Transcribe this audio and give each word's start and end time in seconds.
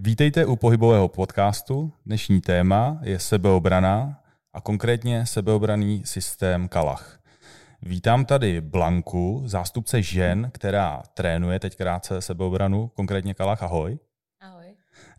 Vítejte 0.00 0.46
u 0.46 0.56
pohybového 0.56 1.08
podcastu. 1.08 1.92
Dnešní 2.06 2.40
téma 2.40 2.98
je 3.02 3.18
sebeobrana 3.18 4.20
a 4.52 4.60
konkrétně 4.60 5.26
sebeobraný 5.26 6.02
systém 6.04 6.68
Kalach. 6.68 7.20
Vítám 7.82 8.24
tady 8.24 8.60
Blanku, 8.60 9.42
zástupce 9.46 10.02
žen, 10.02 10.50
která 10.54 11.02
trénuje 11.14 11.60
teď 11.60 11.76
krátce 11.76 12.20
sebeobranu, 12.22 12.88
konkrétně 12.88 13.34
Kalach. 13.34 13.62
Ahoj. 13.62 13.98
Ahoj. 14.40 14.66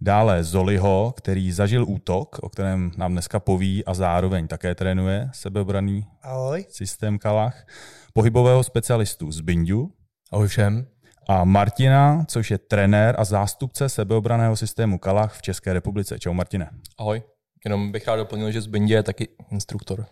Dále 0.02 0.43
Zoliho, 0.43 1.14
který 1.18 1.52
zažil 1.52 1.86
útok, 1.88 2.39
o 2.41 2.50
kterém 2.50 2.91
nám 2.98 3.11
dneska 3.11 3.39
poví 3.39 3.86
a 3.86 3.93
zároveň 3.93 4.48
také 4.48 4.75
trénuje 4.75 5.30
sebeobraný 5.34 6.05
Ahoj. 6.21 6.66
systém 6.70 7.18
Kalach. 7.18 7.66
Pohybového 8.14 8.64
specialistu 8.64 9.32
z 9.32 9.41
Bindu. 9.41 9.91
Ahoj 10.32 10.48
všem 10.48 10.88
a 11.30 11.43
Martina, 11.43 12.25
což 12.25 12.52
je 12.52 12.57
trenér 12.57 13.16
a 13.20 13.23
zástupce 13.23 13.89
sebeobraného 13.89 14.55
systému 14.55 15.00
Kalach 15.00 15.38
v 15.38 15.41
České 15.41 15.73
republice. 15.73 16.20
Čau 16.20 16.33
Martine. 16.33 16.69
Ahoj, 16.97 17.24
jenom 17.65 17.92
bych 17.92 18.07
rád 18.07 18.15
doplnil, 18.15 18.52
že 18.52 18.61
z 18.61 18.68
Bindě 18.68 18.93
je 18.93 19.04
taky 19.04 19.28
instruktor. 19.52 20.05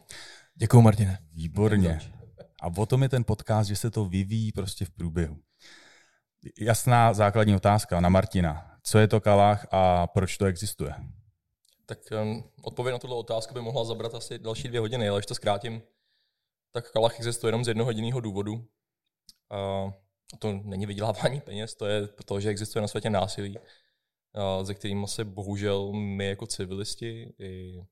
Děkuji 0.56 0.82
Martine. 0.82 1.20
Výborně. 1.32 2.00
A 2.62 2.68
o 2.78 2.86
tom 2.86 3.04
je 3.04 3.10
ten 3.10 3.24
podcast, 3.24 3.70
že 3.70 3.76
se 3.76 3.92
to 3.92 4.06
vyvíjí 4.06 4.52
prostě 4.52 4.86
v 4.86 4.90
průběhu. 4.90 5.38
Jasná 6.60 7.14
základní 7.14 7.56
otázka 7.56 8.00
na 8.00 8.10
Martina. 8.10 8.78
Co 8.84 9.00
je 9.00 9.08
to 9.08 9.22
Kalach 9.22 9.68
a 9.72 10.08
proč 10.08 10.38
to 10.38 10.46
existuje? 10.46 10.94
Tak 11.86 12.00
um, 12.24 12.44
odpověď 12.64 12.94
na 12.94 13.00
tuto 13.00 13.18
otázku 13.18 13.54
by 13.54 13.62
mohla 13.62 13.86
zabrat 13.86 14.16
asi 14.16 14.40
další 14.40 14.68
dvě 14.68 14.80
hodiny, 14.80 15.10
ale 15.10 15.20
když 15.20 15.26
to 15.26 15.36
zkrátím, 15.36 15.82
tak 16.72 16.92
Kalach 16.92 17.18
existuje 17.18 17.48
jenom 17.50 17.64
z 17.64 17.68
jednoho 17.68 17.90
jediného 17.90 18.20
důvodu. 18.20 18.54
Uh, 18.54 19.92
to 20.40 20.54
není 20.54 20.86
vydělávání 20.86 21.42
peněz, 21.42 21.76
to 21.76 21.86
je 21.86 22.08
to, 22.26 22.40
že 22.40 22.50
existuje 22.50 22.82
na 22.82 22.88
světě 22.88 23.10
násilí, 23.10 23.58
ze 24.64 24.74
kterým 24.74 25.08
se 25.08 25.26
bohužel 25.26 25.94
my 25.94 26.26
jako 26.26 26.48
civilisti 26.48 27.34
i 27.40 27.84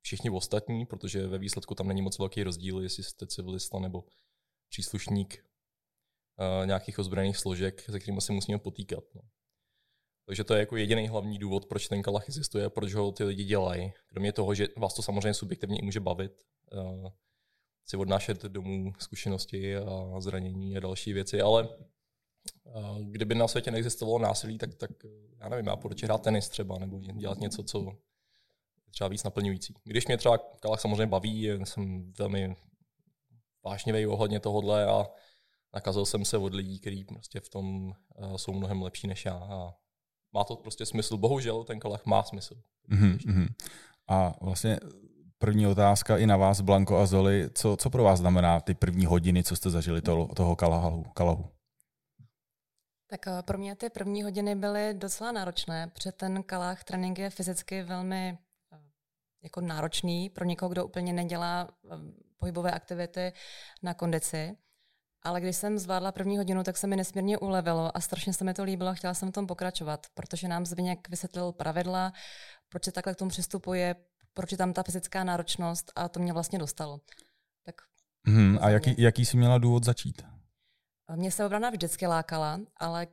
všichni 0.00 0.30
ostatní, 0.30 0.86
protože 0.86 1.26
ve 1.26 1.38
výsledku 1.38 1.74
tam 1.74 1.88
není 1.88 2.02
moc 2.02 2.18
velký 2.18 2.42
rozdíl, 2.42 2.80
jestli 2.80 3.02
jste 3.02 3.26
civilista 3.26 3.78
nebo 3.78 4.04
příslušník 4.68 5.44
nějakých 6.64 6.98
ozbrojených 6.98 7.36
složek, 7.36 7.80
se 7.80 8.00
kterými 8.00 8.20
se 8.20 8.32
musíme 8.32 8.58
potýkat. 8.58 9.04
No. 9.14 9.20
Takže 10.26 10.44
to 10.44 10.54
je 10.54 10.60
jako 10.60 10.76
jediný 10.76 11.08
hlavní 11.08 11.38
důvod, 11.38 11.66
proč 11.66 11.88
ten 11.88 12.02
kalach 12.02 12.28
existuje, 12.28 12.70
proč 12.70 12.94
ho 12.94 13.12
ty 13.12 13.24
lidi 13.24 13.44
dělají. 13.44 13.92
Kromě 14.06 14.32
toho, 14.32 14.54
že 14.54 14.68
vás 14.76 14.94
to 14.94 15.02
samozřejmě 15.02 15.34
subjektivně 15.34 15.80
může 15.82 16.00
bavit, 16.00 16.46
si 17.86 17.96
odnášet 17.96 18.42
domů 18.42 18.92
zkušenosti 18.98 19.76
a 19.76 20.20
zranění 20.20 20.76
a 20.76 20.80
další 20.80 21.12
věci, 21.12 21.40
ale 21.40 21.68
kdyby 23.02 23.34
na 23.34 23.48
světě 23.48 23.70
neexistovalo 23.70 24.18
násilí, 24.18 24.58
tak, 24.58 24.74
tak 24.74 24.90
já 25.40 25.48
nevím, 25.48 25.66
já 25.66 25.76
proč 25.76 26.02
hrát 26.02 26.22
tenis 26.22 26.48
třeba, 26.48 26.78
nebo 26.78 26.98
dělat 26.98 27.38
něco, 27.38 27.62
co 27.62 27.96
třeba 28.90 29.08
víc 29.08 29.24
naplňující. 29.24 29.74
Když 29.84 30.06
mě 30.06 30.16
třeba 30.16 30.38
kalach 30.38 30.80
samozřejmě 30.80 31.06
baví, 31.06 31.48
jsem 31.64 32.12
velmi 32.18 32.56
vášnivý 33.64 34.06
ohledně 34.06 34.40
tohohle 34.40 34.86
a 34.86 35.06
nakazil 35.74 36.06
jsem 36.06 36.24
se 36.24 36.38
od 36.38 36.54
lidí, 36.54 36.80
kteří 36.80 37.04
prostě 37.04 37.40
v 37.40 37.48
tom 37.48 37.92
jsou 38.36 38.52
mnohem 38.52 38.82
lepší 38.82 39.06
než 39.06 39.24
já 39.24 39.34
a 39.34 39.74
má 40.32 40.44
to 40.44 40.56
prostě 40.56 40.86
smysl. 40.86 41.16
Bohužel 41.16 41.64
ten 41.64 41.80
kalach 41.80 42.06
má 42.06 42.22
smysl. 42.22 42.62
Mm-hmm. 42.88 43.48
A 44.08 44.34
vlastně 44.40 44.80
první 45.44 45.66
otázka 45.66 46.18
i 46.18 46.26
na 46.26 46.36
vás, 46.36 46.60
Blanko 46.60 46.98
a 46.98 47.06
Zoli. 47.06 47.50
Co, 47.54 47.76
co 47.76 47.90
pro 47.90 48.02
vás 48.02 48.18
znamená 48.18 48.60
ty 48.60 48.74
první 48.74 49.06
hodiny, 49.06 49.44
co 49.44 49.56
jste 49.56 49.70
zažili 49.70 50.02
toho, 50.02 50.28
toho 50.28 50.56
kalahu, 50.56 51.04
kalahu? 51.14 51.50
Tak 53.10 53.26
eh, 53.26 53.42
pro 53.42 53.58
mě 53.58 53.76
ty 53.76 53.90
první 53.90 54.22
hodiny 54.22 54.54
byly 54.54 54.94
docela 54.94 55.32
náročné, 55.32 55.88
protože 55.88 56.12
ten 56.12 56.42
kalách 56.42 56.84
trénink 56.84 57.18
je 57.18 57.30
fyzicky 57.30 57.82
velmi 57.82 58.38
eh, 58.72 58.78
jako 59.42 59.60
náročný 59.60 60.30
pro 60.30 60.44
někoho, 60.44 60.68
kdo 60.68 60.84
úplně 60.84 61.12
nedělá 61.12 61.68
eh, 61.68 61.96
pohybové 62.38 62.70
aktivity 62.70 63.32
na 63.82 63.94
kondici. 63.94 64.56
Ale 65.22 65.40
když 65.40 65.56
jsem 65.56 65.78
zvládla 65.78 66.12
první 66.12 66.36
hodinu, 66.36 66.62
tak 66.62 66.76
se 66.76 66.86
mi 66.86 66.96
nesmírně 66.96 67.38
ulevilo 67.38 67.96
a 67.96 68.00
strašně 68.00 68.32
se 68.32 68.44
mi 68.44 68.54
to 68.54 68.64
líbilo 68.64 68.90
a 68.90 68.94
chtěla 68.94 69.14
jsem 69.14 69.28
v 69.28 69.32
tom 69.32 69.46
pokračovat, 69.46 70.06
protože 70.14 70.48
nám 70.48 70.66
Zbyněk 70.66 71.08
vysvětlil 71.08 71.52
pravidla, 71.52 72.12
proč 72.68 72.84
se 72.84 72.92
takhle 72.92 73.14
k 73.14 73.16
tomu 73.16 73.28
přistupuje, 73.28 73.94
proč 74.34 74.52
je 74.52 74.58
tam 74.58 74.72
ta 74.72 74.82
fyzická 74.82 75.24
náročnost 75.24 75.92
a 75.96 76.08
to 76.08 76.20
mě 76.20 76.32
vlastně 76.32 76.58
dostalo. 76.58 77.00
Tak 77.64 77.74
hmm, 78.26 78.58
a 78.60 78.70
jaký, 78.70 78.94
jaký 78.98 79.24
jsi 79.24 79.36
měla 79.36 79.58
důvod 79.58 79.84
začít? 79.84 80.22
Mě 81.16 81.30
se 81.30 81.46
obrana 81.46 81.70
vždycky 81.70 82.06
lákala, 82.06 82.60
ale 82.76 83.06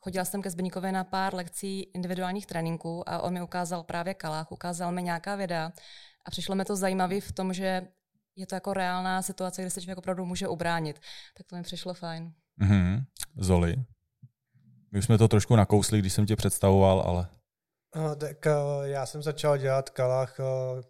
chodila 0.00 0.24
jsem 0.24 0.42
ke 0.42 0.50
Zbyníkovi 0.50 0.92
na 0.92 1.04
pár 1.04 1.34
lekcí 1.34 1.82
individuálních 1.82 2.46
tréninků 2.46 3.08
a 3.08 3.18
on 3.18 3.32
mi 3.32 3.42
ukázal 3.42 3.82
právě 3.82 4.14
kalách, 4.14 4.52
ukázal 4.52 4.92
mi 4.92 5.02
nějaká 5.02 5.36
videa 5.36 5.72
a 6.24 6.30
přišlo 6.30 6.54
mi 6.54 6.64
to 6.64 6.76
zajímavé 6.76 7.20
v 7.20 7.32
tom, 7.32 7.52
že 7.52 7.88
je 8.36 8.46
to 8.46 8.54
jako 8.54 8.72
reálná 8.72 9.22
situace, 9.22 9.62
kde 9.62 9.70
se 9.70 9.80
člověk 9.80 9.98
opravdu 9.98 10.26
může 10.26 10.48
ubránit. 10.48 11.00
Tak 11.36 11.46
to 11.46 11.56
mi 11.56 11.62
přišlo 11.62 11.94
fajn. 11.94 12.32
Mm-hmm. 12.60 13.04
Zoli? 13.36 13.76
My 14.92 14.98
už 14.98 15.04
jsme 15.04 15.18
to 15.18 15.28
trošku 15.28 15.56
nakousli, 15.56 15.98
když 15.98 16.12
jsem 16.12 16.26
tě 16.26 16.36
představoval, 16.36 17.00
ale... 17.00 17.28
No, 17.96 18.16
tak 18.16 18.46
uh, 18.46 18.84
já 18.84 19.06
jsem 19.06 19.22
začal 19.22 19.58
dělat 19.58 19.90
kalach 19.90 20.38
uh, 20.38 20.80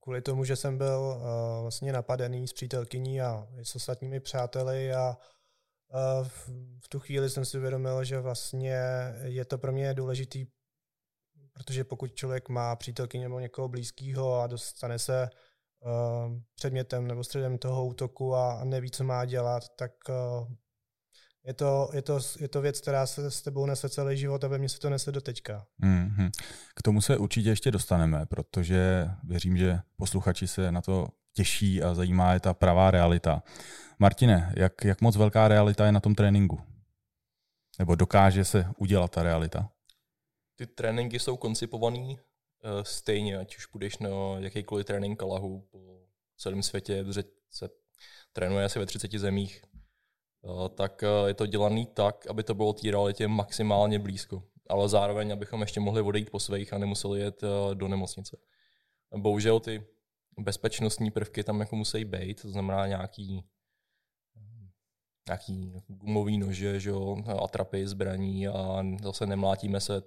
kvůli 0.00 0.22
tomu, 0.22 0.44
že 0.44 0.56
jsem 0.56 0.78
byl 0.78 1.00
uh, 1.00 1.62
vlastně 1.62 1.92
napadený 1.92 2.48
s 2.48 2.52
přítelkyní 2.52 3.20
a 3.20 3.46
s 3.62 3.76
ostatními 3.76 4.20
přáteli 4.20 4.94
a 4.94 5.16
v, 6.22 6.88
tu 6.88 6.98
chvíli 6.98 7.30
jsem 7.30 7.44
si 7.44 7.58
uvědomil, 7.58 8.04
že 8.04 8.20
vlastně 8.20 8.80
je 9.22 9.44
to 9.44 9.58
pro 9.58 9.72
mě 9.72 9.94
důležitý, 9.94 10.46
protože 11.52 11.84
pokud 11.84 12.14
člověk 12.14 12.48
má 12.48 12.76
přítelkyni 12.76 13.24
nebo 13.24 13.40
někoho 13.40 13.68
blízkého 13.68 14.40
a 14.40 14.46
dostane 14.46 14.98
se 14.98 15.30
předmětem 16.54 17.06
nebo 17.06 17.24
středem 17.24 17.58
toho 17.58 17.86
útoku 17.86 18.34
a 18.34 18.64
neví, 18.64 18.90
co 18.90 19.04
má 19.04 19.24
dělat, 19.24 19.68
tak 19.76 19.92
je 21.44 21.54
to, 21.54 21.90
je, 21.92 22.02
to, 22.02 22.18
je 22.40 22.48
to 22.48 22.60
věc, 22.60 22.80
která 22.80 23.06
se 23.06 23.30
s 23.30 23.42
tebou 23.42 23.66
nese 23.66 23.88
celý 23.88 24.16
život 24.16 24.44
a 24.44 24.48
ve 24.48 24.58
mně 24.58 24.68
se 24.68 24.78
to 24.78 24.90
nese 24.90 25.12
do 25.12 25.20
teďka. 25.20 25.66
Mm-hmm. 25.82 26.30
K 26.74 26.82
tomu 26.82 27.00
se 27.00 27.16
určitě 27.16 27.48
ještě 27.48 27.70
dostaneme, 27.70 28.26
protože 28.26 29.10
věřím, 29.24 29.56
že 29.56 29.80
posluchači 29.96 30.48
se 30.48 30.72
na 30.72 30.82
to 30.82 31.08
těší 31.32 31.82
a 31.82 31.94
zajímá 31.94 32.32
je 32.32 32.40
ta 32.40 32.54
pravá 32.54 32.90
realita. 32.90 33.42
Martine, 33.98 34.52
jak, 34.56 34.84
jak 34.84 35.00
moc 35.00 35.16
velká 35.16 35.48
realita 35.48 35.86
je 35.86 35.92
na 35.92 36.00
tom 36.00 36.14
tréninku? 36.14 36.60
Nebo 37.78 37.94
dokáže 37.94 38.44
se 38.44 38.66
udělat 38.76 39.10
ta 39.10 39.22
realita? 39.22 39.70
Ty 40.56 40.66
tréninky 40.66 41.18
jsou 41.18 41.36
koncipované 41.36 41.98
uh, 41.98 42.16
stejně, 42.82 43.38
ať 43.38 43.56
už 43.56 43.66
půjdeš 43.66 43.98
na 43.98 44.10
jakýkoliv 44.38 44.86
trénink 44.86 45.18
kalahu 45.18 45.68
po 45.70 45.78
celém 46.36 46.62
světě, 46.62 47.04
protože 47.04 47.22
se 47.50 47.68
trénuje 48.32 48.64
asi 48.64 48.78
ve 48.78 48.86
30 48.86 49.12
zemích, 49.12 49.62
Eh, 49.67 49.67
tak 50.74 51.02
eh, 51.02 51.28
je 51.28 51.34
to 51.34 51.46
dělaný 51.46 51.86
tak, 51.86 52.26
aby 52.26 52.42
to 52.42 52.54
bylo 52.54 52.72
té 52.72 52.90
realitě 52.90 53.28
maximálně 53.28 53.98
blízko. 53.98 54.42
Ale 54.68 54.88
zároveň, 54.88 55.32
abychom 55.32 55.60
ještě 55.60 55.80
mohli 55.80 56.02
odejít 56.02 56.30
po 56.30 56.40
svých 56.40 56.72
a 56.72 56.78
nemuseli 56.78 57.20
jet 57.20 57.42
eh, 57.42 57.74
do 57.74 57.88
nemocnice. 57.88 58.36
Bohužel 59.16 59.60
ty 59.60 59.86
bezpečnostní 60.38 61.10
prvky 61.10 61.44
tam 61.44 61.60
jako 61.60 61.76
musí 61.76 62.04
být, 62.04 62.42
to 62.42 62.50
znamená 62.50 62.86
nějaký 62.86 63.44
nějaký 65.28 65.72
gumový 65.88 66.38
nože, 66.38 66.80
že 66.80 66.90
jo, 66.90 67.16
atrapy, 67.42 67.86
zbraní 67.86 68.48
a 68.48 68.82
zase 69.02 69.26
nemlátíme 69.26 69.80
se 69.80 70.02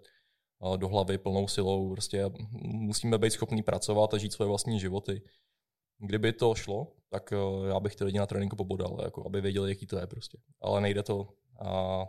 do 0.77 0.87
hlavy 0.87 1.17
plnou 1.17 1.47
silou. 1.47 1.91
Prostě 1.91 2.25
musíme 2.63 3.17
být 3.17 3.31
schopní 3.31 3.63
pracovat 3.63 4.13
a 4.13 4.17
žít 4.17 4.33
svoje 4.33 4.49
vlastní 4.49 4.79
životy. 4.79 5.21
Kdyby 5.97 6.33
to 6.33 6.55
šlo, 6.55 6.93
tak 7.11 7.31
uh, 7.31 7.67
já 7.67 7.79
bych 7.79 7.95
ty 7.95 8.03
lidi 8.03 8.19
na 8.19 8.25
tréninku 8.25 8.55
pobodal, 8.55 8.97
jako, 9.03 9.25
aby 9.25 9.41
věděli, 9.41 9.69
jaký 9.69 9.87
to 9.87 9.99
je 9.99 10.07
prostě. 10.07 10.37
Ale 10.61 10.81
nejde 10.81 11.03
to 11.03 11.33
a 11.65 12.05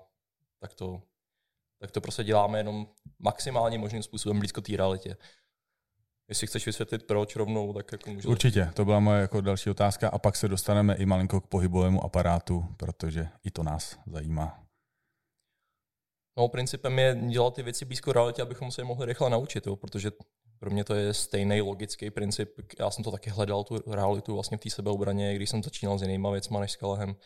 tak 0.60 0.74
to, 0.74 1.02
tak 1.78 1.90
to 1.90 2.00
prostě 2.00 2.24
děláme 2.24 2.58
jenom 2.58 2.86
maximálně 3.18 3.78
možným 3.78 4.02
způsobem 4.02 4.38
blízko 4.38 4.60
té 4.60 4.76
realitě. 4.76 5.16
Jestli 6.28 6.46
chceš 6.46 6.66
vysvětlit 6.66 7.06
proč 7.06 7.36
rovnou, 7.36 7.72
tak 7.72 7.92
jako 7.92 8.10
můžu. 8.10 8.28
Určitě, 8.28 8.70
to 8.74 8.84
byla 8.84 9.00
moje 9.00 9.20
jako 9.20 9.40
další 9.40 9.70
otázka 9.70 10.08
a 10.08 10.18
pak 10.18 10.36
se 10.36 10.48
dostaneme 10.48 10.94
i 10.94 11.06
malinko 11.06 11.40
k 11.40 11.46
pohybovému 11.46 12.04
aparátu, 12.04 12.64
protože 12.76 13.28
i 13.44 13.50
to 13.50 13.62
nás 13.62 13.98
zajímá. 14.06 14.64
No, 16.38 16.48
principem 16.48 16.98
je 16.98 17.14
dělat 17.14 17.54
ty 17.54 17.62
věci 17.62 17.84
blízko 17.84 18.12
realitě, 18.12 18.42
abychom 18.42 18.70
se 18.70 18.80
je 18.80 18.84
mohli 18.84 19.06
rychle 19.06 19.30
naučit, 19.30 19.66
jo, 19.66 19.76
protože 19.76 20.10
pro 20.62 20.70
mě 20.70 20.84
to 20.84 20.94
je 20.94 21.14
stejný 21.14 21.60
logický 21.60 22.10
princip. 22.10 22.54
Já 22.78 22.90
jsem 22.90 23.04
to 23.04 23.10
taky 23.10 23.30
hledal, 23.30 23.64
tu 23.64 23.78
realitu 23.86 24.34
vlastně 24.34 24.56
v 24.56 24.60
té 24.60 24.70
sebeobraně, 24.70 25.34
když 25.34 25.50
jsem 25.50 25.62
začínal 25.62 25.98
s 25.98 26.02
jinýma 26.02 26.30
věcma 26.30 26.60
než 26.60 26.72
s 26.72 26.76
Kalahem. 26.76 27.16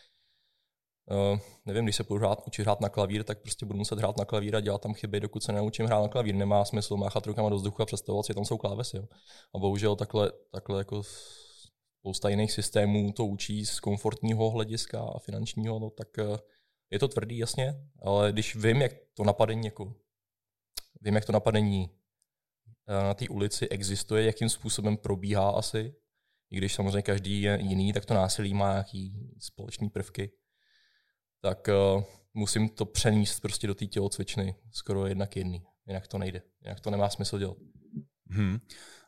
Uh, 1.11 1.39
nevím, 1.67 1.85
když 1.85 1.97
se 1.97 2.05
budu 2.05 2.21
hrát, 2.21 2.43
učit 2.47 2.63
hrát 2.63 2.81
na 2.81 2.89
klavír, 2.89 3.25
tak 3.25 3.43
prostě 3.43 3.67
budu 3.67 3.79
muset 3.79 3.99
hrát 3.99 4.19
na 4.19 4.25
klavír 4.25 4.57
a 4.57 4.61
dělat 4.61 4.83
tam 4.83 4.95
chyby, 4.95 5.21
dokud 5.21 5.43
se 5.43 5.53
naučím 5.53 5.87
hrát 5.87 6.03
na 6.03 6.09
klavír. 6.09 6.35
Nemá 6.35 6.65
smysl 6.65 6.97
máchat 6.97 7.27
rukama 7.27 7.49
do 7.49 7.57
vzduchu 7.57 7.83
a 7.83 7.87
představovat 7.87 8.27
si, 8.27 8.35
tam 8.35 8.45
jsou 8.45 8.59
klávesy. 8.59 8.97
Jo. 8.97 9.05
A 9.55 9.59
bohužel 9.59 9.97
takhle, 9.97 10.33
takhle 10.53 10.79
jako 10.79 11.03
spousta 12.01 12.29
jiných 12.29 12.53
systémů 12.53 13.13
to 13.13 13.27
učí 13.27 13.67
z 13.67 13.81
komfortního 13.81 14.51
hlediska 14.51 15.01
a 15.01 15.19
finančního, 15.19 15.79
no, 15.79 15.91
tak 15.91 16.09
uh, 16.19 16.37
je 16.91 16.99
to 16.99 17.09
tvrdý, 17.09 17.39
jasně, 17.39 17.75
ale 18.03 18.33
když 18.33 18.57
vím, 18.57 18.83
jak 18.83 18.93
to 19.15 19.25
napadení 19.25 19.65
jako 19.65 19.95
vím, 21.01 21.15
jak 21.15 21.25
to 21.25 21.33
napadení 21.33 21.91
eh, 21.91 22.06
na 22.89 23.15
té 23.15 23.29
ulici 23.29 23.69
existuje, 23.69 24.25
jakým 24.25 24.49
způsobem 24.49 24.97
probíhá 24.97 25.51
asi, 25.51 25.95
i 26.51 26.57
když 26.57 26.75
samozřejmě 26.75 27.03
každý 27.03 27.43
je 27.43 27.59
jiný, 27.63 27.93
tak 27.93 28.05
to 28.05 28.15
násilí 28.15 28.55
má 28.55 28.73
nějaký 28.73 29.33
společné 29.39 29.89
prvky, 29.89 30.33
tak 31.41 31.69
uh, 31.69 32.03
musím 32.35 32.69
to 32.69 32.85
přenést 32.85 33.41
prostě 33.41 33.67
do 33.67 33.75
té 33.75 33.87
tělocvičny 33.87 34.55
skoro 34.71 35.07
jednak 35.07 35.37
jedný. 35.37 35.63
Jinak 35.87 36.07
to 36.07 36.19
nejde. 36.19 36.43
Jinak 36.65 36.81
to 36.81 36.91
nemá 36.91 37.09
smysl 37.09 37.39
dělat. 37.39 37.57
Hmm. 38.31 38.59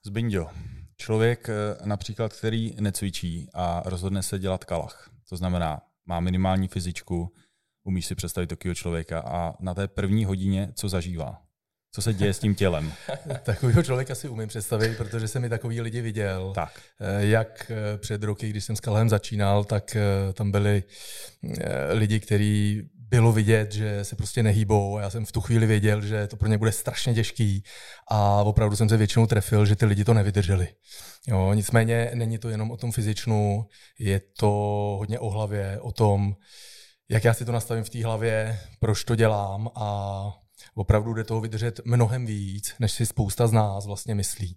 Zbinďo, 0.05 0.51
člověk 0.97 1.49
eh, 1.49 1.53
například, 1.85 2.33
který 2.33 2.75
necvičí 2.81 3.49
a 3.55 3.83
rozhodne 3.85 4.23
se 4.23 4.39
dělat 4.39 4.65
kalach, 4.65 5.11
to 5.29 5.37
znamená, 5.37 5.81
má 6.07 6.21
minimální 6.21 6.69
fyzičku, 6.69 7.35
umíš 7.83 8.07
si 8.07 8.15
představit 8.15 8.47
takového 8.47 8.75
člověka 8.75 9.21
a 9.21 9.55
na 9.61 9.75
té 9.75 9.89
první 9.89 10.25
hodině 10.25 10.73
co 10.75 10.89
zažívá? 10.89 11.48
Co 11.93 12.03
se 12.03 12.15
děje 12.15 12.35
s 12.35 12.39
tím 12.39 12.55
tělem? 12.55 12.93
Takového 13.43 13.83
člověka 13.83 14.15
si 14.15 14.29
umím 14.29 14.49
představit, 14.49 14.97
protože 14.97 15.29
jsem 15.29 15.43
mi 15.43 15.49
takový 15.49 15.81
lidi 15.81 16.01
viděl. 16.01 16.53
Tak. 16.55 16.81
Eh, 17.01 17.27
jak 17.27 17.71
eh, 17.71 17.99
před 17.99 18.23
roky, 18.23 18.51
když 18.51 18.65
jsem 18.65 18.77
s 18.77 18.81
Kalhem 18.81 19.09
začínal, 19.09 19.65
tak 19.65 19.97
tam 20.35 20.51
byli 20.51 20.83
lidi, 21.93 22.21
kteří 22.21 22.83
bylo 23.09 23.33
vidět, 23.33 23.73
že 23.73 24.05
se 24.05 24.17
prostě 24.17 24.43
nehýbou. 24.43 24.99
Já 24.99 25.11
jsem 25.11 25.25
v 25.25 25.33
tu 25.33 25.41
chvíli 25.41 25.67
věděl, 25.67 26.03
že 26.03 26.27
to 26.27 26.37
pro 26.37 26.49
ně 26.49 26.59
bude 26.59 26.73
strašně 26.73 27.15
těžký 27.15 27.65
a 28.11 28.43
opravdu 28.43 28.77
jsem 28.77 28.89
se 28.89 28.97
většinou 28.97 29.27
trefil, 29.27 29.67
že 29.67 29.77
ty 29.77 29.87
lidi 29.87 30.05
to 30.05 30.15
nevydrželi. 30.15 30.69
Jo, 31.27 31.53
nicméně 31.55 32.11
není 32.15 32.39
to 32.39 32.49
jenom 32.49 32.71
o 32.71 32.77
tom 32.77 32.93
fyzičnu, 32.93 33.67
je 33.99 34.21
to 34.39 34.49
hodně 34.99 35.19
o 35.19 35.31
hlavě, 35.31 35.81
o 35.81 35.93
tom, 35.93 36.37
jak 37.09 37.25
já 37.25 37.35
si 37.35 37.45
to 37.45 37.53
nastavím 37.53 37.85
v 37.85 37.91
té 37.91 38.05
hlavě, 38.05 38.61
proč 38.81 39.05
to 39.05 39.15
dělám 39.15 39.71
a 39.75 40.33
opravdu 40.75 41.15
jde 41.15 41.25
toho 41.25 41.41
vydržet 41.41 41.81
mnohem 41.85 42.27
víc, 42.27 42.75
než 42.81 42.93
si 42.93 43.07
spousta 43.07 43.47
z 43.47 43.53
nás 43.53 43.87
vlastně 43.87 44.15
myslí. 44.15 44.57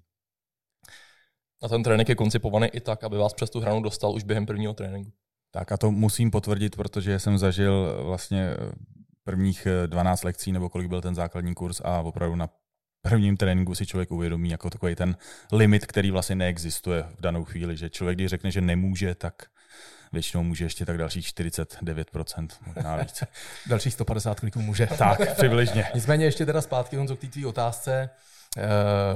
A 1.64 1.68
ten 1.68 1.84
trénink 1.84 2.10
je 2.10 2.16
koncipovaný 2.16 2.68
i 2.68 2.80
tak, 2.80 3.04
aby 3.04 3.18
vás 3.18 3.34
přes 3.34 3.50
tu 3.50 3.60
hranu 3.60 3.82
dostal 3.82 4.16
už 4.16 4.24
během 4.24 4.46
prvního 4.46 4.74
tréninku. 4.74 5.12
Tak 5.52 5.72
a 5.72 5.78
to 5.78 5.92
musím 5.92 6.32
potvrdit, 6.32 6.76
protože 6.76 7.20
jsem 7.20 7.38
zažil 7.38 8.04
vlastně 8.06 8.54
prvních 9.24 9.68
12 9.86 10.24
lekcí, 10.24 10.52
nebo 10.52 10.70
kolik 10.70 10.88
byl 10.88 11.02
ten 11.02 11.16
základní 11.16 11.54
kurz 11.54 11.82
a 11.84 12.02
opravdu 12.02 12.36
na 12.36 12.50
prvním 13.02 13.38
tréninku 13.38 13.76
si 13.76 13.86
člověk 13.86 14.12
uvědomí 14.12 14.50
jako 14.50 14.70
takový 14.70 14.96
ten 14.96 15.18
limit, 15.52 15.86
který 15.86 16.12
vlastně 16.12 16.36
neexistuje 16.36 17.04
v 17.04 17.22
danou 17.22 17.46
chvíli, 17.46 17.78
že 17.78 17.90
člověk, 17.90 18.18
když 18.18 18.30
řekne, 18.30 18.52
že 18.52 18.62
nemůže, 18.62 19.16
tak 19.16 19.51
většinou 20.12 20.44
může 20.44 20.66
ještě 20.66 20.86
tak 20.86 20.98
dalších 20.98 21.26
49%, 21.26 22.48
možná 22.66 22.98
víc. 22.98 23.24
dalších 23.68 23.94
150 23.94 24.40
kliků 24.40 24.62
může. 24.62 24.88
Tak, 24.98 25.36
přibližně. 25.36 25.86
Nicméně 25.96 26.26
ještě 26.26 26.46
teda 26.46 26.62
zpátky, 26.62 26.96
Honzo, 26.96 27.16
k 27.16 27.20
té 27.20 27.28
tvý 27.28 27.46
otázce. 27.46 28.10
Uh, 28.58 28.64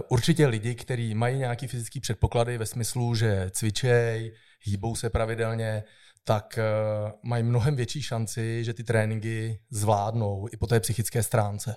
určitě 0.10 0.48
lidi, 0.48 0.76
kteří 0.76 1.16
mají 1.16 1.38
nějaký 1.38 1.68
fyzický 1.68 2.00
předpoklady 2.00 2.58
ve 2.58 2.66
smyslu, 2.66 3.16
že 3.16 3.50
cvičej, 3.52 4.34
hýbou 4.62 4.96
se 4.96 5.10
pravidelně, 5.10 5.84
tak 6.24 6.60
uh, 6.60 7.12
mají 7.24 7.44
mnohem 7.44 7.76
větší 7.76 8.02
šanci, 8.02 8.64
že 8.64 8.74
ty 8.74 8.84
tréninky 8.84 9.60
zvládnou 9.70 10.48
i 10.52 10.58
po 10.58 10.68
té 10.68 10.80
psychické 10.80 11.24
stránce. 11.24 11.76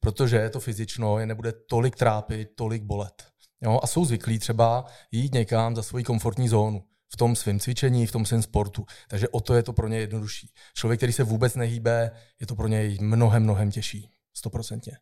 Protože 0.00 0.50
to 0.50 0.60
fyzično 0.60 1.18
je 1.18 1.26
nebude 1.26 1.52
tolik 1.52 1.96
trápit, 1.96 2.48
tolik 2.56 2.82
bolet. 2.82 3.24
Jo? 3.62 3.80
A 3.82 3.86
jsou 3.86 4.04
zvyklí 4.04 4.38
třeba 4.38 4.84
jít 5.12 5.34
někam 5.34 5.76
za 5.76 5.82
svoji 5.82 6.04
komfortní 6.04 6.48
zónu 6.48 6.84
v 7.14 7.16
tom 7.16 7.36
svém 7.36 7.60
cvičení, 7.60 8.06
v 8.06 8.12
tom 8.12 8.26
svém 8.26 8.42
sportu. 8.42 8.86
Takže 9.08 9.28
o 9.28 9.40
to 9.40 9.54
je 9.54 9.62
to 9.62 9.72
pro 9.72 9.88
ně 9.88 9.98
jednodušší. 9.98 10.50
Člověk, 10.74 11.00
který 11.00 11.12
se 11.12 11.22
vůbec 11.22 11.54
nehýbe, 11.54 12.10
je 12.40 12.46
to 12.46 12.56
pro 12.56 12.68
něj 12.68 12.98
mnohem, 13.00 13.42
mnohem 13.42 13.70
těžší. 13.70 14.10
Stoprocentně. 14.36 14.92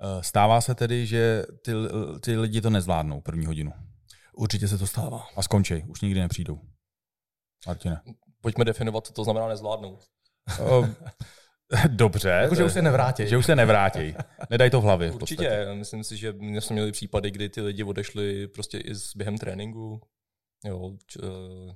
Eh, 0.00 0.22
stává 0.22 0.60
se 0.60 0.74
tedy, 0.74 1.06
že 1.06 1.44
ty, 1.64 1.72
ty 2.20 2.36
lidi 2.36 2.60
to 2.60 2.70
nezvládnou 2.70 3.20
první 3.20 3.46
hodinu? 3.46 3.72
Určitě 4.36 4.68
se 4.68 4.78
to 4.78 4.86
stává. 4.86 5.26
A 5.36 5.42
skončí, 5.42 5.84
už 5.88 6.00
nikdy 6.00 6.20
nepřijdou. 6.20 6.60
Martina. 7.66 8.02
Pojďme 8.40 8.64
definovat, 8.64 9.06
co 9.06 9.12
to 9.12 9.24
znamená 9.24 9.48
nezvládnout. 9.48 10.04
Dobře. 11.88 12.28
Jako, 12.28 12.54
že 12.54 12.64
už 12.64 12.72
se 12.72 12.82
nevrátí. 12.82 13.28
Že 13.28 13.36
už 13.36 13.46
se 13.46 13.56
nevrátí. 13.56 14.14
Nedaj 14.50 14.70
to 14.70 14.80
v 14.80 14.84
hlavě. 14.84 15.10
V 15.10 15.14
Určitě. 15.14 15.44
podstatě. 15.44 15.74
Myslím 15.74 16.04
si, 16.04 16.16
že 16.16 16.34
jsme 16.58 16.74
měli 16.74 16.92
případy, 16.92 17.30
kdy 17.30 17.48
ty 17.48 17.60
lidi 17.60 17.84
odešli 17.84 18.48
prostě 18.48 18.78
i 18.78 18.92
během 19.16 19.38
tréninku. 19.38 20.00
Jo, 20.64 20.92
č, 21.06 21.18
uh... 21.18 21.28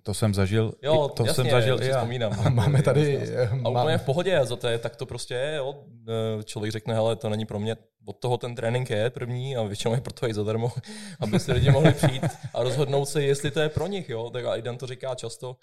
To 0.03 0.15
jsem 0.15 0.35
zažil. 0.35 0.73
Jo, 0.83 1.09
to 1.09 1.27
jasně, 1.27 1.35
jsem 1.35 1.51
zažil 1.51 1.83
já. 1.83 1.97
Vzpomínám. 1.97 2.33
Máme 2.55 2.83
tady... 2.83 3.33
A 3.65 3.69
úplně 3.69 3.99
v 3.99 4.05
pohodě, 4.05 4.41
za 4.43 4.57
to 4.57 4.69
je, 4.69 4.79
tak 4.79 4.97
to 4.97 5.07
prostě 5.07 5.35
je. 5.35 5.57
Jo. 5.57 5.75
Eh, 6.09 6.43
člověk 6.45 6.73
řekne, 6.73 6.95
hele, 6.95 7.17
to 7.17 7.29
není 7.29 7.47
pro 7.47 7.59
mě, 7.59 7.77
od 8.07 8.17
toho 8.17 8.39
ten 8.39 8.55
trénink 8.55 8.91
je 8.91 9.11
první 9.11 9.57
a 9.57 9.63
většinou 9.63 9.95
je 9.95 10.01
proto 10.01 10.29
i 10.29 10.35
zadarmo, 10.35 10.73
aby 11.21 11.41
si 11.41 11.53
lidi 11.53 11.71
mohli 11.71 11.93
přijít 11.93 12.23
a 12.55 12.63
rozhodnout 12.63 13.07
se, 13.07 13.23
jestli 13.23 13.51
to 13.51 13.61
je 13.61 13.69
pro 13.69 13.87
nich. 13.87 14.09
Jo. 14.09 14.31
Tak 14.31 14.45
a 14.45 14.57
Idan 14.57 14.77
to 14.77 14.87
říká 14.87 15.15
často, 15.15 15.57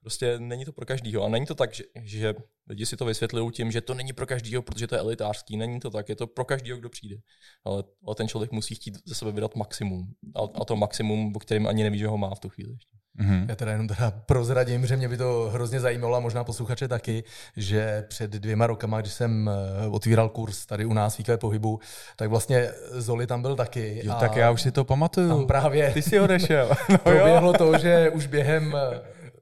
Prostě 0.00 0.38
není 0.38 0.64
to 0.64 0.72
pro 0.72 0.86
každýho. 0.86 1.24
A 1.24 1.28
není 1.28 1.46
to 1.46 1.54
tak, 1.54 1.74
že, 1.74 1.84
že 2.02 2.34
lidi 2.68 2.86
si 2.86 2.96
to 2.96 3.04
vysvětlují 3.04 3.50
tím, 3.50 3.70
že 3.70 3.80
to 3.80 3.94
není 3.94 4.12
pro 4.12 4.26
každýho, 4.26 4.62
protože 4.62 4.86
to 4.86 4.94
je 4.94 5.00
elitářský. 5.00 5.56
Není 5.56 5.80
to 5.80 5.90
tak, 5.90 6.08
je 6.08 6.16
to 6.16 6.26
pro 6.26 6.44
každýho, 6.44 6.78
kdo 6.78 6.88
přijde. 6.88 7.16
Ale, 7.64 7.84
ale 8.06 8.14
ten 8.14 8.28
člověk 8.28 8.52
musí 8.52 8.74
chtít 8.74 8.98
ze 9.04 9.14
sebe 9.14 9.32
vydat 9.32 9.56
maximum. 9.56 10.12
A, 10.36 10.40
a 10.60 10.64
to 10.64 10.76
maximum, 10.76 11.32
o 11.36 11.38
kterém 11.38 11.66
ani 11.66 11.82
neví, 11.82 11.98
že 11.98 12.06
ho 12.06 12.18
má 12.18 12.34
v 12.34 12.40
tu 12.40 12.48
chvíli. 12.48 12.76
Mm-hmm. 13.20 13.44
Já 13.48 13.56
teda 13.56 13.72
jenom 13.72 13.88
teda 13.88 14.10
prozradím, 14.26 14.86
že 14.86 14.96
mě 14.96 15.08
by 15.08 15.16
to 15.16 15.50
hrozně 15.52 15.80
zajímalo 15.80 16.16
a 16.16 16.20
možná 16.20 16.44
posluchače 16.44 16.88
taky, 16.88 17.24
že 17.56 18.04
před 18.08 18.30
dvěma 18.30 18.66
rokama, 18.66 19.00
když 19.00 19.12
jsem 19.12 19.50
eh, 19.50 19.88
otvíral 19.88 20.28
kurz 20.28 20.66
tady 20.66 20.84
u 20.84 20.92
nás 20.92 21.18
výkle 21.18 21.38
pohybu, 21.38 21.80
tak 22.16 22.30
vlastně 22.30 22.70
Zoli 22.90 23.26
tam 23.26 23.42
byl 23.42 23.56
taky. 23.56 24.00
Jo, 24.04 24.14
tak 24.20 24.36
já 24.36 24.50
už 24.50 24.62
si 24.62 24.72
to 24.72 24.84
pamatuju. 24.84 25.28
Tam 25.28 25.46
právě 25.46 25.90
Ty 25.90 26.02
si 26.02 26.20
odešel. 26.20 26.70
no 26.88 26.98
proběhlo 26.98 27.52
to, 27.52 27.78
že 27.78 28.10
už 28.10 28.26
během 28.26 28.76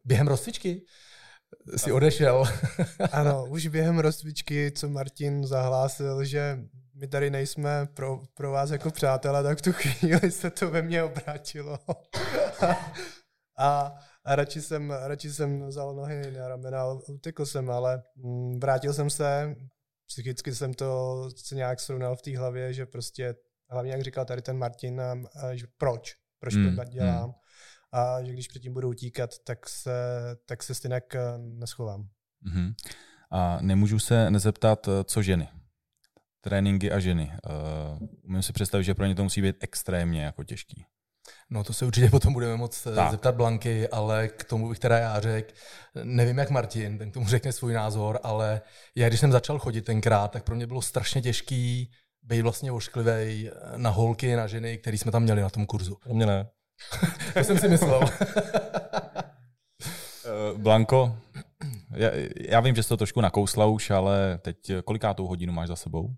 během 0.07 0.29
rozcvičky 0.29 0.83
si 1.77 1.93
odešel. 1.93 2.45
ano, 3.13 3.47
už 3.51 3.67
během 3.67 3.99
rozcvičky, 3.99 4.73
co 4.73 4.89
Martin 4.89 5.47
zahlásil, 5.47 6.25
že 6.25 6.59
my 6.95 7.09
tady 7.09 7.31
nejsme 7.31 7.89
pro, 7.95 8.21
pro 8.35 8.51
vás 8.51 8.71
jako 8.71 8.91
přátelé, 8.91 9.43
tak 9.43 9.59
v 9.59 9.63
tu 9.63 9.73
chvíli 9.73 10.31
se 10.31 10.51
to 10.51 10.71
ve 10.71 10.83
mně 10.83 11.03
obrátilo. 11.03 11.79
a, 13.59 13.95
a 14.25 14.37
radši, 14.37 14.63
jsem, 14.63 14.91
radši 14.91 15.33
jsem 15.33 15.67
vzal 15.67 15.95
nohy 15.95 16.31
na 16.31 16.49
ramena, 16.49 16.87
utekl 17.09 17.47
jsem, 17.47 17.71
ale 17.71 18.03
mm, 18.17 18.61
vrátil 18.61 18.93
jsem 18.93 19.11
se, 19.11 19.57
psychicky 20.07 20.55
jsem 20.55 20.75
to 20.75 21.31
se 21.37 21.55
nějak 21.55 21.81
srovnal 21.81 22.17
v 22.17 22.23
té 22.23 22.39
hlavě, 22.39 22.73
že 22.73 22.87
prostě, 22.87 23.35
hlavně 23.71 23.93
jak 23.93 24.03
říkal 24.03 24.25
tady 24.25 24.43
ten 24.43 24.59
Martin, 24.59 25.01
a, 25.01 25.13
a, 25.13 25.55
že 25.55 25.67
proč, 25.77 26.15
proč 26.39 26.55
mm, 26.55 26.77
to 26.77 26.85
dělám. 26.85 27.29
Mm 27.29 27.35
a 27.97 28.25
že 28.25 28.33
když 28.33 28.49
předtím 28.49 28.73
budu 28.73 28.89
utíkat, 28.89 29.31
tak 29.45 29.69
se, 29.69 29.91
tak 30.47 30.63
se 30.63 30.75
stejně 30.75 31.01
eh, 31.15 31.19
neschovám. 31.39 32.09
Mm-hmm. 32.47 32.75
A 33.31 33.59
nemůžu 33.61 33.99
se 33.99 34.31
nezeptat, 34.31 34.89
eh, 34.89 35.05
co 35.05 35.23
ženy? 35.23 35.49
Tréninky 36.41 36.93
a 36.93 37.01
ženy. 37.01 37.33
Uh, 38.01 38.09
umím 38.23 38.43
si 38.43 38.53
představit, 38.53 38.85
že 38.85 38.95
pro 38.95 39.07
ně 39.07 39.15
to 39.15 39.23
musí 39.23 39.43
být 39.43 39.57
extrémně 39.61 40.25
jako 40.25 40.45
těžký. 40.45 40.85
No 41.51 41.65
to 41.65 41.73
se 41.73 41.87
určitě 41.87 42.11
potom 42.11 42.33
budeme 42.33 42.57
moc 42.57 42.83
tak. 42.83 43.11
zeptat 43.11 43.35
Blanky, 43.35 43.89
ale 43.89 44.29
k 44.29 44.45
tomu 44.45 44.69
bych 44.69 44.79
teda 44.79 44.99
já 44.99 45.21
řekl, 45.21 45.55
nevím 46.05 46.39
jak 46.39 46.51
Martin, 46.51 46.99
ten 46.99 47.11
k 47.11 47.15
tomu 47.15 47.27
řekne 47.27 47.53
svůj 47.53 47.73
názor, 47.73 48.21
ale 48.23 48.61
já 48.95 49.09
když 49.09 49.21
jsem 49.21 49.33
začal 49.33 49.59
chodit 49.59 49.83
tenkrát, 49.83 50.31
tak 50.31 50.45
pro 50.45 50.55
mě 50.55 50.67
bylo 50.67 50.83
strašně 50.83 51.23
těžký 51.23 51.91
být 52.23 52.43
vlastně 52.43 52.73
ošklivý 52.73 53.51
na 53.77 53.91
holky, 53.91 54.37
na 54.37 54.47
ženy, 54.47 54.79
který 54.79 54.99
jsme 54.99 55.13
tam 55.13 55.23
měli 55.23 55.43
na 55.43 55.51
tom 55.51 55.67
kurzu. 55.67 55.97
Pro 56.03 56.15
mě 56.15 56.27
ne. 56.27 56.51
to 57.35 57.45
jsem 57.45 57.59
si 57.59 57.69
myslel. 57.69 58.01
Eh, 60.29 60.59
Blanko, 60.59 61.19
já, 61.91 62.11
já 62.37 62.61
vím, 62.61 62.75
že 62.75 62.83
jsi 62.83 62.89
to 62.89 62.97
trošku 62.97 63.21
nakousla 63.21 63.67
už, 63.67 63.91
ale 63.91 64.39
teď 64.39 64.73
kolikátou 64.85 65.27
hodinu 65.27 65.53
máš 65.53 65.69
za 65.69 65.77
sebou? 65.77 66.15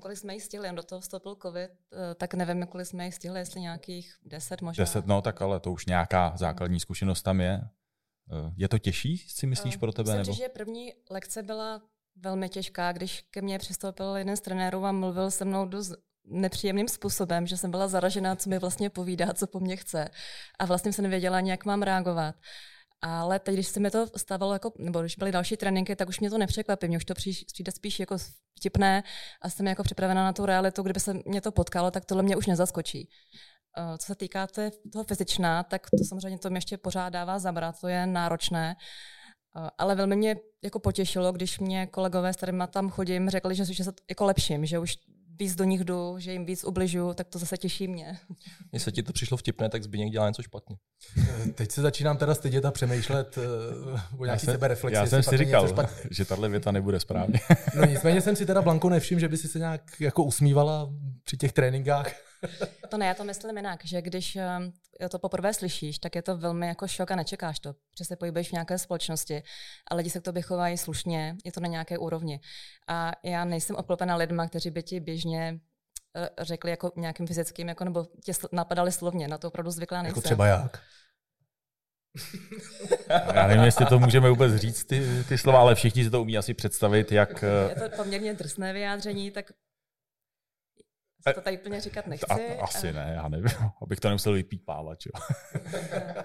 Kolik 0.00 0.18
jsme 0.18 0.34
jí 0.34 0.40
stihli, 0.40 0.68
jen 0.68 0.74
do 0.74 0.82
toho 0.82 1.00
vstoupil 1.00 1.36
covid, 1.42 1.70
eh, 1.92 2.14
tak 2.14 2.34
nevím, 2.34 2.66
kolik 2.66 2.86
jsme 2.86 3.06
jí 3.06 3.12
stihli, 3.12 3.38
jestli 3.38 3.60
nějakých 3.60 4.16
deset 4.22 4.62
možná. 4.62 4.82
Deset, 4.82 5.06
no 5.06 5.22
tak 5.22 5.42
ale 5.42 5.60
to 5.60 5.72
už 5.72 5.86
nějaká 5.86 6.32
základní 6.36 6.80
zkušenost 6.80 7.22
tam 7.22 7.40
je. 7.40 7.60
Eh, 8.32 8.52
je 8.56 8.68
to 8.68 8.78
těžší, 8.78 9.18
si 9.18 9.46
myslíš, 9.46 9.76
pro 9.76 9.92
tebe? 9.92 10.18
Myslím, 10.18 10.34
nebo? 10.34 10.44
že 10.44 10.48
první 10.48 10.92
lekce 11.10 11.42
byla 11.42 11.82
velmi 12.16 12.48
těžká, 12.48 12.92
když 12.92 13.20
ke 13.30 13.42
mně 13.42 13.58
přistoupil 13.58 14.16
jeden 14.16 14.36
z 14.36 14.40
trenérů 14.40 14.84
a 14.84 14.92
mluvil 14.92 15.30
se 15.30 15.44
mnou 15.44 15.66
dost 15.66 15.94
nepříjemným 16.30 16.88
způsobem, 16.88 17.46
že 17.46 17.56
jsem 17.56 17.70
byla 17.70 17.88
zaražená, 17.88 18.36
co 18.36 18.50
mi 18.50 18.58
vlastně 18.58 18.90
povídá, 18.90 19.32
co 19.34 19.46
po 19.46 19.60
mně 19.60 19.76
chce. 19.76 20.08
A 20.58 20.64
vlastně 20.64 20.92
jsem 20.92 21.02
nevěděla, 21.02 21.40
jak 21.40 21.64
mám 21.64 21.82
reagovat. 21.82 22.34
Ale 23.02 23.38
teď, 23.38 23.54
když 23.54 23.68
se 23.68 23.80
mi 23.80 23.90
to 23.90 24.06
stávalo, 24.16 24.52
jako, 24.52 24.72
nebo 24.78 25.00
když 25.00 25.16
byly 25.16 25.32
další 25.32 25.56
tréninky, 25.56 25.96
tak 25.96 26.08
už 26.08 26.20
mě 26.20 26.30
to 26.30 26.38
nepřekvapí. 26.38 26.88
Mně 26.88 26.96
už 26.96 27.04
to 27.04 27.14
přijde 27.14 27.72
spíš 27.72 28.00
jako 28.00 28.16
vtipné 28.58 29.02
a 29.42 29.50
jsem 29.50 29.66
jako 29.66 29.82
připravená 29.82 30.24
na 30.24 30.32
tu 30.32 30.46
realitu, 30.46 30.82
kdyby 30.82 31.00
se 31.00 31.14
mě 31.26 31.40
to 31.40 31.52
potkalo, 31.52 31.90
tak 31.90 32.04
tohle 32.04 32.22
mě 32.22 32.36
už 32.36 32.46
nezaskočí. 32.46 33.08
Eh, 33.78 33.98
co 33.98 34.06
se 34.06 34.14
týká 34.14 34.46
toho 34.92 35.04
fyzičná, 35.04 35.62
tak 35.62 35.90
to 35.90 36.04
samozřejmě 36.04 36.38
to 36.38 36.50
mě 36.50 36.56
ještě 36.56 36.78
pořád 36.78 37.08
dává 37.08 37.38
zabrat, 37.38 37.80
to 37.80 37.88
je 37.88 38.06
náročné. 38.06 38.76
Eh, 39.56 39.70
ale 39.78 39.94
velmi 39.94 40.16
mě 40.16 40.36
jako 40.62 40.78
potěšilo, 40.80 41.32
když 41.32 41.58
mě 41.58 41.86
kolegové, 41.86 42.32
s 42.32 42.36
kterými 42.36 42.64
tam 42.70 42.90
chodím, 42.90 43.30
řekli, 43.30 43.54
že, 43.54 43.64
že 43.64 43.84
se 43.84 43.92
jako 44.08 44.24
lepším, 44.24 44.66
že 44.66 44.78
už 44.78 44.96
víc 45.40 45.54
do 45.54 45.64
nich 45.64 45.84
jdu, 45.84 46.14
že 46.18 46.32
jim 46.32 46.46
víc 46.46 46.64
ubližu, 46.64 47.14
tak 47.14 47.28
to 47.28 47.38
zase 47.38 47.56
těší 47.56 47.88
mě. 47.88 48.18
Mně 48.72 48.80
se 48.80 48.92
ti 48.92 49.02
to 49.02 49.12
přišlo 49.12 49.36
vtipné, 49.36 49.68
tak 49.68 49.82
Zbigněk 49.82 50.12
dělá 50.12 50.28
něco 50.28 50.42
špatně. 50.42 50.76
Teď 51.54 51.70
se 51.70 51.82
začínám 51.82 52.16
teda 52.16 52.34
stydět 52.34 52.64
a 52.64 52.70
přemýšlet 52.70 53.38
uh, 53.38 54.20
o 54.20 54.24
nějaký 54.24 54.44
jsem, 54.44 54.54
sebereflexi. 54.54 54.96
Já 54.96 55.06
jsem 55.06 55.16
jestli 55.16 55.38
si 55.38 55.44
říkal, 55.44 55.68
že 56.10 56.24
tahle 56.24 56.48
věta 56.48 56.72
nebude 56.72 57.00
správně. 57.00 57.40
No 57.76 57.84
nicméně 57.84 58.20
jsem 58.20 58.36
si 58.36 58.46
teda 58.46 58.62
Blanko 58.62 58.88
nevšiml, 58.88 59.20
že 59.20 59.28
by 59.28 59.36
si 59.36 59.48
se 59.48 59.58
nějak 59.58 60.00
jako 60.00 60.24
usmívala 60.24 60.90
při 61.24 61.36
těch 61.36 61.52
tréninkách. 61.52 62.29
To 62.88 62.98
ne, 62.98 63.06
já 63.06 63.14
to 63.14 63.24
myslím 63.24 63.56
jinak, 63.56 63.84
že 63.84 64.02
když 64.02 64.36
eh, 64.36 65.08
to 65.08 65.18
poprvé 65.18 65.54
slyšíš, 65.54 65.98
tak 65.98 66.14
je 66.14 66.22
to 66.22 66.36
velmi 66.36 66.66
jako 66.66 66.88
šok 66.88 67.10
a 67.10 67.16
nečekáš 67.16 67.58
to, 67.60 67.74
že 67.98 68.04
se 68.04 68.16
pohybuješ 68.16 68.48
v 68.48 68.52
nějaké 68.52 68.78
společnosti 68.78 69.42
a 69.90 69.94
lidi 69.94 70.10
se 70.10 70.20
k 70.20 70.22
tobě 70.24 70.42
chovají 70.42 70.78
slušně, 70.78 71.36
je 71.44 71.52
to 71.52 71.60
na 71.60 71.68
nějaké 71.68 71.98
úrovni. 71.98 72.40
A 72.88 73.12
já 73.22 73.44
nejsem 73.44 73.76
obklopena 73.76 74.16
lidma, 74.16 74.48
kteří 74.48 74.70
by 74.70 74.82
ti 74.82 75.00
běžně 75.00 75.60
eh, 76.16 76.28
řekli 76.40 76.70
jako 76.70 76.92
nějakým 76.96 77.26
fyzickým, 77.26 77.68
jako, 77.68 77.84
nebo 77.84 78.06
tě 78.24 78.32
napadali 78.52 78.92
slovně, 78.92 79.28
na 79.28 79.38
to 79.38 79.48
opravdu 79.48 79.70
zvyklá 79.70 80.02
nejsem. 80.02 80.18
Jako 80.18 80.20
třeba 80.20 80.46
jak? 80.46 80.82
Já 83.34 83.46
nevím, 83.46 83.64
jestli 83.64 83.86
to 83.86 83.98
můžeme 83.98 84.30
vůbec 84.30 84.54
říct, 84.56 84.84
ty, 84.84 85.24
ty 85.28 85.38
slova, 85.38 85.60
ale 85.60 85.74
všichni 85.74 86.04
si 86.04 86.10
to 86.10 86.22
umí 86.22 86.38
asi 86.38 86.54
představit, 86.54 87.12
jak... 87.12 87.44
Je 87.68 87.90
to 87.90 87.96
poměrně 87.96 88.34
drsné 88.34 88.72
vyjádření, 88.72 89.30
tak 89.30 89.52
se 91.28 91.34
to 91.34 91.40
tady 91.40 91.58
úplně 91.58 91.80
říkat 91.80 92.06
nechci. 92.06 92.26
A, 92.26 92.62
asi 92.62 92.92
ne, 92.92 93.12
já 93.14 93.28
nevím, 93.28 93.48
abych 93.82 94.00
to 94.00 94.08
nemusel 94.08 94.32
vypípávat. 94.32 94.98
Jo. 95.06 95.22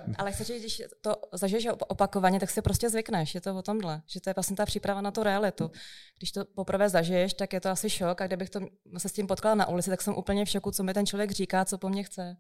Ale 0.18 0.32
chci 0.32 0.44
říct, 0.44 0.60
když 0.60 0.82
to 1.02 1.16
zažiješ 1.34 1.68
opakovaně, 1.88 2.40
tak 2.40 2.50
si 2.50 2.62
prostě 2.62 2.90
zvykneš, 2.90 3.36
je 3.36 3.42
to 3.42 3.58
o 3.58 3.62
tomhle, 3.62 4.02
že 4.08 4.22
to 4.22 4.30
je 4.30 4.34
vlastně 4.34 4.56
ta 4.56 4.66
příprava 4.66 5.02
na 5.02 5.12
tu 5.12 5.24
realitu. 5.24 5.72
Když 6.18 6.32
to 6.32 6.46
poprvé 6.46 6.90
zažiješ, 6.90 7.34
tak 7.34 7.54
je 7.54 7.62
to 7.62 7.70
asi 7.70 7.90
šok 7.90 8.22
a 8.22 8.28
kdybych 8.28 8.50
to 8.50 8.60
se 8.98 9.10
s 9.10 9.14
tím 9.14 9.28
potkala 9.28 9.56
na 9.56 9.68
ulici, 9.68 9.90
tak 9.90 10.02
jsem 10.02 10.16
úplně 10.16 10.46
v 10.46 10.50
šoku, 10.50 10.72
co 10.72 10.84
mi 10.84 10.94
ten 10.94 11.06
člověk 11.06 11.32
říká, 11.32 11.66
co 11.66 11.78
po 11.78 11.90
mně 11.90 12.04
chce. 12.04 12.38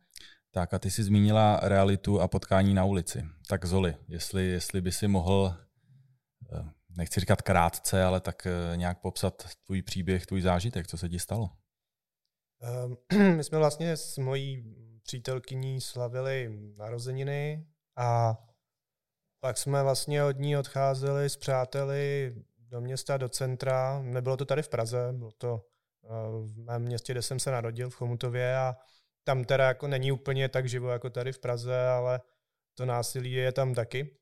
Tak 0.52 0.74
a 0.74 0.80
ty 0.80 0.92
jsi 0.92 1.04
zmínila 1.04 1.60
realitu 1.64 2.22
a 2.22 2.28
potkání 2.28 2.74
na 2.74 2.86
ulici. 2.86 3.26
Tak 3.48 3.66
Zoli, 3.66 3.96
jestli, 4.08 4.46
jestli 4.46 4.82
by 4.82 4.92
si 4.92 5.08
mohl, 5.08 5.56
eh, 6.54 6.70
nechci 6.98 7.20
říkat 7.20 7.42
krátce, 7.42 8.04
ale 8.04 8.22
tak 8.22 8.48
eh, 8.48 8.78
nějak 8.78 9.02
popsat 9.02 9.44
tvůj 9.66 9.82
příběh, 9.82 10.26
tvůj 10.26 10.42
zážitek, 10.42 10.88
co 10.88 10.98
se 10.98 11.10
ti 11.10 11.20
stalo? 11.20 11.50
Um, 12.86 12.98
my 13.36 13.44
jsme 13.44 13.58
vlastně 13.58 13.98
s 13.98 14.18
mojí 14.18 14.76
přítelkyní 15.04 15.82
slavili 15.82 16.60
narozeniny 16.78 17.68
a 17.96 18.38
pak 19.40 19.58
jsme 19.58 19.84
vlastně 19.84 20.24
od 20.24 20.40
ní 20.40 20.58
odcházeli 20.58 21.30
s 21.30 21.38
přáteli 21.38 22.36
do 22.58 22.82
města, 22.82 23.18
do 23.18 23.30
centra. 23.30 24.02
Nebylo 24.02 24.38
to 24.38 24.46
tady 24.46 24.64
v 24.64 24.70
Praze, 24.70 25.14
bylo 25.14 25.32
to 25.32 25.66
v 26.42 26.58
mém 26.58 26.82
městě, 26.82 27.14
kde 27.14 27.22
jsem 27.22 27.40
se 27.40 27.52
narodil, 27.52 27.90
v 27.90 27.96
Chomutově 27.96 28.58
a 28.58 28.76
tam 29.24 29.44
teda 29.44 29.68
jako 29.68 29.88
není 29.88 30.12
úplně 30.12 30.50
tak 30.50 30.70
živo 30.70 30.90
jako 30.90 31.10
tady 31.10 31.32
v 31.32 31.40
Praze, 31.40 31.88
ale 31.88 32.22
to 32.74 32.86
násilí 32.86 33.32
je 33.32 33.52
tam 33.52 33.74
taky. 33.74 34.18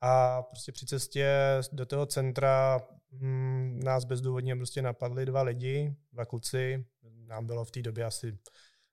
A 0.00 0.42
prostě 0.42 0.72
při 0.72 0.86
cestě 0.86 1.28
do 1.72 1.86
toho 1.86 2.06
centra 2.06 2.80
hmm, 3.12 3.80
nás 3.84 4.04
bezdůvodně 4.04 4.56
prostě 4.56 4.82
napadli 4.82 5.26
dva 5.26 5.42
lidi, 5.42 5.96
dva 6.12 6.24
kluci, 6.24 6.86
nám 7.26 7.46
bylo 7.46 7.64
v 7.64 7.70
té 7.70 7.82
době 7.82 8.04
asi 8.04 8.38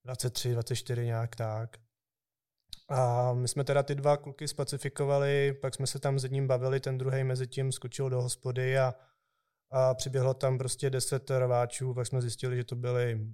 23, 0.06 0.52
24 0.52 1.06
nějak 1.06 1.36
tak. 1.36 1.78
A 2.90 3.34
my 3.34 3.48
jsme 3.48 3.64
teda 3.64 3.84
ty 3.84 3.96
dva 3.96 4.18
kluky 4.18 4.48
spacifikovali, 4.48 5.54
pak 5.62 5.76
jsme 5.76 5.88
se 5.88 6.00
tam 6.00 6.20
s 6.20 6.24
jedním 6.24 6.48
bavili, 6.48 6.80
ten 6.80 6.98
druhý 6.98 7.24
mezi 7.24 7.48
tím 7.48 7.72
skočil 7.72 8.10
do 8.10 8.22
hospody 8.22 8.78
a, 8.78 8.94
a 9.72 9.94
přiběhlo 9.94 10.34
tam 10.34 10.58
prostě 10.58 10.90
deset 10.90 11.32
rváčů, 11.32 11.94
pak 11.94 12.08
jsme 12.08 12.22
zjistili, 12.22 12.56
že 12.56 12.64
to 12.64 12.76
byli 12.76 13.28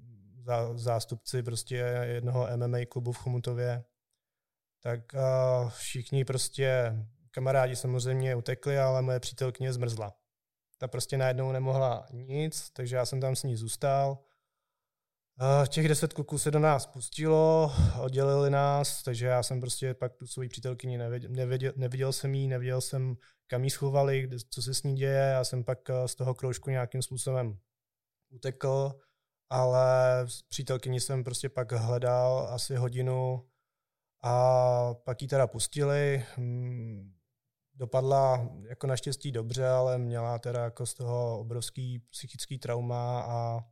zástupci 0.75 1.43
prostě 1.43 1.75
jednoho 2.03 2.47
MMA 2.55 2.77
klubu 2.89 3.11
v 3.11 3.17
Chomutově. 3.17 3.83
Tak 4.83 5.15
a 5.15 5.69
všichni 5.69 6.25
prostě 6.25 6.95
kamarádi 7.31 7.75
samozřejmě 7.75 8.35
utekli, 8.35 8.79
ale 8.79 9.01
moje 9.01 9.19
přítelkyně 9.19 9.73
zmrzla. 9.73 10.18
Ta 10.79 10.87
prostě 10.87 11.17
najednou 11.17 11.51
nemohla 11.51 12.07
nic, 12.11 12.69
takže 12.69 12.95
já 12.95 13.05
jsem 13.05 13.21
tam 13.21 13.35
s 13.35 13.43
ní 13.43 13.55
zůstal. 13.55 14.17
Těch 15.67 15.87
deset 15.87 16.13
kluků 16.13 16.37
se 16.37 16.51
do 16.51 16.59
nás 16.59 16.85
pustilo, 16.85 17.71
oddělili 18.01 18.49
nás, 18.49 19.03
takže 19.03 19.25
já 19.25 19.43
jsem 19.43 19.61
prostě 19.61 19.93
pak 19.93 20.15
tu 20.15 20.27
svoji 20.27 20.49
přítelkyni 20.49 20.97
neviděl, 20.97 21.31
neviděl, 21.31 21.73
neviděl 21.75 22.13
jsem 22.13 22.33
jí, 22.35 22.47
neviděl 22.47 22.81
jsem, 22.81 23.15
kam 23.47 23.63
jí 23.63 23.69
schovali, 23.69 24.29
co 24.49 24.61
se 24.61 24.73
s 24.73 24.83
ní 24.83 24.95
děje. 24.95 25.29
Já 25.31 25.43
jsem 25.43 25.63
pak 25.63 25.89
eh, 25.89 26.07
z 26.07 26.15
toho 26.15 26.33
kroužku 26.33 26.69
nějakým 26.69 27.01
způsobem 27.01 27.59
utekl, 28.29 28.99
ale 29.49 30.25
přítelkyni 30.49 30.99
jsem 30.99 31.23
prostě 31.23 31.49
pak 31.49 31.71
hledal 31.71 32.47
asi 32.51 32.75
hodinu 32.75 33.49
a 34.23 34.93
pak 34.93 35.21
ji 35.21 35.27
teda 35.27 35.47
pustili. 35.47 36.25
Dopadla 37.79 38.49
jako 38.69 38.87
naštěstí 38.87 39.31
dobře, 39.31 39.67
ale 39.67 39.97
měla 39.97 40.39
teda 40.39 40.63
jako 40.63 40.85
z 40.85 40.93
toho 40.93 41.39
obrovský 41.39 41.99
psychický 41.99 42.57
trauma 42.57 43.21
a 43.21 43.63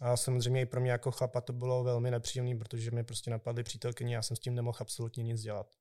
a 0.00 0.16
samozřejmě 0.16 0.60
i 0.60 0.66
pro 0.66 0.80
mě 0.80 0.90
jako 0.90 1.10
chlapa 1.10 1.40
to 1.40 1.52
bylo 1.52 1.84
velmi 1.84 2.10
nepříjemné, 2.10 2.58
protože 2.58 2.90
mi 2.90 3.04
prostě 3.04 3.30
napadly 3.30 3.62
přítelkyně, 3.62 4.14
já 4.14 4.22
jsem 4.22 4.36
s 4.36 4.40
tím 4.40 4.54
nemohl 4.54 4.78
absolutně 4.80 5.22
nic 5.22 5.42
dělat. 5.42 5.74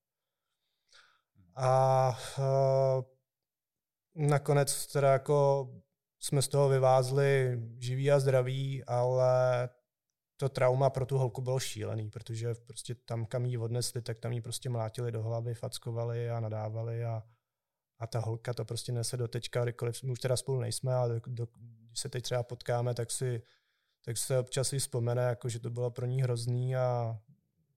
A 1.55 2.17
uh, 2.37 3.03
nakonec 4.15 4.87
teda 4.87 5.13
jako 5.13 5.69
jsme 6.19 6.41
z 6.41 6.47
toho 6.47 6.69
vyvázli 6.69 7.61
živí 7.79 8.11
a 8.11 8.19
zdraví, 8.19 8.83
ale 8.83 9.69
to 10.37 10.49
trauma 10.49 10.89
pro 10.89 11.05
tu 11.05 11.17
holku 11.17 11.41
bylo 11.41 11.59
šílený, 11.59 12.09
protože 12.09 12.53
prostě 12.55 12.95
tam, 12.95 13.25
kam 13.25 13.45
jí 13.45 13.57
odnesli, 13.57 14.01
tak 14.01 14.19
tam 14.19 14.31
jí 14.31 14.41
prostě 14.41 14.69
mlátili 14.69 15.11
do 15.11 15.23
hlavy, 15.23 15.53
fackovali 15.53 16.29
a 16.29 16.39
nadávali 16.39 17.05
a, 17.05 17.23
a 17.99 18.07
ta 18.07 18.19
holka 18.19 18.53
to 18.53 18.65
prostě 18.65 18.91
nese 18.91 19.17
do 19.17 19.27
teďka, 19.27 19.63
kdykoliv, 19.63 20.03
my 20.03 20.11
už 20.11 20.19
teda 20.19 20.37
spolu 20.37 20.59
nejsme, 20.59 20.93
ale 20.93 21.09
do, 21.09 21.21
do, 21.27 21.47
když 21.87 21.99
se 21.99 22.09
teď 22.09 22.23
třeba 22.23 22.43
potkáme, 22.43 22.93
tak 22.93 23.11
si 23.11 23.41
tak 24.05 24.17
se 24.17 24.39
občas 24.39 24.67
si 24.67 24.79
vzpomene, 24.79 25.21
jako, 25.21 25.49
že 25.49 25.59
to 25.59 25.69
bylo 25.69 25.91
pro 25.91 26.05
ní 26.05 26.21
hrozný 26.21 26.75
a 26.75 27.17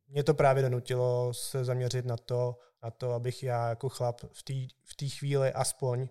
mě 0.09 0.25
to 0.25 0.35
právě 0.35 0.63
donutilo 0.63 1.35
se 1.35 1.65
zaměřit 1.65 2.05
na 2.05 2.17
to, 2.17 2.59
na 2.83 2.91
to 2.91 3.13
abych 3.13 3.43
já 3.43 3.69
jako 3.69 3.89
chlap 3.89 4.21
v 4.33 4.43
té 4.43 4.55
v 4.85 4.97
tý 4.97 5.11
chvíli 5.11 5.53
aspoň 5.53 6.01
uh, 6.01 6.09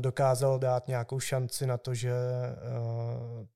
dokázal 0.00 0.58
dát 0.58 0.88
nějakou 0.88 1.20
šanci 1.20 1.66
na 1.66 1.78
to, 1.78 1.94
že 1.94 2.12
uh, 2.12 3.46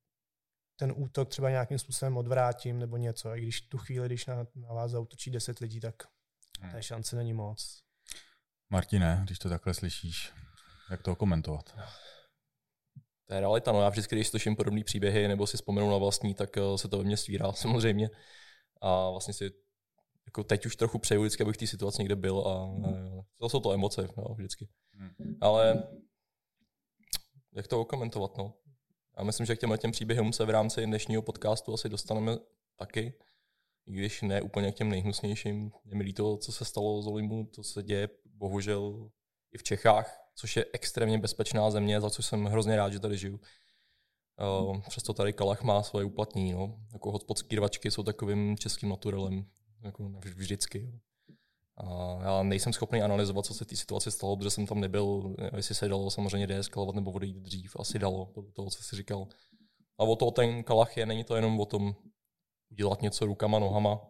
ten 0.77 0.93
útok 0.97 1.29
třeba 1.29 1.51
nějakým 1.51 1.79
způsobem 1.79 2.17
odvrátím 2.17 2.79
nebo 2.79 2.97
něco. 2.97 3.35
I 3.35 3.41
když 3.41 3.61
tu 3.61 3.79
chvíli, 3.79 4.07
když 4.07 4.27
na, 4.27 4.47
na 4.55 4.73
vás 4.73 4.91
zautočí 4.91 5.31
deset 5.31 5.59
lidí, 5.59 5.81
tak 5.81 5.95
hmm. 6.61 6.73
té 6.73 6.83
šance 6.83 7.17
není 7.17 7.33
moc. 7.33 7.84
Martine, 8.75 9.21
když 9.25 9.39
to 9.39 9.49
takhle 9.49 9.75
slyšíš, 9.75 10.33
jak 10.91 11.03
to 11.03 11.17
komentovat? 11.17 11.75
To 13.27 13.35
je 13.35 13.41
realita, 13.41 13.73
no 13.73 13.83
já 13.83 13.89
vždycky, 13.89 14.17
když 14.17 14.29
slyším 14.29 14.57
podobné 14.57 14.85
příběhy 14.85 15.29
nebo 15.29 15.47
si 15.47 15.57
vzpomenu 15.57 15.91
na 15.91 15.97
vlastní, 15.97 16.35
tak 16.35 16.57
eh, 16.57 16.79
se 16.79 16.89
to 16.89 16.99
ve 16.99 17.05
mně 17.05 17.17
svírá 17.17 17.53
samozřejmě. 17.65 18.11
A 18.81 19.11
vlastně 19.11 19.35
si 19.35 19.51
jako 20.27 20.45
teď 20.45 20.67
už 20.67 20.77
trochu 20.77 20.99
přeju 20.99 21.23
vždycky, 21.23 21.43
abych 21.43 21.57
v 21.57 21.59
té 21.59 21.67
situaci 21.67 22.03
někde 22.03 22.17
byl 22.17 22.39
a 22.39 22.65
hmm. 22.65 23.21
to 23.39 23.49
jsou 23.49 23.61
to 23.61 23.73
emoce, 23.73 24.09
no, 24.17 24.35
vždycky. 24.35 24.69
Hmm. 24.93 25.37
Ale 25.41 25.89
jak 27.53 27.67
to 27.69 27.81
okomentovat, 27.81 28.37
no? 28.39 28.55
Já 29.19 29.25
myslím, 29.25 29.47
že 29.47 29.57
k 29.57 29.61
těmhle 29.61 29.79
těm 29.79 29.93
příběhům 29.93 30.33
se 30.33 30.45
v 30.45 30.51
rámci 30.51 30.87
dnešního 30.87 31.23
podcastu 31.23 31.75
asi 31.75 31.89
dostaneme 31.89 32.37
taky, 32.77 33.15
i 33.87 33.93
když 33.93 34.23
ne 34.23 34.43
úplně 34.43 34.73
k 34.73 34.75
těm 34.75 34.89
nejhnusnějším. 34.89 35.73
Je 35.85 35.95
mi 35.95 36.05
líto, 36.05 36.37
co 36.37 36.53
se 36.53 36.65
stalo 36.65 37.03
z 37.03 37.07
Olimbu, 37.07 37.51
to 37.55 37.63
se 37.63 37.83
děje 37.83 38.09
bohužel 38.45 39.11
i 39.55 39.59
v 39.59 39.63
Čechách, 39.63 40.21
což 40.35 40.57
je 40.57 40.67
extrémně 40.73 41.19
bezpečná 41.19 41.71
země, 41.71 42.01
za 42.01 42.11
což 42.11 42.27
jsem 42.27 42.45
hrozně 42.45 42.77
rád, 42.77 42.93
že 42.93 43.01
tady 43.01 43.19
žiju. 43.19 43.41
Uh, 44.61 44.81
přesto 44.81 45.15
tady 45.15 45.33
Kalach 45.33 45.63
má 45.63 45.83
svoje 45.83 46.05
uplatnění. 46.05 46.53
No. 46.53 46.77
Jako 46.93 47.13
hotspotský 47.13 47.57
rvačky 47.57 47.91
jsou 47.91 48.03
takovým 48.03 48.57
českým 48.57 48.89
naturelem, 48.89 49.47
jako 49.83 50.13
vždycky. 50.25 51.01
A 51.77 51.85
já 52.23 52.43
nejsem 52.43 52.73
schopný 52.73 53.03
analyzovat, 53.03 53.47
co 53.47 53.55
se 53.55 53.65
té 53.65 53.77
situaci 53.77 54.11
stalo, 54.11 54.37
protože 54.37 54.51
jsem 54.51 54.67
tam 54.67 54.81
nebyl, 54.81 55.37
jestli 55.57 55.75
se 55.75 55.89
dalo 55.89 56.11
samozřejmě 56.11 56.47
deeskalovat 56.47 56.95
nebo 56.95 57.13
odejít 57.13 57.37
dřív. 57.37 57.77
Asi 57.79 57.99
dalo, 57.99 58.27
podle 58.27 58.53
toho, 58.53 58.71
co 58.71 58.83
jsi 58.83 58.97
říkal. 58.97 59.29
A 59.99 60.05
o 60.05 60.17
to 60.17 60.31
ten 60.31 60.65
kalach 60.65 60.97
je, 60.97 61.07
není 61.07 61.25
to 61.25 61.37
jenom 61.37 61.61
o 61.61 61.67
tom 61.67 61.97
udělat 62.71 63.03
něco 63.03 63.27
rukama, 63.27 63.59
nohama. 63.59 64.01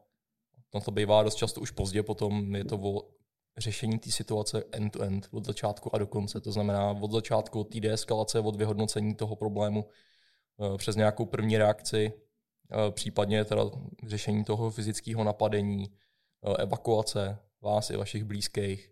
Na 0.74 0.80
to 0.80 0.90
bývá 0.90 1.22
dost 1.22 1.34
často 1.34 1.60
už 1.60 1.70
pozdě, 1.70 2.02
potom 2.02 2.54
je 2.54 2.64
to 2.64 2.76
o 2.76 3.13
řešení 3.58 3.98
té 3.98 4.10
situace 4.10 4.64
end-to-end, 4.72 5.28
od 5.30 5.44
začátku 5.44 5.94
a 5.94 5.98
do 5.98 6.06
konce. 6.06 6.40
To 6.40 6.52
znamená 6.52 6.90
od 6.90 7.12
začátku, 7.12 7.64
té 7.64 7.80
deeskalace, 7.80 8.40
od 8.40 8.56
vyhodnocení 8.56 9.14
toho 9.14 9.36
problému 9.36 9.88
eh, 10.60 10.78
přes 10.78 10.96
nějakou 10.96 11.26
první 11.26 11.58
reakci, 11.58 12.12
eh, 12.72 12.90
případně 12.90 13.44
teda 13.44 13.62
řešení 14.06 14.44
toho 14.44 14.70
fyzického 14.70 15.24
napadení, 15.24 15.92
eh, 16.46 16.62
evakuace 16.62 17.38
vás 17.62 17.90
i 17.90 17.96
vašich 17.96 18.24
blízkých, 18.24 18.90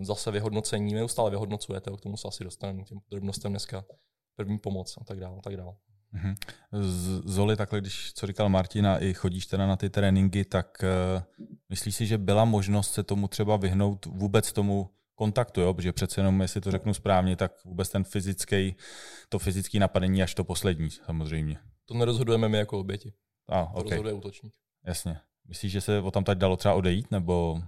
zase 0.00 0.30
vyhodnocení, 0.30 0.94
neustále 0.94 1.30
vyhodnocujete, 1.30 1.90
k 1.96 2.00
tomu 2.00 2.16
se 2.16 2.28
asi 2.28 2.44
dostaneme, 2.44 2.84
těm 2.84 3.00
podrobnostem 3.00 3.52
dneska, 3.52 3.84
první 4.36 4.58
pomoc 4.58 4.98
a 5.00 5.04
tak 5.04 5.20
dále. 5.20 5.38
A 5.38 5.40
tak 5.40 5.56
dále. 5.56 5.76
Mm-hmm. 6.14 6.34
Zoli, 7.24 7.56
takhle, 7.56 7.80
když, 7.80 8.12
co 8.14 8.26
říkal 8.26 8.48
Martina, 8.48 8.98
i 8.98 9.14
chodíš 9.14 9.46
teda 9.46 9.66
na 9.66 9.76
ty 9.76 9.90
tréninky, 9.90 10.44
tak 10.44 10.84
uh, 11.16 11.48
myslíš 11.68 11.96
si, 11.96 12.06
že 12.06 12.18
byla 12.18 12.44
možnost 12.44 12.92
se 12.92 13.02
tomu 13.02 13.28
třeba 13.28 13.56
vyhnout 13.56 14.06
vůbec 14.06 14.52
tomu 14.52 14.90
kontaktu, 15.14 15.60
jo? 15.60 15.74
protože 15.74 15.92
přece 15.92 16.20
jenom, 16.20 16.40
jestli 16.40 16.60
to 16.60 16.70
řeknu 16.70 16.94
správně, 16.94 17.36
tak 17.36 17.64
vůbec 17.64 17.88
ten 17.88 18.04
fyzický, 18.04 18.74
to 19.28 19.38
fyzické 19.38 19.78
napadení 19.78 20.22
až 20.22 20.34
to 20.34 20.44
poslední, 20.44 20.90
samozřejmě. 20.90 21.58
To 21.86 21.94
nerozhodujeme 21.94 22.48
my 22.48 22.58
jako 22.58 22.78
oběti. 22.78 23.12
A, 23.48 23.64
to 23.64 23.72
okay. 23.72 23.90
rozhoduje 23.90 24.14
útočník. 24.14 24.54
Jasně. 24.86 25.16
Myslíš, 25.48 25.72
že 25.72 25.80
se 25.80 26.00
o 26.00 26.10
tam 26.10 26.24
teď 26.24 26.38
dalo 26.38 26.56
třeba 26.56 26.74
odejít, 26.74 27.10
nebo 27.10 27.62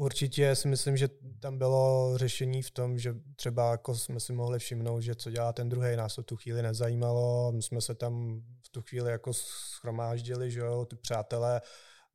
Určitě 0.00 0.56
si 0.56 0.68
myslím, 0.68 0.96
že 0.96 1.08
tam 1.40 1.58
bylo 1.58 2.12
řešení 2.18 2.62
v 2.62 2.70
tom, 2.70 2.98
že 2.98 3.14
třeba 3.36 3.70
jako 3.70 3.94
jsme 3.94 4.20
si 4.20 4.32
mohli 4.32 4.58
všimnout, 4.58 5.00
že 5.00 5.14
co 5.14 5.30
dělá 5.30 5.52
ten 5.52 5.68
druhý, 5.68 5.96
nás 5.96 6.14
to 6.14 6.22
tu 6.22 6.36
chvíli 6.36 6.62
nezajímalo, 6.62 7.52
my 7.52 7.62
jsme 7.62 7.80
se 7.80 7.94
tam 7.94 8.42
v 8.66 8.68
tu 8.68 8.82
chvíli 8.82 9.10
jako 9.10 9.32
schromáždili, 9.34 10.50
že 10.50 10.60
jo, 10.60 10.84
ty 10.84 10.96
přátelé, 10.96 11.60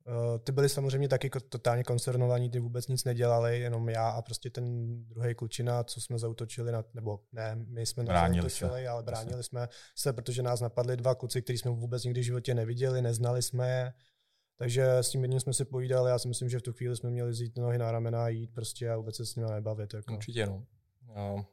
eh, 0.06 0.38
ty 0.38 0.52
byli 0.52 0.68
samozřejmě 0.68 1.08
taky 1.08 1.30
totálně 1.48 1.84
koncernovaní, 1.84 2.50
ty 2.50 2.58
vůbec 2.58 2.88
nic 2.88 3.04
nedělali, 3.04 3.60
jenom 3.60 3.88
já 3.88 4.08
a 4.08 4.22
prostě 4.22 4.50
ten 4.50 4.96
druhý 5.04 5.34
klučina, 5.34 5.84
co 5.84 6.00
jsme 6.00 6.18
zautočili, 6.18 6.72
na, 6.72 6.84
nebo 6.94 7.20
ne, 7.32 7.56
my 7.68 7.86
jsme 7.86 8.04
zautočili, 8.04 8.86
ale 8.86 9.02
bránili 9.02 9.42
jsme 9.42 9.68
se, 9.96 10.12
protože 10.12 10.42
nás 10.42 10.60
napadli 10.60 10.96
dva 10.96 11.14
kluci, 11.14 11.42
kteří 11.42 11.58
jsme 11.58 11.70
vůbec 11.70 12.04
nikdy 12.04 12.20
v 12.20 12.24
životě 12.24 12.54
neviděli, 12.54 13.02
neznali 13.02 13.42
jsme 13.42 13.70
je, 13.70 13.92
takže 14.58 14.96
s 14.96 15.10
tím 15.10 15.22
jedním 15.22 15.40
jsme 15.40 15.54
si 15.54 15.64
povídali, 15.64 16.10
já 16.10 16.18
si 16.18 16.28
myslím, 16.28 16.48
že 16.48 16.58
v 16.58 16.62
tu 16.62 16.72
chvíli 16.72 16.96
jsme 16.96 17.10
měli 17.10 17.34
zít 17.34 17.56
nohy 17.56 17.78
na 17.78 17.92
ramena 17.92 18.24
a 18.24 18.28
jít 18.28 18.54
prostě 18.54 18.90
a 18.90 18.96
vůbec 18.96 19.16
se 19.16 19.26
s 19.26 19.36
nimi 19.36 19.50
nebavit. 19.50 19.94
Jako. 19.94 20.14
Určitě 20.14 20.46
no. 20.46 20.66
A 21.14 21.44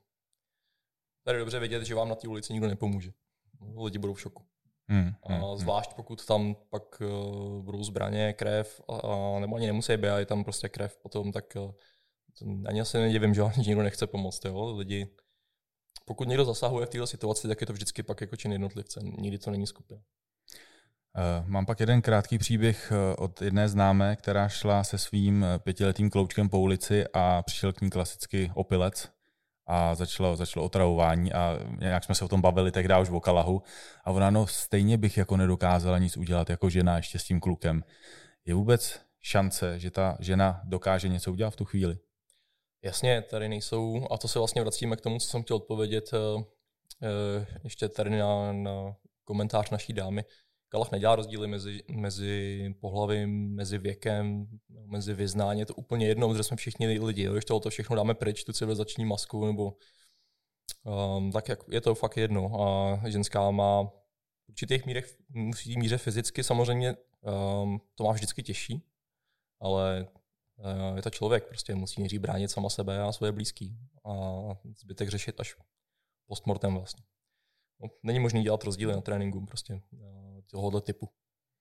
tady 1.23 1.37
je 1.37 1.39
dobře 1.39 1.59
vědět, 1.59 1.83
že 1.83 1.95
vám 1.95 2.09
na 2.09 2.15
té 2.15 2.27
ulici 2.27 2.53
nikdo 2.53 2.67
nepomůže. 2.67 3.11
Lidi 3.83 3.97
budou 3.97 4.13
v 4.13 4.21
šoku. 4.21 4.43
Hmm, 4.87 5.11
a 5.23 5.33
hmm, 5.33 5.43
hmm. 5.43 5.57
zvlášť 5.57 5.93
pokud 5.93 6.25
tam 6.25 6.55
pak 6.69 7.01
uh, 7.01 7.63
budou 7.63 7.83
zbraně, 7.83 8.33
krev, 8.33 8.81
a, 8.89 8.95
a, 8.95 9.39
nebo 9.39 9.55
ani 9.55 9.67
nemusí 9.67 9.97
být, 9.97 10.09
a 10.09 10.19
je 10.19 10.25
tam 10.25 10.43
prostě 10.43 10.69
krev 10.69 10.97
potom, 10.97 11.31
tak 11.31 11.45
uh, 11.55 11.71
ani 12.65 12.81
asi 12.81 12.97
nedivím, 12.97 13.33
že 13.33 13.41
vám 13.41 13.51
nikdo 13.67 13.83
nechce 13.83 14.07
pomoct. 14.07 14.45
Jo? 14.45 14.75
Lidi, 14.75 15.07
pokud 16.05 16.27
někdo 16.27 16.45
zasahuje 16.45 16.85
v 16.85 16.89
této 16.89 17.07
situaci, 17.07 17.47
tak 17.47 17.61
je 17.61 17.67
to 17.67 17.73
vždycky 17.73 18.03
pak 18.03 18.21
jako 18.21 18.35
čin 18.35 18.51
jednotlivce. 18.51 18.99
Nikdy 19.03 19.37
to 19.37 19.51
není 19.51 19.67
skupina. 19.67 20.01
Eh, 21.17 21.43
mám 21.45 21.65
pak 21.65 21.79
jeden 21.79 22.01
krátký 22.01 22.37
příběh 22.37 22.91
eh, 22.91 23.15
od 23.15 23.41
jedné 23.41 23.69
známé, 23.69 24.15
která 24.15 24.49
šla 24.49 24.83
se 24.83 24.97
svým 24.97 25.43
eh, 25.43 25.59
pětiletým 25.59 26.09
kloučkem 26.09 26.49
po 26.49 26.59
ulici 26.59 27.05
a 27.13 27.41
přišel 27.41 27.73
k 27.73 27.81
ní 27.81 27.89
klasicky 27.89 28.51
opilec 28.55 29.09
a 29.67 29.95
začalo, 29.95 30.35
začalo 30.35 30.65
otravování 30.65 31.33
a 31.33 31.59
nějak 31.79 32.03
jsme 32.03 32.15
se 32.15 32.25
o 32.25 32.27
tom 32.27 32.41
bavili 32.41 32.71
tehdy 32.71 32.93
už 33.01 33.09
v 33.09 33.15
Okalahu 33.15 33.63
a 34.03 34.11
ona, 34.11 34.29
no 34.29 34.47
stejně 34.47 34.97
bych 34.97 35.17
jako 35.17 35.37
nedokázala 35.37 35.97
nic 35.97 36.17
udělat 36.17 36.49
jako 36.49 36.69
žena 36.69 36.97
ještě 36.97 37.19
s 37.19 37.23
tím 37.23 37.39
klukem. 37.39 37.83
Je 38.45 38.53
vůbec 38.53 39.01
šance, 39.21 39.79
že 39.79 39.91
ta 39.91 40.17
žena 40.19 40.61
dokáže 40.63 41.07
něco 41.07 41.31
udělat 41.31 41.49
v 41.49 41.55
tu 41.55 41.65
chvíli? 41.65 41.97
Jasně, 42.83 43.21
tady 43.21 43.49
nejsou, 43.49 44.07
a 44.11 44.17
to 44.17 44.27
se 44.27 44.39
vlastně 44.39 44.61
vracíme 44.61 44.95
k 44.95 45.01
tomu, 45.01 45.19
co 45.19 45.27
jsem 45.27 45.43
chtěl 45.43 45.57
odpovědět 45.57 46.11
ještě 47.63 47.89
tady 47.89 48.09
na, 48.09 48.53
na 48.53 48.95
komentář 49.23 49.69
naší 49.69 49.93
dámy. 49.93 50.23
Kalach 50.73 50.91
nedělá 50.91 51.15
rozdíly 51.15 51.47
mezi, 51.47 51.83
mezi 51.91 52.75
pohlavím, 52.79 53.55
mezi 53.55 53.77
věkem, 53.77 54.47
mezi 54.85 55.13
vyznáním. 55.13 55.59
Je 55.59 55.65
to 55.65 55.75
úplně 55.75 56.07
jedno, 56.07 56.27
protože 56.29 56.43
jsme 56.43 56.57
všichni 56.57 56.99
lidi. 56.99 57.29
Když 57.31 57.45
to 57.45 57.69
všechno 57.69 57.95
dáme 57.95 58.13
pryč, 58.13 58.43
tu 58.43 58.53
civilizační 58.53 59.05
masku, 59.05 59.45
nebo 59.45 59.77
um, 60.83 61.31
tak 61.31 61.49
jak 61.49 61.59
je 61.71 61.81
to 61.81 61.95
fakt 61.95 62.17
jedno. 62.17 62.61
A 62.61 62.99
ženská 63.09 63.51
má 63.51 63.83
v 63.83 64.49
určitých 64.49 64.85
mírech, 64.85 65.17
musí 65.29 65.77
míře 65.77 65.97
fyzicky 65.97 66.43
samozřejmě 66.43 66.93
um, 66.93 67.81
to 67.95 68.03
má 68.03 68.11
vždycky 68.11 68.43
těžší, 68.43 68.81
ale 69.61 70.07
uh, 70.55 70.95
je 70.95 71.01
to 71.01 71.09
člověk, 71.09 71.47
prostě 71.47 71.75
musí 71.75 72.01
nejdřív 72.01 72.21
bránit 72.21 72.51
sama 72.51 72.69
sebe 72.69 73.01
a 73.01 73.11
svoje 73.11 73.31
blízký. 73.31 73.77
A 74.05 74.11
zbytek 74.77 75.09
řešit 75.09 75.39
až 75.39 75.55
postmortem 76.27 76.75
vlastně. 76.75 77.03
No, 77.81 77.89
není 78.03 78.19
možné 78.19 78.43
dělat 78.43 78.63
rozdíly 78.63 78.93
na 78.93 79.01
tréninku 79.01 79.45
prostě 79.45 79.81
tohoto 80.53 80.81
typu. 80.81 81.09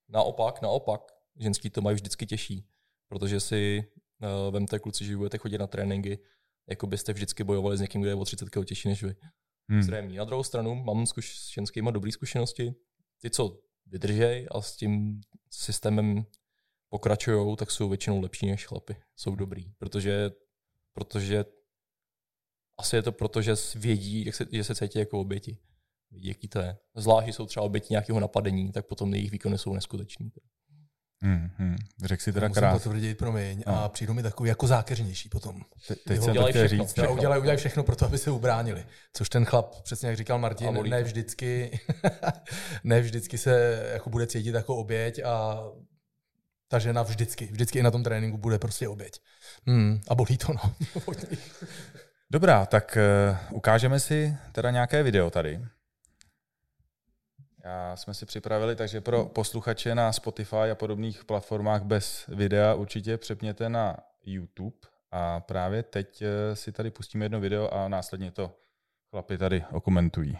Naopak, 0.09 0.61
naopak, 0.61 1.01
ženský 1.39 1.69
to 1.69 1.81
mají 1.81 1.95
vždycky 1.95 2.25
těžší, 2.25 2.67
protože 3.07 3.39
si 3.39 3.83
uh, 4.21 4.53
vemte 4.53 4.79
kluci, 4.79 5.05
že 5.05 5.17
budete 5.17 5.37
chodit 5.37 5.57
na 5.57 5.67
tréninky, 5.67 6.19
jako 6.69 6.87
byste 6.87 7.13
vždycky 7.13 7.43
bojovali 7.43 7.77
s 7.77 7.81
někým, 7.81 8.01
kdo 8.01 8.09
je 8.09 8.15
o 8.15 8.25
30 8.25 8.49
kg 8.49 8.65
těžší 8.65 8.87
než 8.87 9.03
vy. 9.03 9.15
Hmm. 9.69 10.15
Na 10.15 10.23
druhou 10.23 10.43
stranu 10.43 10.75
mám 10.75 11.03
zkuš- 11.03 11.35
s 11.35 11.53
ženskými 11.53 11.91
dobré 11.91 12.11
zkušenosti. 12.11 12.75
Ty, 13.21 13.29
co 13.29 13.59
vydržej 13.85 14.47
a 14.51 14.61
s 14.61 14.75
tím 14.75 15.21
systémem 15.49 16.25
pokračují, 16.89 17.55
tak 17.55 17.71
jsou 17.71 17.89
většinou 17.89 18.21
lepší 18.21 18.45
než 18.45 18.65
chlapy. 18.65 18.95
Jsou 19.15 19.35
dobrý, 19.35 19.71
protože, 19.77 20.31
protože 20.93 21.45
asi 22.77 22.95
je 22.95 23.01
to 23.01 23.11
proto, 23.11 23.41
že 23.41 23.53
vědí, 23.75 24.25
jak 24.25 24.35
se, 24.35 24.45
že 24.51 24.63
se 24.63 24.75
cítí 24.75 24.99
jako 24.99 25.19
oběti 25.19 25.57
vidí, 26.13 26.27
jaký 26.27 26.47
to 26.47 26.59
je. 26.59 26.77
Zvlášť, 26.95 27.27
jsou 27.27 27.45
třeba 27.45 27.65
oběti 27.65 27.87
nějakého 27.89 28.19
napadení, 28.19 28.71
tak 28.71 28.85
potom 28.85 29.13
jejich 29.13 29.31
výkony 29.31 29.57
jsou 29.57 29.73
neskuteční. 29.73 30.31
Hmm, 31.23 31.49
hmm. 31.57 31.75
Řekl 32.03 32.23
si 32.23 32.33
teda 32.33 32.49
krát. 32.49 32.73
Musím 32.73 32.83
potvrdit, 32.83 33.17
promiň, 33.17 33.63
no. 33.67 33.83
a 33.83 33.89
přijdu 33.89 34.13
mi 34.13 34.23
takový 34.23 34.49
jako 34.49 34.67
zákeřnější 34.67 35.29
potom. 35.29 35.61
Te, 35.87 35.95
teď 35.95 36.21
jsem 36.21 36.35
to 36.35 36.45
chtěl 36.45 36.67
říct. 36.67 36.91
Všechno. 36.91 37.13
Udělají, 37.13 37.39
udělají 37.39 37.57
všechno 37.57 37.83
pro 37.83 37.95
to, 37.95 38.05
aby 38.05 38.17
se 38.17 38.31
ubránili. 38.31 38.85
Což 39.13 39.29
ten 39.29 39.45
chlap, 39.45 39.81
přesně 39.81 40.09
jak 40.09 40.17
říkal 40.17 40.39
Martin, 40.39 40.89
ne 40.89 41.03
vždycky, 41.03 41.79
ne 42.83 43.01
vždycky 43.01 43.37
se 43.37 43.83
jako 43.93 44.09
bude 44.09 44.27
cítit 44.27 44.55
jako 44.55 44.75
oběť 44.75 45.19
a 45.23 45.63
ta 46.67 46.79
žena 46.79 47.03
vždycky, 47.03 47.45
vždycky 47.45 47.79
i 47.79 47.83
na 47.83 47.91
tom 47.91 48.03
tréninku 48.03 48.37
bude 48.37 48.59
prostě 48.59 48.87
oběť. 48.87 49.19
Hmm, 49.67 50.01
a 50.09 50.15
bolí 50.15 50.37
to, 50.37 50.53
no. 50.53 50.75
Dobrá, 52.31 52.65
tak 52.65 52.97
uh, 53.51 53.57
ukážeme 53.57 53.99
si 53.99 54.37
teda 54.51 54.71
nějaké 54.71 55.03
video 55.03 55.29
tady. 55.29 55.59
Já 57.63 57.95
jsme 57.95 58.13
si 58.13 58.25
připravili, 58.25 58.75
takže 58.75 59.01
pro 59.01 59.25
posluchače 59.25 59.95
na 59.95 60.11
Spotify 60.13 60.71
a 60.71 60.75
podobných 60.75 61.25
platformách 61.25 61.83
bez 61.83 62.27
videa 62.27 62.73
určitě 62.73 63.17
přepněte 63.17 63.69
na 63.69 63.97
YouTube 64.25 64.77
a 65.11 65.39
právě 65.39 65.83
teď 65.83 66.21
eh, 66.21 66.55
si 66.55 66.71
tady 66.71 66.91
pustíme 66.91 67.25
jedno 67.25 67.39
video 67.39 67.73
a 67.73 67.87
následně 67.87 68.31
to 68.31 68.59
chlapi 69.09 69.37
tady 69.37 69.65
okomentují. 69.71 70.37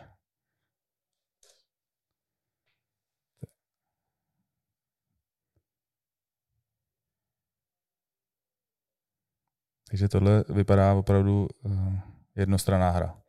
Takže 9.89 10.09
tohle 10.09 10.43
vypadá 10.49 10.93
opravdu 10.93 11.47
eh, 11.65 12.01
jednostranná 12.35 12.89
hra. 12.89 13.22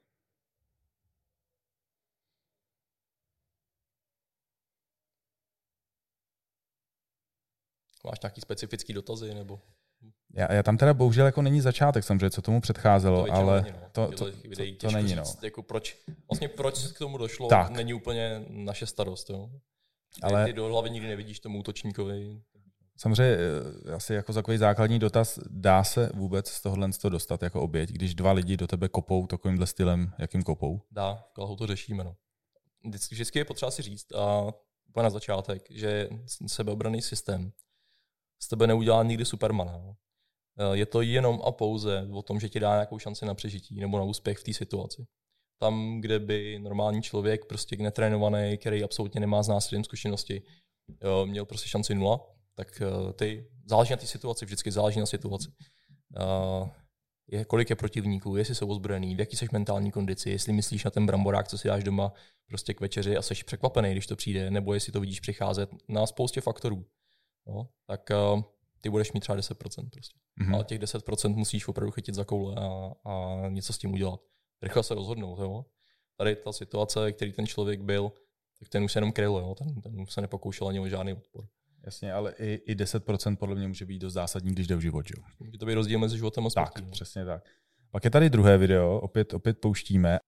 Máš 8.04 8.20
nějaký 8.22 8.40
specifický 8.40 8.92
dotazy 8.92 9.34
nebo? 9.34 9.60
Já, 10.36 10.52
já 10.52 10.62
tam 10.62 10.76
teda 10.76 10.94
bohužel 10.94 11.26
jako 11.26 11.42
není 11.42 11.60
začátek 11.60 12.04
samozřejmě, 12.04 12.30
co 12.30 12.42
tomu 12.42 12.60
předcházelo, 12.60 13.26
to 13.26 13.32
ale 13.32 13.62
není, 13.62 13.76
no. 13.76 13.88
to, 13.92 14.06
to, 14.06 14.30
to, 14.30 14.32
to, 14.56 14.62
to 14.80 14.90
není. 14.90 15.14
No. 15.14 15.24
Říct, 15.24 15.42
jako 15.42 15.62
proč, 15.62 15.96
vlastně 16.30 16.48
proč 16.48 16.76
se 16.76 16.94
k 16.94 16.98
tomu 16.98 17.18
došlo, 17.18 17.48
tak. 17.48 17.70
není 17.70 17.94
úplně 17.94 18.44
naše 18.48 18.86
starost. 18.86 19.30
Jo? 19.30 19.50
Ale 20.22 20.44
ty 20.44 20.52
do 20.52 20.66
hlavy 20.66 20.90
nikdy 20.90 21.08
nevidíš 21.08 21.40
tomu 21.40 21.58
útočníkovi. 21.58 22.40
Samozřejmě 22.96 23.36
eh, 23.86 23.92
asi 23.92 24.14
jako 24.14 24.32
takový 24.32 24.58
základní 24.58 24.98
dotaz, 24.98 25.38
dá 25.50 25.84
se 25.84 26.10
vůbec 26.14 26.48
z 26.48 26.62
tohohle 26.62 26.92
z 26.92 26.98
toho 26.98 27.10
dostat 27.10 27.42
jako 27.42 27.62
oběť, 27.62 27.90
když 27.90 28.14
dva 28.14 28.32
lidi 28.32 28.56
do 28.56 28.66
tebe 28.66 28.88
kopou 28.88 29.26
takovýmhle 29.26 29.66
stylem, 29.66 30.12
jakým 30.18 30.42
kopou? 30.42 30.80
Dá, 30.90 31.24
v 31.38 31.56
to 31.56 31.66
řešíme. 31.66 32.04
No. 32.04 32.16
Vždycky 33.10 33.38
je 33.38 33.44
potřeba 33.44 33.70
si 33.70 33.82
říct, 33.82 34.12
a 34.12 34.52
úplně 34.88 35.02
na 35.02 35.10
začátek, 35.10 35.70
že 35.70 36.08
sebeobraný 36.46 37.02
systém 37.02 37.52
z 38.42 38.48
tebe 38.48 38.66
neudělá 38.66 39.02
nikdy 39.02 39.24
Supermana. 39.24 39.72
No. 39.72 39.94
Eh, 40.58 40.76
je 40.76 40.86
to 40.86 41.02
jenom 41.02 41.40
a 41.44 41.52
pouze 41.52 42.08
o 42.12 42.22
tom, 42.22 42.40
že 42.40 42.48
ti 42.48 42.60
dá 42.60 42.72
nějakou 42.72 42.98
šanci 42.98 43.26
na 43.26 43.34
přežití 43.34 43.80
nebo 43.80 43.98
na 43.98 44.04
úspěch 44.04 44.38
v 44.38 44.44
té 44.44 44.52
situaci. 44.52 45.06
Tam, 45.60 46.00
kde 46.00 46.18
by 46.18 46.58
normální 46.58 47.02
člověk, 47.02 47.44
prostě 47.44 47.76
netrénovaný, 47.76 48.58
který 48.58 48.84
absolutně 48.84 49.20
nemá 49.20 49.42
z 49.42 49.48
násilím 49.48 49.84
zkušenosti, 49.84 50.42
eh, 50.90 51.26
měl 51.26 51.44
prostě 51.44 51.68
šanci 51.68 51.94
nula, 51.94 52.20
tak 52.54 52.82
eh, 52.82 53.12
ty 53.12 53.50
záleží 53.66 53.90
na 53.90 53.96
té 53.96 54.06
situaci, 54.06 54.44
vždycky 54.44 54.70
záleží 54.70 55.00
na 55.00 55.06
situaci. 55.06 55.48
Je, 57.30 57.44
kolik 57.44 57.70
je 57.70 57.76
protivníků, 57.76 58.36
jestli 58.36 58.54
jsou 58.54 58.68
ozbrojený, 58.68 59.16
v 59.16 59.20
jaký 59.20 59.36
jsi 59.36 59.48
mentální 59.52 59.90
kondici, 59.90 60.30
jestli 60.30 60.52
myslíš 60.52 60.84
na 60.84 60.90
ten 60.90 61.06
bramborák, 61.06 61.48
co 61.48 61.58
si 61.58 61.68
dáš 61.68 61.84
doma 61.84 62.12
prostě 62.48 62.74
k 62.74 62.80
večeři 62.80 63.16
a 63.16 63.22
jsi 63.22 63.34
překvapený, 63.34 63.92
když 63.92 64.06
to 64.06 64.16
přijde, 64.16 64.50
nebo 64.50 64.74
jestli 64.74 64.92
to 64.92 65.00
vidíš 65.00 65.20
přicházet 65.20 65.70
na 65.88 66.06
spoustě 66.06 66.40
faktorů 66.40 66.86
no, 67.46 67.68
tak 67.86 68.10
uh, 68.34 68.42
ty 68.80 68.90
budeš 68.90 69.12
mít 69.12 69.20
třeba 69.20 69.38
10%. 69.38 69.54
Prostě. 69.90 70.18
Mm-hmm. 70.40 70.54
Ale 70.54 70.64
těch 70.64 70.80
10% 70.80 71.34
musíš 71.34 71.68
opravdu 71.68 71.90
chytit 71.90 72.14
za 72.14 72.24
koule 72.24 72.54
a, 72.56 72.92
a 73.10 73.48
něco 73.48 73.72
s 73.72 73.78
tím 73.78 73.92
udělat. 73.92 74.20
Rychle 74.62 74.82
se 74.82 74.94
rozhodnout. 74.94 75.38
Jo? 75.38 75.64
Tady 76.16 76.36
ta 76.36 76.52
situace, 76.52 77.12
který 77.12 77.32
ten 77.32 77.46
člověk 77.46 77.80
byl, 77.80 78.12
tak 78.58 78.68
ten 78.68 78.84
už 78.84 78.92
se 78.92 78.96
jenom 78.96 79.12
kryl, 79.12 79.30
jo? 79.30 79.54
Ten, 79.58 79.80
ten 79.80 80.06
se 80.06 80.20
nepokoušel 80.20 80.68
ani 80.68 80.80
o 80.80 80.88
žádný 80.88 81.12
odpor. 81.12 81.46
Jasně, 81.84 82.12
ale 82.12 82.34
i, 82.38 82.60
i 82.66 82.74
10% 82.74 83.36
podle 83.36 83.54
mě 83.54 83.68
může 83.68 83.86
být 83.86 83.98
dost 83.98 84.12
zásadní, 84.12 84.52
když 84.52 84.66
jde 84.66 84.76
v 84.76 84.80
život. 84.80 85.06
Že? 85.08 85.14
Může 85.40 85.58
to 85.58 85.66
být 85.66 85.74
rozdíl 85.74 85.98
mezi 85.98 86.16
životem 86.16 86.46
a 86.46 86.50
smrtí. 86.50 86.70
Tak, 86.74 86.90
přesně 86.90 87.24
tak. 87.24 87.44
Pak 87.90 88.04
je 88.04 88.10
tady 88.10 88.30
druhé 88.30 88.58
video, 88.58 89.00
opět, 89.00 89.34
opět 89.34 89.60
pouštíme. 89.60 90.18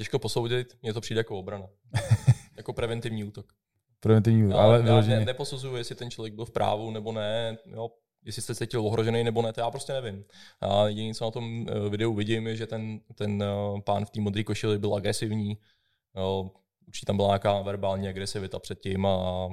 Těžko 0.00 0.18
posoudit, 0.18 0.76
mně 0.82 0.92
to 0.92 1.00
přijde 1.00 1.18
jako 1.20 1.38
obrana. 1.38 1.66
jako 2.56 2.72
preventivní 2.72 3.24
útok. 3.24 3.52
Preventivní, 4.00 4.50
Já, 4.50 4.56
ale 4.56 4.76
já 4.76 4.82
vyloženě. 4.84 5.18
ne, 5.18 5.24
neposuzuju, 5.24 5.76
jestli 5.76 5.94
ten 5.94 6.10
člověk 6.10 6.34
byl 6.34 6.44
v 6.44 6.50
právu 6.50 6.90
nebo 6.90 7.12
ne, 7.12 7.58
jo, 7.66 7.90
jestli 8.24 8.42
jste 8.42 8.54
cítil 8.54 8.86
ohrožený 8.86 9.24
nebo 9.24 9.42
ne, 9.42 9.52
to 9.52 9.60
já 9.60 9.70
prostě 9.70 9.92
nevím. 9.92 10.24
A 10.60 10.88
jediné, 10.88 11.14
co 11.14 11.24
na 11.24 11.30
tom 11.30 11.66
eh, 11.68 11.88
videu 11.88 12.14
vidím, 12.14 12.46
je, 12.46 12.56
že 12.56 12.66
ten, 12.66 13.00
ten 13.14 13.42
eh, 13.42 13.80
pán 13.80 14.04
v 14.04 14.10
té 14.10 14.20
modré 14.20 14.44
košili 14.44 14.78
byl 14.78 14.94
agresivní. 14.94 15.58
Jo, 16.16 16.50
určitě 16.86 17.06
tam 17.06 17.16
byla 17.16 17.28
nějaká 17.28 17.62
verbální 17.62 18.08
agresivita 18.08 18.58
předtím 18.58 19.06
a 19.06 19.48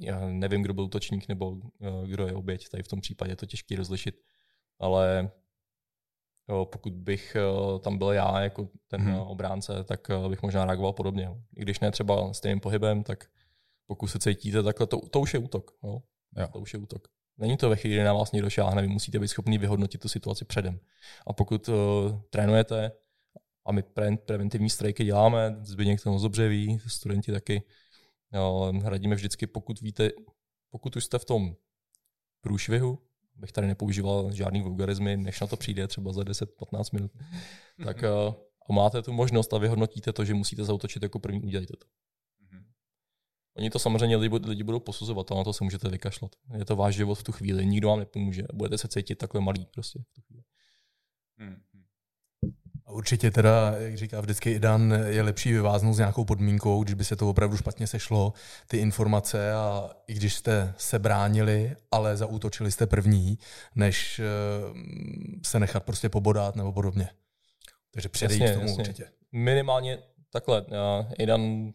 já 0.00 0.20
nevím, 0.28 0.62
kdo 0.62 0.74
byl 0.74 0.84
útočník 0.84 1.28
nebo 1.28 1.56
eh, 1.82 2.06
kdo 2.06 2.26
je 2.26 2.32
oběť. 2.32 2.68
Tady 2.68 2.82
v 2.82 2.88
tom 2.88 3.00
případě 3.00 3.32
je 3.32 3.36
to 3.36 3.46
těžké 3.46 3.76
rozlišit. 3.76 4.20
Ale 4.78 5.30
jo, 6.52 6.64
pokud 6.64 6.92
bych 6.92 7.36
eh, 7.36 7.78
tam 7.78 7.98
byl 7.98 8.12
já 8.12 8.40
jako 8.40 8.68
ten 8.88 9.00
hmm. 9.00 9.18
obránce, 9.18 9.84
tak 9.84 10.10
eh, 10.10 10.28
bych 10.28 10.42
možná 10.42 10.64
reagoval 10.64 10.92
podobně. 10.92 11.30
I 11.56 11.60
když 11.60 11.80
ne 11.80 11.90
třeba 11.90 12.32
stejným 12.32 12.60
pohybem, 12.60 13.02
tak 13.02 13.24
pokud 13.86 14.06
se 14.06 14.18
cítíte 14.18 14.62
takhle, 14.62 14.86
to, 14.86 15.00
to 15.00 15.20
už 15.20 15.34
je 15.34 15.40
útok. 15.40 15.70
Jo? 15.84 16.02
Jo. 16.36 16.46
To 16.52 16.58
už 16.58 16.72
je 16.72 16.78
útok. 16.78 17.08
Není 17.38 17.56
to 17.56 17.68
ve 17.68 17.76
chvíli, 17.76 17.96
kdy 17.96 18.04
na 18.04 18.12
vás 18.12 18.32
někdo 18.32 18.50
šáhne, 18.50 18.82
vy 18.82 18.88
musíte 18.88 19.18
být 19.18 19.28
schopni 19.28 19.58
vyhodnotit 19.58 20.00
tu 20.00 20.08
situaci 20.08 20.44
předem. 20.44 20.80
A 21.26 21.32
pokud 21.32 21.68
uh, 21.68 21.74
trénujete, 22.30 22.92
a 23.66 23.72
my 23.72 23.82
pre, 23.82 24.16
preventivní 24.16 24.70
strajky 24.70 25.04
děláme, 25.04 25.56
Zbyněk 25.62 26.02
to 26.02 26.12
moc 26.12 26.22
dobře 26.22 26.48
ví, 26.48 26.78
studenti 26.86 27.32
taky, 27.32 27.62
jo, 28.32 28.72
radíme 28.82 29.14
vždycky, 29.14 29.46
pokud 29.46 29.80
víte, 29.80 30.10
pokud 30.70 30.96
už 30.96 31.04
jste 31.04 31.18
v 31.18 31.24
tom 31.24 31.56
průšvihu, 32.40 32.98
bych 33.34 33.52
tady 33.52 33.66
nepoužíval 33.66 34.32
žádný 34.32 34.62
vulgarizmy, 34.62 35.16
než 35.16 35.40
na 35.40 35.46
to 35.46 35.56
přijde 35.56 35.88
třeba 35.88 36.12
za 36.12 36.22
10-15 36.22 36.46
minut, 36.92 37.10
tak 37.84 37.96
uh, 37.96 38.34
a 38.70 38.72
máte 38.72 39.02
tu 39.02 39.12
možnost 39.12 39.52
a 39.52 39.58
vyhodnotíte 39.58 40.12
to, 40.12 40.24
že 40.24 40.34
musíte 40.34 40.64
zautočit 40.64 41.02
jako 41.02 41.18
první, 41.18 41.42
udělejte 41.42 41.76
to. 41.76 41.86
Oni 43.56 43.70
to 43.70 43.78
samozřejmě 43.78 44.16
lidi, 44.16 44.36
lidi 44.36 44.62
budou 44.62 44.80
posuzovat, 44.80 45.30
ale 45.30 45.40
na 45.40 45.44
to 45.44 45.52
se 45.52 45.64
můžete 45.64 45.88
vykašlat. 45.88 46.36
Je 46.58 46.64
to 46.64 46.76
váš 46.76 46.94
život 46.94 47.14
v 47.14 47.22
tu 47.22 47.32
chvíli, 47.32 47.66
nikdo 47.66 47.88
vám 47.88 47.98
nepomůže. 47.98 48.42
Budete 48.52 48.78
se 48.78 48.88
cítit 48.88 49.14
takhle 49.14 49.40
malý 49.40 49.66
prostě 49.66 49.98
v 49.98 50.12
tu 50.12 50.20
chvíli. 50.20 50.42
A 51.71 51.71
určitě 52.92 53.30
teda, 53.30 53.74
jak 53.78 53.96
říká 53.96 54.20
vždycky 54.20 54.52
i 54.52 54.58
Dan, 54.58 54.94
je 55.06 55.22
lepší 55.22 55.52
vyváznout 55.52 55.94
s 55.94 55.98
nějakou 55.98 56.24
podmínkou, 56.24 56.84
když 56.84 56.94
by 56.94 57.04
se 57.04 57.16
to 57.16 57.30
opravdu 57.30 57.56
špatně 57.56 57.86
sešlo, 57.86 58.32
ty 58.66 58.76
informace 58.76 59.52
a 59.52 59.90
i 60.06 60.14
když 60.14 60.34
jste 60.34 60.74
se 60.76 60.98
bránili, 60.98 61.76
ale 61.90 62.16
zaútočili 62.16 62.72
jste 62.72 62.86
první, 62.86 63.38
než 63.74 64.18
eh, 64.18 64.24
se 65.42 65.60
nechat 65.60 65.82
prostě 65.82 66.08
pobodat 66.08 66.56
nebo 66.56 66.72
podobně. 66.72 67.08
Takže 67.90 68.08
předejít 68.08 68.40
Jasně, 68.40 68.54
tomu 68.54 68.68
jasně. 68.68 68.82
určitě. 68.82 69.04
Minimálně 69.32 69.98
takhle. 70.30 70.62
Uh, 70.62 70.66
Idan 71.18 71.72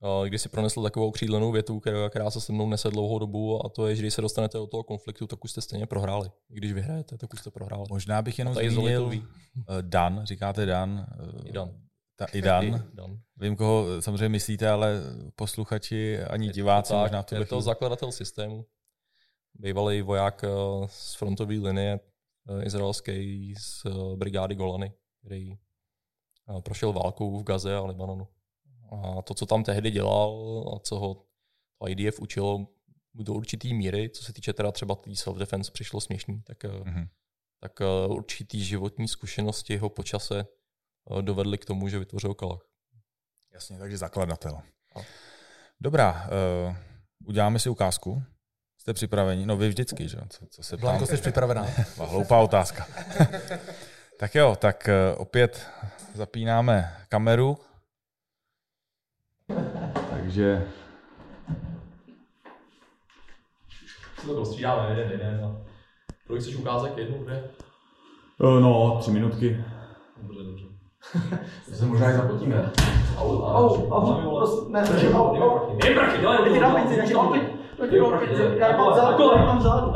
uh, 0.00 0.26
když 0.26 0.42
si 0.42 0.48
pronesl 0.48 0.82
takovou 0.82 1.10
křídlenou 1.10 1.52
větu, 1.52 1.80
která, 2.08 2.30
se 2.30 2.40
se 2.40 2.52
mnou 2.52 2.68
nese 2.68 2.90
dlouhou 2.90 3.18
dobu, 3.18 3.66
a 3.66 3.68
to 3.68 3.86
je, 3.86 3.96
že 3.96 4.02
když 4.02 4.14
se 4.14 4.20
dostanete 4.22 4.58
do 4.58 4.66
toho 4.66 4.82
konfliktu, 4.82 5.26
tak 5.26 5.44
už 5.44 5.50
jste 5.50 5.60
stejně 5.60 5.86
prohráli. 5.86 6.30
I 6.50 6.54
když 6.54 6.72
vyhrajete, 6.72 7.18
tak 7.18 7.32
už 7.32 7.40
jste 7.40 7.50
prohráli. 7.50 7.84
Možná 7.90 8.22
bych 8.22 8.38
jenom 8.38 8.54
zmínil 8.54 9.10
eh, 9.12 9.62
Dan, 9.80 10.20
říkáte 10.24 10.66
Dan. 10.66 11.06
eh, 11.44 11.48
Idan. 11.48 11.70
Ta, 12.16 12.26
I 12.32 12.42
Dan. 12.42 12.84
Dan. 12.94 13.18
Vím, 13.36 13.56
koho 13.56 14.02
samozřejmě 14.02 14.28
myslíte, 14.28 14.68
ale 14.70 15.00
posluchači 15.36 16.22
ani 16.22 16.48
diváci 16.48 16.92
tak, 16.92 17.00
možná 17.02 17.22
v 17.22 17.26
tuhle 17.26 17.42
je 17.42 17.46
to 17.46 17.54
chvíli. 17.56 17.62
zakladatel 17.62 18.12
systému. 18.12 18.66
Bývalý 19.54 20.02
voják 20.02 20.44
eh, 20.44 20.48
z 20.86 21.14
frontové 21.14 21.54
linie 21.54 22.00
eh, 22.60 22.64
izraelský 22.64 23.54
z 23.58 23.86
eh, 23.86 24.16
brigády 24.16 24.54
Golany, 24.54 24.92
který 25.24 25.52
eh, 25.52 26.60
prošel 26.62 26.92
válkou 26.92 27.38
v 27.40 27.44
Gaze 27.44 27.76
a 27.76 27.84
Libanonu. 27.86 28.28
A 28.90 29.22
to, 29.22 29.34
co 29.34 29.46
tam 29.46 29.64
tehdy 29.64 29.90
dělal 29.90 30.30
a 30.76 30.78
co 30.78 30.98
ho 30.98 31.24
IDF 31.88 32.20
učilo 32.20 32.66
do 33.14 33.34
určitý 33.34 33.74
míry, 33.74 34.10
co 34.10 34.24
se 34.24 34.32
týče 34.32 34.52
teda 34.52 34.72
třeba 34.72 34.94
tý 34.94 35.14
self-defense, 35.14 35.72
přišlo 35.72 36.00
směšný, 36.00 36.42
tak, 36.42 36.64
Mhm. 36.84 37.06
tak 37.60 37.80
eh, 37.80 38.06
určitý 38.08 38.64
životní 38.64 39.08
zkušenosti 39.08 39.76
ho 39.76 39.88
po 39.88 40.02
čase 40.02 40.40
eh, 41.18 41.22
dovedly 41.22 41.58
k 41.58 41.64
tomu, 41.64 41.88
že 41.88 41.98
vytvořil 41.98 42.34
kalach. 42.34 42.66
Jasně, 43.54 43.78
takže 43.78 43.98
zakladatel. 43.98 44.60
No. 44.96 45.02
Dobrá, 45.80 46.28
uh, 46.68 46.76
uděláme 47.26 47.58
si 47.58 47.68
ukázku. 47.68 48.22
Jste 48.78 48.92
připraveni? 48.94 49.46
No 49.46 49.56
vy 49.56 49.68
vždycky, 49.68 50.08
že? 50.08 50.18
Co, 50.28 50.46
co 50.50 50.62
se 50.62 50.76
Blanko, 50.76 51.06
jsi 51.06 51.16
připravená? 51.16 51.66
Hloupá 51.96 52.38
otázka. 52.38 52.86
tak 54.18 54.34
jo, 54.34 54.56
tak 54.56 54.88
opět 55.16 55.66
zapínáme 56.14 56.96
kameru. 57.08 57.58
Takže 60.30 60.66
Si 64.18 64.26
to 64.26 64.34
rozstřídáme 64.34 64.88
jeden, 64.90 65.10
jeden. 65.10 65.44
A 65.44 65.56
kolik 66.26 66.42
chceš 66.42 66.56
ukázek? 66.56 66.96
Jednu, 66.96 67.24
dvě? 67.24 67.50
no, 68.40 68.96
tři 69.00 69.10
minutky. 69.10 69.64
Dobře, 70.22 70.42
dobře. 70.44 70.64
To 71.68 71.74
se 71.74 71.86
možná 71.86 72.10
i 72.10 72.12
zapotíme. 72.12 72.70
Au, 73.18 73.42
au, 73.42 73.88
prosím, 74.38 74.72
ne, 74.72 74.82
ne, 74.82 75.14
au, 75.14 75.36
au. 75.36 75.78
Prachy, 75.94 76.20
dělej, 76.20 76.52
Ty 76.52 76.60
na 76.60 76.74
pěti, 76.74 76.96
takže 76.96 77.14
mám 77.14 77.40
Taky 77.78 78.00
mám 78.00 78.18
pěti, 78.18 78.58
já 78.58 78.76
mám 78.76 78.94
zádu, 78.94 79.30
já 79.36 79.44
mám 79.44 79.60
zádu. 79.60 79.92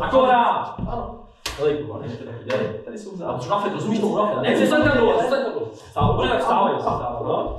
Akorát! 0.00 0.74
Ano, 0.88 1.13
Dělej, 1.56 1.78
kurva, 1.78 1.98
než 1.98 2.12
ty 2.12 2.24
prachy, 2.24 2.44
dělej. 2.44 2.66
tady 2.84 2.98
jsou 2.98 3.14
A 3.14 3.16
zádu. 3.16 3.38
co 3.38 3.50
rafet, 3.50 3.72
rozumíš 3.72 4.00
tomu 4.00 4.16
rafet? 4.16 4.42
Ne, 4.42 4.54
přestaň 4.54 4.82
tam 4.82 4.98
dole, 4.98 5.14
přestaň 5.18 5.42
tam 5.44 5.52
dole. 5.52 5.66
Stávej, 5.74 6.14
úplně 6.14 6.30
tak 6.30 6.42
stávej, 6.42 6.80
stávej, 6.80 7.06
no. 7.24 7.56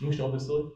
Můžeš 0.00 0.16
to 0.20 0.28
pistoli? 0.28 0.70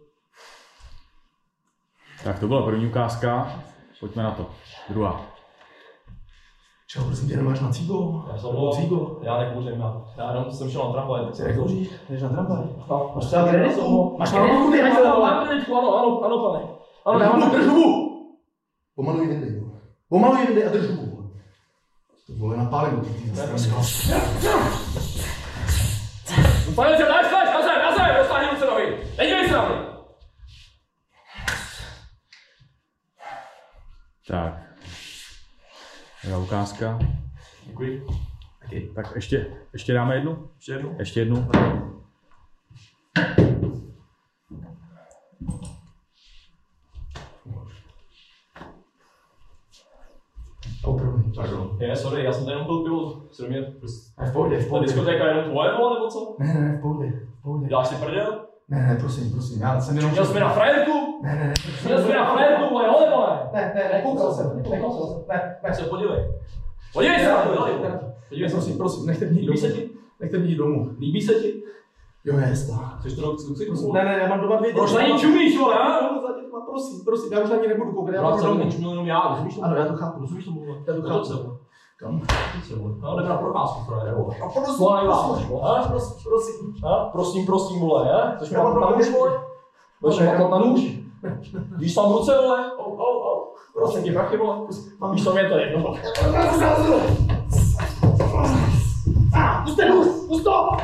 Tak 2.25 2.39
to 2.39 2.47
byla 2.49 2.65
první 2.65 2.87
ukázka. 2.87 3.61
Pojďme 4.01 4.23
na 4.23 4.31
to. 4.31 4.51
Druhá. 4.89 5.34
Čeho, 6.95 7.07
prosím 7.07 7.29
tě, 7.29 7.37
nemáš 7.37 7.61
na 7.61 7.71
cígo? 7.73 8.25
Já 8.33 8.39
jsem 8.39 8.51
Cígo? 8.73 9.19
já 9.23 9.39
nekouřím, 9.39 9.81
já, 9.81 10.03
já 10.17 10.31
jenom 10.31 10.53
jsem 10.53 10.71
šel 10.71 10.85
na 10.85 10.93
tramvaj. 10.93 11.21
Ty 11.37 11.43
nekouříš? 11.43 11.89
Jdeš 12.09 12.23
na 12.23 12.29
tramvaj? 12.29 12.65
No, 12.91 13.13
Máš 13.15 13.25
třeba 13.27 13.49
kreditu? 13.49 14.17
Máš 14.19 14.31
kreditu, 14.31 14.73
na 14.83 15.01
tramvaj? 15.01 15.35
Ano, 15.69 15.97
ano, 15.97 16.25
ano, 16.25 16.39
pane. 16.39 16.65
Ano, 17.05 17.19
Já 17.21 17.31
mám 17.31 17.41
mám 17.41 17.51
drž 17.51 17.67
hubu! 17.67 18.11
Pomaluj 18.95 19.29
vindej, 19.29 19.57
jo. 19.57 19.65
Pomaluj 20.09 20.47
vindej 20.47 20.67
a 20.67 20.71
drž 20.71 20.87
hubu. 20.91 21.31
To 22.27 22.33
vole 22.39 22.57
napálím. 22.57 23.01
Pane, 26.75 26.97
že 26.97 27.05
dáš, 27.05 27.27
dáš, 27.31 27.55
na 27.55 27.63
zem, 27.63 27.79
na 27.83 27.97
zem, 27.97 28.17
dostáhni 28.19 28.49
ruce 28.51 28.67
nohy. 28.67 28.99
Nedívej 29.19 29.49
se 29.49 29.55
na 29.55 29.69
mě. 29.69 29.77
Tak. 34.29 34.64
Je 36.29 36.37
ukázka. 36.37 36.99
Děkuji. 37.67 38.07
Taky. 38.63 38.91
Tak 38.95 39.13
ještě, 39.15 39.47
ještě 39.73 39.93
dáme 39.93 40.15
jednu? 40.15 40.49
Ještě 40.57 40.73
jednou. 40.73 40.95
Ještě 40.99 41.21
jednu. 41.21 41.49
Opravdu. 50.85 51.33
Pardon. 51.37 51.77
Je, 51.81 51.97
sorry, 51.97 52.25
já 52.25 52.33
jsem 52.33 52.45
tady 52.45 52.55
jenom 52.55 52.67
byl 52.67 52.83
pivo. 52.83 53.23
Co 53.31 53.47
mě, 53.49 53.61
Ne, 53.61 54.27
v 54.31 54.33
pohodě, 54.33 54.57
v 54.57 54.63
ta 54.65 54.69
pohodě. 54.69 54.87
diskotéka 54.87 55.25
je 55.25 55.31
jenom 55.31 55.51
tvoje, 55.51 55.71
nebo 55.73 56.09
co? 56.09 56.37
Ne, 56.39 56.55
ne, 56.55 56.61
ne, 56.61 56.77
v 56.79 56.81
pohodě, 56.81 57.11
v 57.39 57.43
pohodě. 57.43 57.67
Děláš 57.69 57.89
si 57.89 57.95
prdel? 57.95 58.47
Ne, 58.69 58.77
ne, 58.87 58.97
prosím, 59.01 59.33
prosím, 59.33 59.63
já 59.63 59.81
jsem 59.81 59.97
jenom... 59.97 60.11
Měl 60.13 60.27
jsi 60.27 60.35
mi 60.35 60.41
na 60.41 60.49
frajerku? 60.53 61.21
Ne, 61.23 61.35
ne, 61.35 61.45
ne. 61.49 61.55
Měl 61.85 62.03
jsi 62.03 62.09
mi 62.09 62.15
na 62.15 62.33
frajerku, 62.33 62.75
vole, 62.75 62.89
vole, 62.91 63.11
vole. 63.11 63.41
Ne, 63.53 63.73
ne, 63.75 63.91
nekoukal 63.93 64.33
jsem, 64.35 64.63
nekoukal 64.71 65.07
jsem, 65.09 65.25
ne, 65.29 65.57
ne. 65.69 65.75
Se 65.75 65.83
podívej. 65.83 66.25
Podívej 66.93 67.19
se 67.21 67.29
na 67.29 67.43
to. 67.43 67.67
Ne, 67.83 68.01
Podívej 68.29 68.51
se. 68.51 68.57
prosím, 68.57 68.77
prosím, 68.79 69.07
nechte 69.07 69.25
mě 69.27 69.41
jít 69.41 69.47
domů. 69.47 69.61
Nechte 70.21 70.39
mě 70.39 70.49
jít 70.49 70.57
domů. 70.57 70.91
Líbí 71.01 71.21
se 71.23 71.35
ti? 71.35 71.63
Jo, 72.25 72.39
je 72.39 72.49
jistá. 72.51 72.75
Chceš 73.01 73.15
to 73.15 73.21
do 73.21 73.37
cyklu? 73.37 73.93
Ne, 73.93 74.05
ne, 74.05 74.19
já 74.23 74.29
mám 74.29 74.41
doma 74.41 74.57
dvě 74.57 74.69
děti. 74.71 74.79
Proč 74.79 74.93
na 74.93 75.03
ní 75.07 75.19
čumíš, 75.21 75.59
vole? 75.59 75.75
Prosím, 76.71 77.05
prosím, 77.05 77.33
já 77.33 77.41
už 77.41 77.51
na 77.51 77.57
ní 77.57 77.69
nebudu 77.69 77.93
koukat. 77.93 78.15
Já 78.15 78.21
Já 78.23 78.29
mám 78.29 78.39
jsem 78.39 78.49
doma. 78.51 78.65
nečumil 78.65 78.91
jenom 78.91 79.07
já, 79.07 79.29
rozumíš 79.29 79.55
tomu? 79.55 79.67
Ano, 79.67 79.77
já 79.77 79.85
to 79.87 79.97
chápu. 79.97 80.21
Rozumíš 80.21 80.45
tomu, 80.45 80.61
vole? 80.65 80.79
Já 80.87 80.95
to 80.95 81.03
To 81.03 81.09
chápu. 81.09 81.25
co, 81.25 81.37
vole? 81.37 81.47
Kam? 81.47 81.57
To 81.57 81.64
vole? 82.77 82.95
No, 83.01 83.17
jdeme 83.17 83.29
na 83.29 83.37
procházku, 83.37 83.85
frajere, 83.85 84.15
vole. 84.15 84.37
A 84.45 84.49
prosím, 84.49 84.79
Vole, 84.79 85.01
nejváš, 85.01 85.27
prosím, 85.27 85.49
prosím, 85.89 86.25
prosím. 86.25 86.87
A? 86.87 87.05
Prosím, 87.05 87.47
prosím, 87.47 87.81
vole, 87.81 88.05
mi 88.51 88.57
Já 88.57 88.63
mám 88.63 88.81
na 88.81 88.91
nůž, 88.91 89.11
vole? 89.13 89.31
Budeš 90.01 90.19
mi 90.19 90.25
Ne, 90.27 90.33
maklat 90.33 90.51
na 90.51 90.59
nůž? 90.67 90.81
Víš 91.77 91.95
tam 91.95 92.13
ruce, 92.13 92.33
vole? 92.37 92.71
Au, 92.79 92.97
au, 92.99 93.23
au. 93.23 93.45
Prosím 93.75 94.05
tě, 94.05 94.13
prachy, 94.13 94.37
vole? 94.37 94.57
Víš 95.13 95.25
tam 95.25 95.39
je 95.39 95.49
to 95.49 95.59
jedno, 95.59 95.83
vole. 95.83 96.01
Ah, 99.35 99.63
Puste, 99.65 99.87
pust, 99.87 100.29
pust 100.29 100.45
to! 100.45 100.77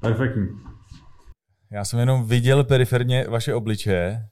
Perfektní. 0.00 0.46
Já 1.72 1.84
jsem 1.84 1.98
jenom 1.98 2.24
viděl 2.24 2.64
periferně 2.64 3.26
vaše 3.28 3.54
obličeje 3.54 4.29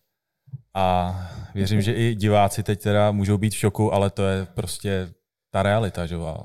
a 0.78 1.14
věřím, 1.54 1.80
že 1.82 1.92
i 1.92 2.14
diváci 2.14 2.62
teď 2.62 2.82
teda 2.82 3.10
můžou 3.12 3.38
být 3.38 3.50
v 3.54 3.56
šoku, 3.56 3.92
ale 3.92 4.10
to 4.10 4.26
je 4.26 4.46
prostě 4.46 5.12
ta 5.50 5.62
realita, 5.62 6.06
že 6.06 6.14
jo. 6.14 6.36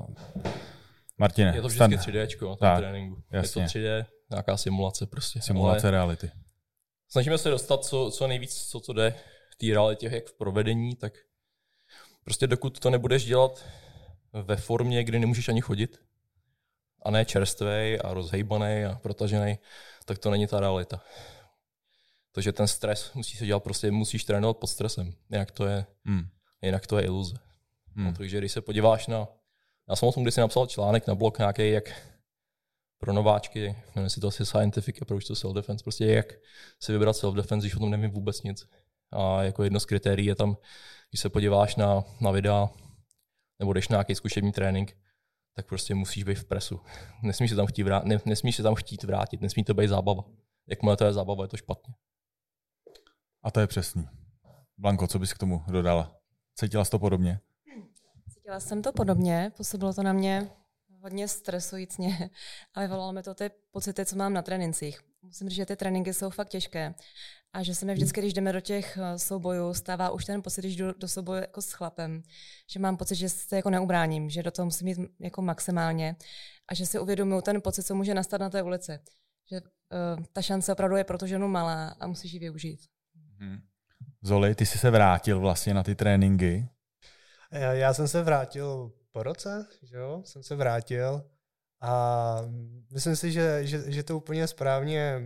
Martine, 1.18 1.52
Je 1.56 1.62
to 1.62 1.68
stan- 1.68 1.90
vždycky 1.90 2.12
3D 2.12 2.50
na 2.50 2.56
Tak, 2.56 2.78
tréninku. 2.78 3.22
jasně. 3.32 3.62
Je 3.62 3.66
to 3.66 3.70
3D, 3.78 4.06
nějaká 4.30 4.56
simulace 4.56 5.06
prostě. 5.06 5.40
simulace 5.42 5.86
Ale 5.86 5.90
reality. 5.90 6.30
snažíme 7.08 7.38
se 7.38 7.50
dostat 7.50 7.84
co, 7.84 8.10
co 8.10 8.26
nejvíc, 8.26 8.54
co 8.68 8.80
to 8.80 8.92
jde 8.92 9.14
v 9.52 9.56
té 9.56 9.66
realitě, 9.66 10.10
jak 10.12 10.26
v 10.26 10.38
provedení, 10.38 10.96
tak 10.96 11.12
prostě 12.24 12.46
dokud 12.46 12.78
to 12.80 12.90
nebudeš 12.90 13.24
dělat 13.24 13.64
ve 14.32 14.56
formě, 14.56 15.04
kdy 15.04 15.18
nemůžeš 15.18 15.48
ani 15.48 15.60
chodit, 15.60 15.98
a 17.02 17.10
ne 17.10 17.24
čerstvej 17.24 17.98
a 18.04 18.14
rozhejbaný 18.14 18.84
a 18.84 18.98
protažený, 19.02 19.58
tak 20.04 20.18
to 20.18 20.30
není 20.30 20.46
ta 20.46 20.60
realita. 20.60 21.00
Takže 22.34 22.52
ten 22.52 22.66
stres 22.66 23.14
musí 23.14 23.36
se 23.36 23.46
dělat 23.46 23.62
prostě, 23.62 23.90
musíš 23.90 24.24
trénovat 24.24 24.56
pod 24.56 24.66
stresem, 24.66 25.14
jinak 25.30 25.50
to 25.50 25.66
je, 25.66 25.86
Hmm. 26.04 26.28
jinak 26.62 26.86
to 26.86 26.98
je 26.98 27.04
iluze. 27.04 27.34
Hmm. 27.96 28.06
No, 28.06 28.12
takže 28.12 28.38
když 28.38 28.52
se 28.52 28.60
podíváš 28.60 29.06
na, 29.06 29.28
já 29.88 29.96
jsem 29.96 30.08
o 30.08 30.12
tom 30.12 30.22
kdysi 30.22 30.40
napsal 30.40 30.66
článek 30.66 31.06
na 31.06 31.14
blog 31.14 31.38
nějaký, 31.38 31.70
jak 31.70 31.84
pro 32.98 33.12
nováčky, 33.12 33.76
jmenuje 33.94 34.10
se 34.10 34.20
to 34.20 34.28
asi 34.28 34.46
Scientific 34.46 35.02
Approach 35.02 35.24
to 35.24 35.34
Self-Defense, 35.34 35.82
prostě 35.82 36.06
jak 36.06 36.26
si 36.82 36.92
vybrat 36.92 37.16
self-defense, 37.16 37.60
když 37.60 37.76
o 37.76 37.78
tom 37.78 37.90
nevím 37.90 38.10
vůbec 38.10 38.42
nic. 38.42 38.66
A 39.12 39.42
jako 39.42 39.64
jedno 39.64 39.80
z 39.80 39.84
kritérií 39.84 40.26
je 40.26 40.34
tam, 40.34 40.56
když 41.10 41.20
se 41.20 41.28
podíváš 41.28 41.76
na, 41.76 42.04
na 42.20 42.30
videa, 42.30 42.68
nebo 43.58 43.72
jdeš 43.72 43.88
na 43.88 43.94
nějaký 43.94 44.14
zkušební 44.14 44.52
trénink, 44.52 44.96
tak 45.56 45.66
prostě 45.66 45.94
musíš 45.94 46.22
být 46.24 46.34
v 46.38 46.44
presu. 46.44 46.80
Nesmíš 47.22 47.50
se 47.50 47.56
tam 47.56 47.66
chtít, 47.66 47.82
vrát, 47.82 48.04
ne, 48.04 48.18
nesmíš 48.24 48.56
se 48.56 48.62
tam 48.62 48.74
chtít 48.74 49.04
vrátit, 49.04 49.40
nesmí 49.40 49.64
to 49.64 49.74
být 49.74 49.88
zábava. 49.88 50.24
Jakmile 50.66 50.96
to 50.96 51.04
je 51.04 51.12
zábava, 51.12 51.44
je 51.44 51.48
to 51.48 51.56
špatně. 51.56 51.94
A 53.44 53.50
to 53.50 53.60
je 53.60 53.66
přesný. 53.66 54.08
Blanko, 54.78 55.06
co 55.06 55.18
bys 55.18 55.32
k 55.32 55.38
tomu 55.38 55.64
dodala? 55.68 56.16
Cítila 56.54 56.84
jsi 56.84 56.90
to 56.90 56.98
podobně? 56.98 57.40
Cítila 58.34 58.60
jsem 58.60 58.82
to 58.82 58.92
podobně, 58.92 59.52
působilo 59.56 59.94
to 59.94 60.02
na 60.02 60.12
mě 60.12 60.50
hodně 61.02 61.28
stresujícně 61.28 62.30
a 62.74 62.80
vyvolalo 62.80 63.12
mi 63.12 63.22
to 63.22 63.34
ty 63.34 63.50
pocity, 63.70 64.06
co 64.06 64.16
mám 64.16 64.32
na 64.32 64.42
trénincích. 64.42 65.00
Musím 65.22 65.48
říct, 65.48 65.56
že 65.56 65.66
ty 65.66 65.76
tréninky 65.76 66.14
jsou 66.14 66.30
fakt 66.30 66.48
těžké 66.48 66.94
a 67.52 67.62
že 67.62 67.74
se 67.74 67.86
mi 67.86 67.94
vždycky, 67.94 68.20
když 68.20 68.32
jdeme 68.32 68.52
do 68.52 68.60
těch 68.60 68.98
eh, 68.98 69.18
soubojů, 69.18 69.74
stává 69.74 70.10
už 70.10 70.24
ten 70.24 70.42
pocit, 70.42 70.60
když 70.60 70.76
jdu 70.76 70.92
do 70.98 71.08
souboje 71.08 71.40
jako 71.40 71.62
s 71.62 71.72
chlapem, 71.72 72.22
že 72.70 72.80
mám 72.80 72.96
pocit, 72.96 73.14
že 73.14 73.28
se 73.28 73.56
jako 73.56 73.70
neubráním, 73.70 74.30
že 74.30 74.42
do 74.42 74.50
toho 74.50 74.66
musím 74.66 74.88
jít 74.88 74.98
jako 75.20 75.42
maximálně 75.42 76.16
a 76.68 76.74
že 76.74 76.86
si 76.86 76.98
uvědomuju 76.98 77.40
ten 77.40 77.62
pocit, 77.62 77.82
co 77.82 77.94
může 77.94 78.14
nastat 78.14 78.40
na 78.40 78.50
té 78.50 78.62
ulici. 78.62 78.98
Že 79.50 79.60
uh, 79.60 80.24
ta 80.32 80.42
šance 80.42 80.72
opravdu 80.72 80.96
je 80.96 81.04
pro 81.04 81.18
tu 81.18 81.26
ženu 81.26 81.48
malá 81.48 81.88
a 82.00 82.06
musíš 82.06 82.32
ji 82.32 82.38
využít. 82.38 82.80
Hmm. 83.38 83.58
Zoli, 84.22 84.54
ty 84.54 84.66
jsi 84.66 84.78
se 84.78 84.90
vrátil 84.90 85.40
vlastně 85.40 85.74
na 85.74 85.82
ty 85.82 85.94
tréninky. 85.94 86.68
Já, 87.50 87.72
já 87.72 87.94
jsem 87.94 88.08
se 88.08 88.22
vrátil 88.22 88.92
po 89.12 89.22
roce, 89.22 89.66
že 89.82 89.96
jo, 89.96 90.22
jsem 90.24 90.42
se 90.42 90.56
vrátil 90.56 91.24
a 91.80 92.36
myslím 92.92 93.16
si, 93.16 93.32
že, 93.32 93.66
že, 93.66 93.92
že 93.92 94.02
to 94.02 94.16
úplně 94.16 94.46
správně 94.46 95.20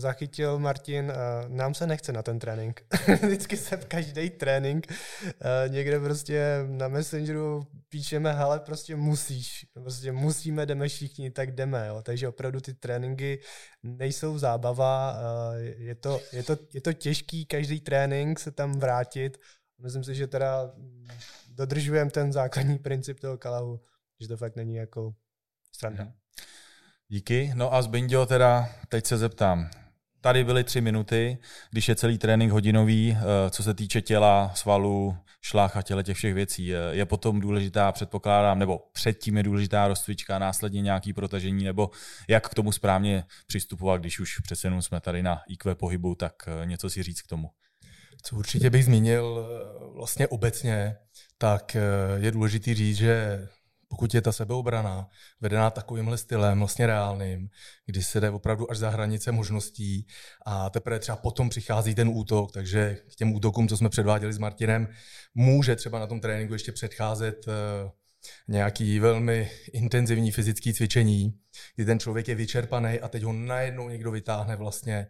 zachytil 0.00 0.58
Martin, 0.58 1.04
uh, 1.04 1.48
nám 1.48 1.74
se 1.74 1.86
nechce 1.86 2.12
na 2.12 2.22
ten 2.22 2.38
trénink. 2.38 2.82
Vždycky 3.22 3.56
se 3.56 3.76
v 3.76 3.84
každý 3.84 4.30
trénink 4.30 4.86
uh, 4.90 5.72
někde 5.72 6.00
prostě 6.00 6.64
na 6.66 6.88
Messengeru 6.88 7.66
píšeme, 7.88 8.32
hele, 8.32 8.60
prostě 8.60 8.96
musíš, 8.96 9.66
prostě 9.72 10.12
musíme, 10.12 10.66
jdeme 10.66 10.88
všichni, 10.88 11.30
tak 11.30 11.54
jdeme, 11.54 11.86
jo. 11.86 12.02
Takže 12.02 12.28
opravdu 12.28 12.60
ty 12.60 12.74
tréninky 12.74 13.40
nejsou 13.82 14.38
zábava, 14.38 15.12
uh, 15.12 15.56
je, 15.58 15.94
to, 15.94 16.20
je, 16.32 16.42
to, 16.42 16.56
je 16.74 16.80
to 16.80 16.92
těžký 16.92 17.46
každý 17.46 17.80
trénink 17.80 18.40
se 18.40 18.50
tam 18.50 18.72
vrátit. 18.72 19.38
Myslím 19.82 20.04
si, 20.04 20.14
že 20.14 20.26
teda 20.26 20.72
dodržujeme 21.48 22.10
ten 22.10 22.32
základní 22.32 22.78
princip 22.78 23.20
toho 23.20 23.38
kalahu, 23.38 23.80
že 24.20 24.28
to 24.28 24.36
fakt 24.36 24.56
není 24.56 24.74
jako 24.74 25.14
stranda. 25.72 26.04
Mhm. 26.04 26.12
Díky. 27.10 27.52
No 27.54 27.74
a 27.74 27.82
Zbindio 27.82 28.26
teda, 28.26 28.68
teď 28.88 29.06
se 29.06 29.18
zeptám. 29.18 29.70
Tady 30.20 30.44
byly 30.44 30.64
tři 30.64 30.80
minuty, 30.80 31.38
když 31.70 31.88
je 31.88 31.94
celý 31.94 32.18
trénink 32.18 32.52
hodinový, 32.52 33.16
eh, 33.16 33.50
co 33.50 33.62
se 33.62 33.74
týče 33.74 34.00
těla, 34.00 34.52
svalů, 34.54 35.16
šlach 35.42 35.76
a 35.76 35.82
těle 35.82 36.04
těch 36.04 36.16
všech 36.16 36.34
věcí. 36.34 36.74
Eh, 36.74 36.78
Je 36.90 37.06
potom 37.06 37.40
důležitá, 37.40 37.92
předpokládám, 37.92 38.58
nebo 38.58 38.80
předtím 38.92 39.36
je 39.36 39.42
důležitá 39.42 39.88
rozcvička, 39.88 40.38
následně 40.38 40.82
nějaký 40.82 41.12
protažení, 41.12 41.64
nebo 41.64 41.90
jak 42.28 42.48
k 42.48 42.54
tomu 42.54 42.72
správně 42.72 43.24
přistupovat, 43.46 44.00
když 44.00 44.20
už 44.20 44.38
přece 44.38 44.70
jsme 44.80 45.00
tady 45.00 45.22
na 45.22 45.40
IQ 45.48 45.74
pohybu, 45.74 46.14
tak 46.14 46.34
eh, 46.46 46.66
něco 46.66 46.90
si 46.90 47.02
říct 47.02 47.22
k 47.22 47.26
tomu. 47.26 47.50
Co 48.22 48.36
určitě 48.36 48.70
bych 48.70 48.84
zmínil 48.84 49.48
vlastně 49.94 50.28
obecně, 50.28 50.96
tak 51.38 51.76
je 52.16 52.30
důležitý 52.30 52.74
říct, 52.74 52.96
že 52.96 53.48
pokud 53.88 54.14
je 54.14 54.22
ta 54.22 54.32
sebeobrana 54.32 55.08
vedená 55.40 55.70
takovýmhle 55.70 56.18
stylem, 56.18 56.58
vlastně 56.58 56.86
reálným, 56.86 57.48
kdy 57.86 58.02
se 58.02 58.20
jde 58.20 58.30
opravdu 58.30 58.70
až 58.70 58.78
za 58.78 58.90
hranice 58.90 59.32
možností 59.32 60.06
a 60.46 60.70
teprve 60.70 60.98
třeba 60.98 61.16
potom 61.16 61.48
přichází 61.48 61.94
ten 61.94 62.08
útok, 62.08 62.52
takže 62.52 62.96
k 63.12 63.14
těm 63.14 63.34
útokům, 63.34 63.68
co 63.68 63.76
jsme 63.76 63.88
předváděli 63.88 64.32
s 64.32 64.38
Martinem, 64.38 64.88
může 65.34 65.76
třeba 65.76 65.98
na 65.98 66.06
tom 66.06 66.20
tréninku 66.20 66.52
ještě 66.52 66.72
předcházet 66.72 67.48
eh, 67.48 67.90
nějaký 68.48 68.98
velmi 68.98 69.50
intenzivní 69.72 70.30
fyzický 70.30 70.74
cvičení, 70.74 71.38
kdy 71.76 71.84
ten 71.84 72.00
člověk 72.00 72.28
je 72.28 72.34
vyčerpaný 72.34 73.00
a 73.00 73.08
teď 73.08 73.22
ho 73.22 73.32
najednou 73.32 73.88
někdo 73.88 74.10
vytáhne 74.10 74.56
vlastně 74.56 75.06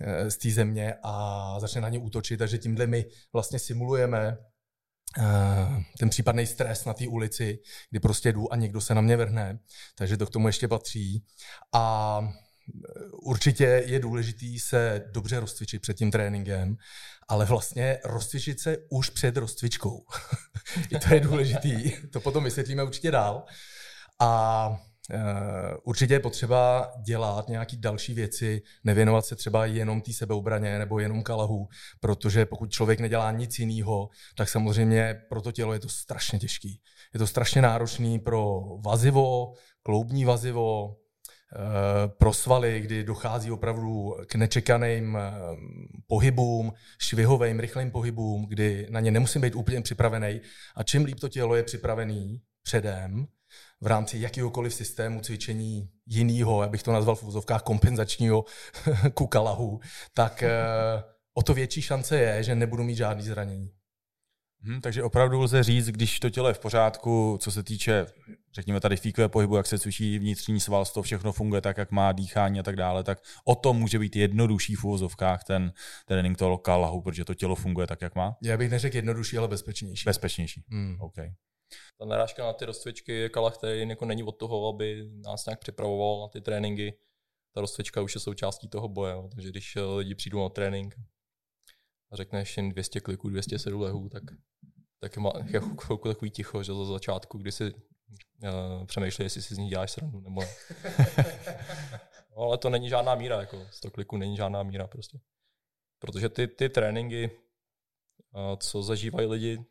eh, 0.00 0.30
z 0.30 0.36
té 0.36 0.50
země 0.50 0.94
a 1.02 1.56
začne 1.60 1.80
na 1.80 1.88
ně 1.88 1.98
útočit, 1.98 2.36
takže 2.36 2.58
tímhle 2.58 2.86
my 2.86 3.04
vlastně 3.32 3.58
simulujeme 3.58 4.36
ten 5.98 6.08
případný 6.08 6.46
stres 6.46 6.84
na 6.84 6.94
té 6.94 7.08
ulici, 7.08 7.58
kdy 7.90 8.00
prostě 8.00 8.32
jdu 8.32 8.52
a 8.52 8.56
někdo 8.56 8.80
se 8.80 8.94
na 8.94 9.00
mě 9.00 9.16
vrhne, 9.16 9.58
takže 9.94 10.16
to 10.16 10.26
k 10.26 10.30
tomu 10.30 10.46
ještě 10.46 10.68
patří. 10.68 11.24
A 11.72 12.18
eh, 12.22 13.04
určitě 13.22 13.64
je 13.86 14.00
důležitý 14.00 14.60
se 14.60 15.04
dobře 15.12 15.40
rozcvičit 15.40 15.82
před 15.82 15.96
tím 15.96 16.10
tréninkem, 16.10 16.76
ale 17.28 17.44
vlastně 17.44 17.98
rozcvičit 18.04 18.60
se 18.60 18.76
už 18.90 19.10
před 19.10 19.36
rozcvičkou. 19.36 20.04
I 20.90 20.98
to 20.98 21.14
je 21.14 21.20
důležitý. 21.20 21.92
To 22.12 22.20
potom 22.20 22.44
vysvětlíme 22.44 22.82
určitě 22.82 23.10
dál. 23.10 23.44
A 24.18 24.80
určitě 25.84 26.14
je 26.14 26.20
potřeba 26.20 26.92
dělat 27.06 27.48
nějaký 27.48 27.76
další 27.76 28.14
věci, 28.14 28.62
nevěnovat 28.84 29.26
se 29.26 29.36
třeba 29.36 29.66
jenom 29.66 30.00
té 30.00 30.12
sebeobraně 30.12 30.78
nebo 30.78 30.98
jenom 30.98 31.22
kalahu, 31.22 31.68
protože 32.00 32.46
pokud 32.46 32.70
člověk 32.70 33.00
nedělá 33.00 33.32
nic 33.32 33.58
jiného, 33.58 34.08
tak 34.36 34.48
samozřejmě 34.48 35.22
pro 35.28 35.42
to 35.42 35.52
tělo 35.52 35.72
je 35.72 35.78
to 35.78 35.88
strašně 35.88 36.38
těžký. 36.38 36.80
Je 37.14 37.18
to 37.18 37.26
strašně 37.26 37.62
náročný 37.62 38.18
pro 38.18 38.60
vazivo, 38.84 39.52
kloubní 39.82 40.24
vazivo, 40.24 40.96
eh, 40.96 42.08
pro 42.08 42.32
svaly, 42.32 42.80
kdy 42.80 43.04
dochází 43.04 43.50
opravdu 43.50 44.16
k 44.26 44.34
nečekaným 44.34 45.16
eh, 45.16 45.32
pohybům, 46.06 46.72
švihovým, 46.98 47.60
rychlým 47.60 47.90
pohybům, 47.90 48.46
kdy 48.48 48.86
na 48.90 49.00
ně 49.00 49.10
nemusím 49.10 49.42
být 49.42 49.54
úplně 49.54 49.80
připravený. 49.80 50.40
A 50.76 50.82
čím 50.82 51.04
líp 51.04 51.20
to 51.20 51.28
tělo 51.28 51.54
je 51.54 51.62
připravený 51.62 52.40
předem, 52.62 53.26
v 53.82 53.86
rámci 53.86 54.18
jakéhokoliv 54.18 54.74
systému 54.74 55.20
cvičení 55.20 55.90
jiného, 56.06 56.62
abych 56.62 56.82
to 56.82 56.92
nazval 56.92 57.16
v 57.16 57.22
úzovkách 57.22 57.62
kompenzačního 57.62 58.44
ku 59.14 59.26
kalahu, 59.26 59.80
tak 60.14 60.42
eh, 60.42 60.52
o 61.34 61.42
to 61.42 61.54
větší 61.54 61.82
šance 61.82 62.18
je, 62.18 62.42
že 62.42 62.54
nebudu 62.54 62.82
mít 62.82 62.96
žádný 62.96 63.22
zranění. 63.22 63.70
Hmm, 64.64 64.80
takže 64.80 65.02
opravdu 65.02 65.40
lze 65.40 65.62
říct, 65.62 65.88
když 65.88 66.20
to 66.20 66.30
tělo 66.30 66.48
je 66.48 66.54
v 66.54 66.58
pořádku, 66.58 67.38
co 67.40 67.50
se 67.50 67.62
týče, 67.62 68.06
řekněme 68.54 68.80
tady 68.80 68.96
fíkové 68.96 69.28
pohybu, 69.28 69.56
jak 69.56 69.66
se 69.66 69.78
cvičí 69.78 70.18
vnitřní 70.18 70.60
sval, 70.60 70.84
to 70.84 71.02
všechno 71.02 71.32
funguje 71.32 71.60
tak, 71.60 71.78
jak 71.78 71.90
má 71.90 72.12
dýchání 72.12 72.60
a 72.60 72.62
tak 72.62 72.76
dále, 72.76 73.04
tak 73.04 73.18
o 73.44 73.54
tom 73.54 73.76
může 73.76 73.98
být 73.98 74.16
jednodušší 74.16 74.74
v 74.74 74.84
uvozovkách 74.84 75.44
ten 75.44 75.72
trénink 76.06 76.38
toho 76.38 76.58
kalahu, 76.58 77.02
protože 77.02 77.24
to 77.24 77.34
tělo 77.34 77.54
funguje 77.54 77.86
tak, 77.86 78.02
jak 78.02 78.14
má. 78.14 78.36
Já 78.42 78.56
bych 78.56 78.70
neřekl 78.70 78.96
jednodušší, 78.96 79.38
ale 79.38 79.48
bezpečnější. 79.48 80.04
Bezpečnější. 80.06 80.64
Hmm. 80.68 80.96
OK. 81.00 81.16
Ta 81.98 82.04
narážka 82.04 82.44
na 82.44 82.52
ty 82.52 82.64
rozcvičky 82.64 83.30
kalach, 83.30 83.56
který 83.56 83.88
jako 83.88 84.04
není 84.04 84.22
od 84.22 84.32
toho, 84.32 84.68
aby 84.68 85.08
nás 85.12 85.46
nějak 85.46 85.60
připravoval 85.60 86.20
na 86.20 86.28
ty 86.28 86.40
tréninky. 86.40 86.98
Ta 87.54 87.60
rozcvička 87.60 88.00
už 88.00 88.14
je 88.14 88.20
součástí 88.20 88.68
toho 88.68 88.88
boje. 88.88 89.12
jo. 89.12 89.28
Takže 89.34 89.48
když 89.48 89.76
eh, 89.76 89.80
lidi 89.80 90.14
přijdou 90.14 90.42
na 90.42 90.48
trénink 90.48 90.94
a 92.12 92.16
řekneš 92.16 92.56
jen 92.56 92.68
200 92.68 93.00
kliků, 93.00 93.28
207 93.28 93.80
lehů, 93.80 94.08
tak, 94.08 94.22
tak 95.00 95.16
má 95.16 95.32
chvilku 95.80 96.08
takový 96.08 96.30
ticho, 96.30 96.62
že 96.62 96.72
za 96.72 96.84
začátku, 96.84 97.38
kdy 97.38 97.52
si 97.52 97.74
uh, 97.74 98.86
přemýšlí, 98.86 99.24
jestli 99.24 99.42
si 99.42 99.54
z 99.54 99.58
ní 99.58 99.68
děláš 99.68 99.90
srandu 99.90 100.20
nebo 100.20 100.40
ne. 100.40 100.48
no, 102.36 102.42
ale 102.42 102.58
to 102.58 102.70
není 102.70 102.88
žádná 102.88 103.14
míra, 103.14 103.40
jako 103.40 103.66
100 103.70 103.90
kliků 103.90 104.16
není 104.16 104.36
žádná 104.36 104.62
míra 104.62 104.86
prostě. 104.86 105.18
Protože 105.98 106.28
ty, 106.28 106.48
ty 106.48 106.68
tréninky, 106.68 107.30
uh, 107.30 108.56
co 108.56 108.82
zažívají 108.82 109.26
lidi, 109.26 109.64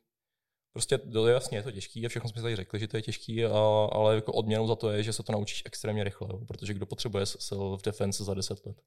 prostě 0.73 0.97
do- 0.97 1.27
jasně 1.27 1.57
je 1.57 1.63
to 1.63 1.71
těžký 1.71 2.05
a 2.05 2.09
všechno 2.09 2.29
jsme 2.29 2.39
si 2.39 2.43
tady 2.43 2.55
řekli, 2.55 2.79
že 2.79 2.87
to 2.87 2.97
je 2.97 3.01
těžký, 3.01 3.45
a, 3.45 3.49
ale 3.91 4.15
jako 4.15 4.33
odměnou 4.33 4.67
za 4.67 4.75
to 4.75 4.89
je, 4.89 5.03
že 5.03 5.13
se 5.13 5.23
to 5.23 5.31
naučíš 5.31 5.63
extrémně 5.65 6.03
rychle, 6.03 6.27
jo, 6.31 6.45
protože 6.45 6.73
kdo 6.73 6.85
potřebuje 6.85 7.23
self-defense 7.23 8.23
za 8.23 8.33
10 8.33 8.65
let, 8.65 8.81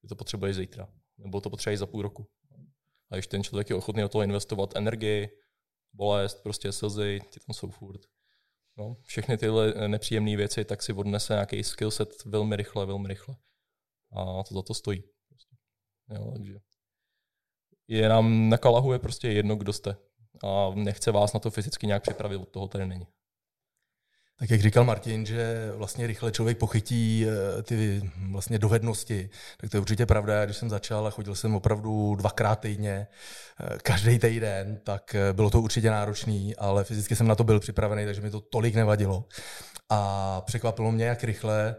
ty 0.00 0.08
to 0.08 0.16
potřebuješ 0.16 0.56
zítra, 0.56 0.88
nebo 1.18 1.40
to 1.40 1.50
potřebuješ 1.50 1.78
za 1.78 1.86
půl 1.86 2.02
roku. 2.02 2.26
A 3.10 3.14
když 3.14 3.26
ten 3.26 3.42
člověk 3.42 3.70
je 3.70 3.76
ochotný 3.76 4.02
do 4.02 4.08
toho 4.08 4.22
investovat 4.22 4.76
energii, 4.76 5.28
bolest, 5.92 6.42
prostě 6.42 6.72
slzy, 6.72 7.20
ty 7.32 7.40
tam 7.40 7.54
jsou 7.54 7.70
furt. 7.70 8.00
No, 8.76 8.96
všechny 9.02 9.38
tyhle 9.38 9.88
nepříjemné 9.88 10.36
věci, 10.36 10.64
tak 10.64 10.82
si 10.82 10.92
odnese 10.92 11.32
nějaký 11.32 11.64
skill 11.64 11.90
set 11.90 12.24
velmi 12.24 12.56
rychle, 12.56 12.86
velmi 12.86 13.08
rychle. 13.08 13.36
A 14.12 14.42
to 14.42 14.54
za 14.54 14.62
to 14.62 14.74
stojí. 14.74 15.02
Prostě. 15.28 15.56
Jo, 16.10 16.32
takže 16.32 16.54
je 17.88 18.08
nám 18.08 18.48
na 18.48 18.58
Kalahu 18.58 18.92
je 18.92 18.98
prostě 18.98 19.28
jedno, 19.28 19.56
kdo 19.56 19.72
jste. 19.72 19.96
A 20.42 20.72
nechce 20.74 21.12
vás 21.12 21.32
na 21.32 21.40
to 21.40 21.50
fyzicky 21.50 21.86
nějak 21.86 22.02
připravit, 22.02 22.36
od 22.36 22.48
toho 22.48 22.68
tady 22.68 22.86
není. 22.86 23.06
Tak 24.38 24.50
jak 24.50 24.60
říkal 24.60 24.84
Martin, 24.84 25.26
že 25.26 25.72
vlastně 25.76 26.06
rychle 26.06 26.32
člověk 26.32 26.58
pochytí 26.58 27.26
eh, 27.26 27.62
ty 27.62 28.10
vlastně 28.30 28.58
dovednosti, 28.58 29.30
tak 29.56 29.70
to 29.70 29.76
je 29.76 29.80
určitě 29.80 30.06
pravda. 30.06 30.44
Když 30.44 30.56
jsem 30.56 30.70
začal 30.70 31.06
a 31.06 31.10
chodil 31.10 31.34
jsem 31.34 31.54
opravdu 31.54 32.14
dvakrát 32.14 32.60
týdně, 32.60 33.06
eh, 33.60 33.78
každý 33.82 34.18
týden, 34.18 34.80
tak 34.84 35.14
eh, 35.14 35.32
bylo 35.32 35.50
to 35.50 35.60
určitě 35.60 35.90
náročný, 35.90 36.56
ale 36.56 36.84
fyzicky 36.84 37.16
jsem 37.16 37.26
na 37.26 37.34
to 37.34 37.44
byl 37.44 37.60
připravený, 37.60 38.04
takže 38.04 38.20
mi 38.20 38.30
to 38.30 38.40
tolik 38.40 38.74
nevadilo. 38.74 39.24
A 39.88 40.40
překvapilo 40.40 40.92
mě, 40.92 41.04
jak 41.04 41.24
rychle 41.24 41.76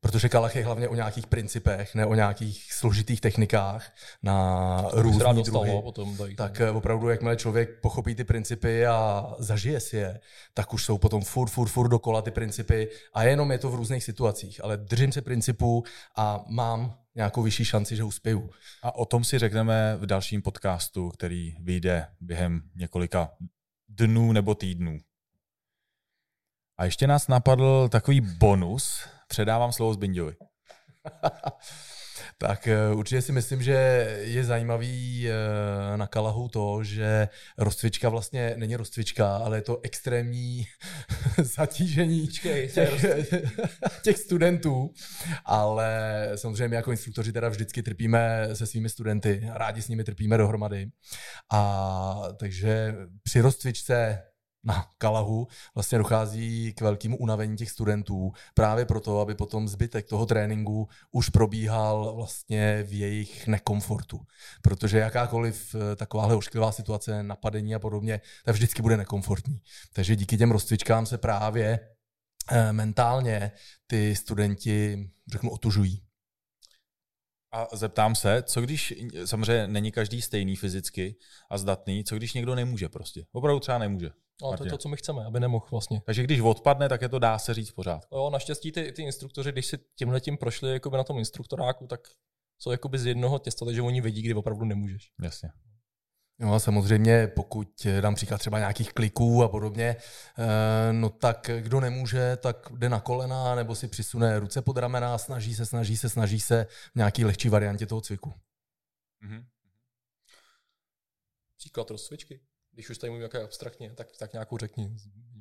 Protože 0.00 0.28
Kalach 0.28 0.56
je 0.56 0.64
hlavně 0.64 0.88
o 0.88 0.94
nějakých 0.94 1.26
principech, 1.26 1.94
ne 1.94 2.06
o 2.06 2.14
nějakých 2.14 2.72
složitých 2.72 3.20
technikách 3.20 3.92
na 4.22 4.88
různé 4.92 5.42
druhy. 5.42 5.70
no, 5.70 5.82
potom 5.82 6.16
tady. 6.16 6.34
Tak 6.34 6.60
eh, 6.60 6.70
opravdu, 6.70 7.08
jakmile 7.08 7.36
člověk 7.36 7.80
pochopí 7.80 8.14
ty 8.14 8.24
principy 8.24 8.86
a 8.86 9.26
zažije 9.38 9.80
si 9.80 9.96
je, 9.96 10.20
tak 10.54 10.74
už 10.74 10.84
jsou 10.84 10.98
potom 10.98 11.22
furt, 11.22 11.48
furt, 11.48 11.68
furt 11.68 11.88
dokola 11.88 12.22
ty 12.22 12.30
principy 12.30 12.88
a 13.14 13.22
jenom 13.22 13.52
je 13.52 13.58
to 13.58 13.70
v 13.70 13.74
různých 13.74 14.04
situacích. 14.04 14.64
Ale 14.64 14.76
držím 14.76 15.12
se 15.12 15.22
principů 15.22 15.84
a 16.16 16.44
mám 16.48 16.98
nějakou 17.14 17.42
vyšší 17.42 17.64
šanci, 17.64 17.96
že 17.96 18.04
uspěju. 18.04 18.50
A 18.82 18.94
o 18.94 19.04
tom 19.04 19.24
si 19.24 19.38
řekneme 19.38 19.96
v 19.96 20.06
dalším 20.06 20.42
podcastu, 20.42 21.08
který 21.08 21.56
vyjde 21.60 22.06
během 22.20 22.62
několika 22.74 23.30
dnů 23.88 24.32
nebo 24.32 24.54
týdnů. 24.54 24.98
A 26.78 26.84
ještě 26.84 27.06
nás 27.06 27.28
napadl 27.28 27.88
takový 27.88 28.20
bonus. 28.20 29.06
Předávám 29.26 29.72
slovo 29.72 29.94
Zbinďovi. 29.94 30.34
Tak 32.38 32.66
eh, 32.66 32.94
určitě 32.94 33.22
si 33.22 33.32
myslím, 33.32 33.62
že 33.62 33.72
je 34.20 34.44
zajímavý 34.44 35.28
eh, 35.28 35.96
na 35.96 36.06
Kalahu 36.06 36.48
to, 36.48 36.84
že 36.84 37.28
rozcvička 37.58 38.08
vlastně 38.08 38.54
není 38.56 38.76
rozcvička, 38.76 39.36
ale 39.36 39.56
je 39.56 39.62
to 39.62 39.80
extrémní 39.82 40.66
zatížení 41.42 42.28
těch, 42.28 42.74
těch 44.02 44.18
studentů. 44.18 44.90
Ale 45.44 46.30
samozřejmě 46.34 46.68
my 46.68 46.76
jako 46.76 46.90
instruktoři 46.90 47.32
teda 47.32 47.48
vždycky 47.48 47.82
trpíme 47.82 48.48
se 48.52 48.66
svými 48.66 48.88
studenty, 48.88 49.48
rádi 49.52 49.82
s 49.82 49.88
nimi 49.88 50.04
trpíme 50.04 50.36
dohromady. 50.36 50.86
A 51.52 52.22
takže 52.38 52.94
při 53.22 53.40
rozcvičce 53.40 54.22
na 54.66 54.86
Kalahu 54.98 55.48
vlastně 55.74 55.98
dochází 55.98 56.72
k 56.72 56.80
velkému 56.80 57.16
unavení 57.16 57.56
těch 57.56 57.70
studentů 57.70 58.32
právě 58.54 58.84
proto, 58.84 59.20
aby 59.20 59.34
potom 59.34 59.68
zbytek 59.68 60.08
toho 60.08 60.26
tréninku 60.26 60.88
už 61.10 61.28
probíhal 61.28 62.12
vlastně 62.14 62.82
v 62.82 62.98
jejich 62.98 63.46
nekomfortu. 63.46 64.20
Protože 64.62 64.98
jakákoliv 64.98 65.74
eh, 65.74 65.96
takováhle 65.96 66.36
ošklivá 66.36 66.72
situace, 66.72 67.22
napadení 67.22 67.74
a 67.74 67.78
podobně, 67.78 68.20
tak 68.44 68.54
vždycky 68.54 68.82
bude 68.82 68.96
nekomfortní. 68.96 69.60
Takže 69.92 70.16
díky 70.16 70.36
těm 70.36 70.50
rozcvičkám 70.50 71.06
se 71.06 71.18
právě 71.18 71.80
eh, 72.50 72.72
mentálně 72.72 73.52
ty 73.86 74.16
studenti, 74.16 75.10
řeknu, 75.32 75.50
otužují. 75.50 76.05
A 77.52 77.66
zeptám 77.72 78.14
se, 78.14 78.42
co 78.42 78.60
když, 78.60 78.94
samozřejmě 79.24 79.68
není 79.68 79.92
každý 79.92 80.22
stejný 80.22 80.56
fyzicky 80.56 81.16
a 81.50 81.58
zdatný, 81.58 82.04
co 82.04 82.16
když 82.16 82.34
někdo 82.34 82.54
nemůže 82.54 82.88
prostě? 82.88 83.26
Opravdu 83.32 83.60
třeba 83.60 83.78
nemůže. 83.78 84.10
Ale 84.42 84.56
to 84.56 84.64
je 84.64 84.70
to, 84.70 84.78
co 84.78 84.88
my 84.88 84.96
chceme, 84.96 85.24
aby 85.24 85.40
nemohl 85.40 85.66
vlastně. 85.70 86.02
Takže 86.06 86.22
když 86.22 86.40
odpadne, 86.40 86.88
tak 86.88 87.02
je 87.02 87.08
to 87.08 87.18
dá 87.18 87.38
se 87.38 87.54
říct 87.54 87.70
pořád. 87.70 88.06
Jo, 88.12 88.30
naštěstí 88.30 88.72
ty, 88.72 88.92
ty 88.92 89.02
instruktoři, 89.02 89.52
když 89.52 89.66
si 89.66 89.78
tímhle 89.98 90.20
tím 90.20 90.36
prošli 90.36 90.72
jakoby 90.72 90.96
na 90.96 91.04
tom 91.04 91.18
instruktoráku, 91.18 91.86
tak 91.86 92.00
jsou 92.58 92.70
jakoby 92.70 92.98
z 92.98 93.06
jednoho 93.06 93.38
těsta, 93.38 93.64
takže 93.64 93.82
oni 93.82 94.00
vědí, 94.00 94.22
kdy 94.22 94.34
opravdu 94.34 94.64
nemůžeš. 94.64 95.10
Jasně. 95.22 95.50
No 96.38 96.54
a 96.54 96.58
samozřejmě, 96.58 97.26
pokud 97.26 97.86
eh, 97.86 98.00
dám 98.00 98.14
příklad 98.14 98.38
třeba 98.38 98.58
nějakých 98.58 98.92
kliků 98.92 99.42
a 99.42 99.48
podobně, 99.48 99.96
eh, 100.38 100.92
no 100.92 101.10
tak 101.10 101.50
kdo 101.60 101.80
nemůže, 101.80 102.36
tak 102.36 102.68
jde 102.76 102.88
na 102.88 103.00
kolena 103.00 103.54
nebo 103.54 103.74
si 103.74 103.88
přisune 103.88 104.38
ruce 104.38 104.62
pod 104.62 104.76
ramena, 104.76 105.18
snaží 105.18 105.54
se, 105.54 105.66
snaží 105.66 105.96
se, 105.96 106.08
snaží 106.08 106.40
se 106.40 106.66
v 106.92 106.96
nějaký 106.96 107.24
lehčí 107.24 107.48
variantě 107.48 107.86
toho 107.86 108.00
cviku. 108.00 108.34
Mhm. 109.20 109.46
Příklad 111.56 111.90
rozcvičky. 111.90 112.40
Když 112.72 112.90
už 112.90 112.98
tady 112.98 113.10
mluvím 113.10 113.22
jaké 113.22 113.42
abstraktně, 113.42 113.94
tak, 113.94 114.08
tak 114.18 114.32
nějakou 114.32 114.58
řekni. 114.58 114.96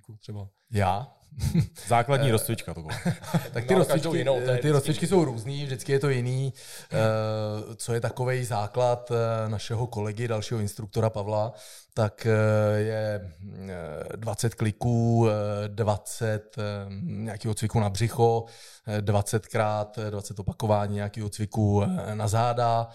Zmínku 0.06 0.22
Třeba. 0.22 0.48
Já? 0.72 1.08
Základní 1.88 2.30
Eh, 2.30 2.32
rozcvička 2.32 2.74
to 2.74 2.82
bylo. 2.82 2.94
Tak 3.54 3.66
ty 3.66 3.74
No, 3.74 3.80
rozcvičky, 3.80 4.18
jinou, 4.18 4.34
to 4.34 4.40
je 4.40 4.48
ty 4.48 4.52
vždycky 4.54 4.72
rozcvičky 4.72 5.08
jsou 5.08 5.26
různý, 5.26 5.66
vždycky 5.66 5.92
je 5.92 6.00
to 6.00 6.10
jiný. 6.10 6.54
Eh, 6.92 7.76
Co 7.76 7.94
je 7.94 8.02
takový 8.02 8.44
základ 8.46 9.12
eh, 9.12 9.50
našeho 9.50 9.88
kolegy, 9.88 10.28
dalšího 10.28 10.60
instruktora 10.60 11.10
Pavla, 11.10 11.54
tak 11.94 12.26
eh, 12.26 12.80
je 12.80 13.32
eh, 14.14 14.18
20 14.18 14.56
kliků, 14.56 15.28
eh, 15.30 15.68
20 15.68 16.56
eh, 16.58 16.62
nějakého 17.02 17.54
cviku 17.54 17.80
na 17.80 17.90
břicho, 17.90 18.46
eh, 18.88 19.02
20 19.02 19.48
krát 19.48 20.00
20 20.10 20.40
opakování 20.40 20.96
nějakého 20.96 21.30
cviku 21.30 21.84
eh, 21.84 22.16
na 22.16 22.28
záda, 22.28 22.88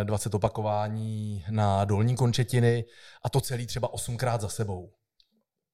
eh, 0.00 0.04
20 0.04 0.34
opakování 0.34 1.44
na 1.50 1.84
dolní 1.84 2.16
končetiny 2.16 2.84
a 3.24 3.30
to 3.30 3.40
celý 3.40 3.66
třeba 3.66 3.92
8 3.92 4.16
krát 4.16 4.40
za 4.40 4.48
sebou. 4.48 4.90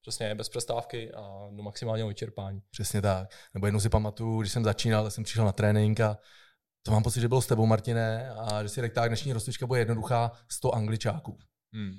Přesně, 0.01 0.35
bez 0.35 0.49
přestávky 0.49 1.11
a 1.11 1.47
do 1.51 1.63
maximálního 1.63 2.07
vyčerpání. 2.07 2.61
Přesně 2.71 3.01
tak. 3.01 3.29
Nebo 3.53 3.67
jednou 3.67 3.79
si 3.79 3.89
pamatuju, 3.89 4.41
když 4.41 4.51
jsem 4.51 4.63
začínal, 4.63 5.11
jsem 5.11 5.23
přišel 5.23 5.45
na 5.45 5.51
trénink 5.51 5.99
a 5.99 6.17
to 6.83 6.91
mám 6.91 7.03
pocit, 7.03 7.21
že 7.21 7.27
bylo 7.27 7.41
s 7.41 7.47
tebou, 7.47 7.65
Martine, 7.65 8.29
a 8.29 8.63
že 8.63 8.69
si 8.69 8.81
řekl, 8.81 8.95
tak 8.95 9.09
dnešní 9.09 9.33
rozcvička 9.33 9.67
bude 9.67 9.79
jednoduchá 9.79 10.31
100 10.51 10.75
angličáků. 10.75 11.37
Hmm. 11.73 11.93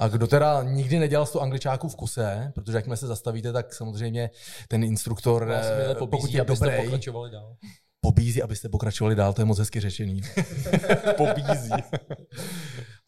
A 0.00 0.08
kdo 0.08 0.26
teda 0.26 0.62
nikdy 0.62 0.98
nedělal 0.98 1.26
100 1.26 1.40
angličáků 1.40 1.88
v 1.88 1.96
kuse, 1.96 2.52
protože 2.54 2.78
jakmile 2.78 2.96
se 2.96 3.06
zastavíte, 3.06 3.52
tak 3.52 3.74
samozřejmě 3.74 4.30
ten 4.68 4.84
instruktor, 4.84 5.44
Vás 5.44 5.66
eh, 5.66 5.94
pokud 5.94 6.30
je 6.30 6.44
dobrý, 6.44 6.90
dál. 7.30 7.56
Pobízí, 8.04 8.42
abyste 8.42 8.68
pokračovali 8.68 9.14
dál, 9.16 9.32
to 9.32 9.40
je 9.40 9.44
moc 9.44 9.58
hezky 9.58 9.80
řešený. 9.80 10.20
Pobízí. 11.16 11.70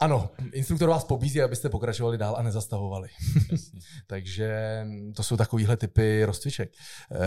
Ano, 0.01 0.31
instruktor 0.53 0.89
vás 0.89 1.05
pobízí, 1.05 1.43
abyste 1.43 1.69
pokračovali 1.69 2.19
dál 2.19 2.37
a 2.39 2.43
nezastavovali. 2.43 3.09
Takže 4.07 4.83
to 5.17 5.23
jsou 5.23 5.37
takovýhle 5.37 5.77
typy 5.77 6.25
rozcviček. 6.25 6.73
Eh, 7.13 7.19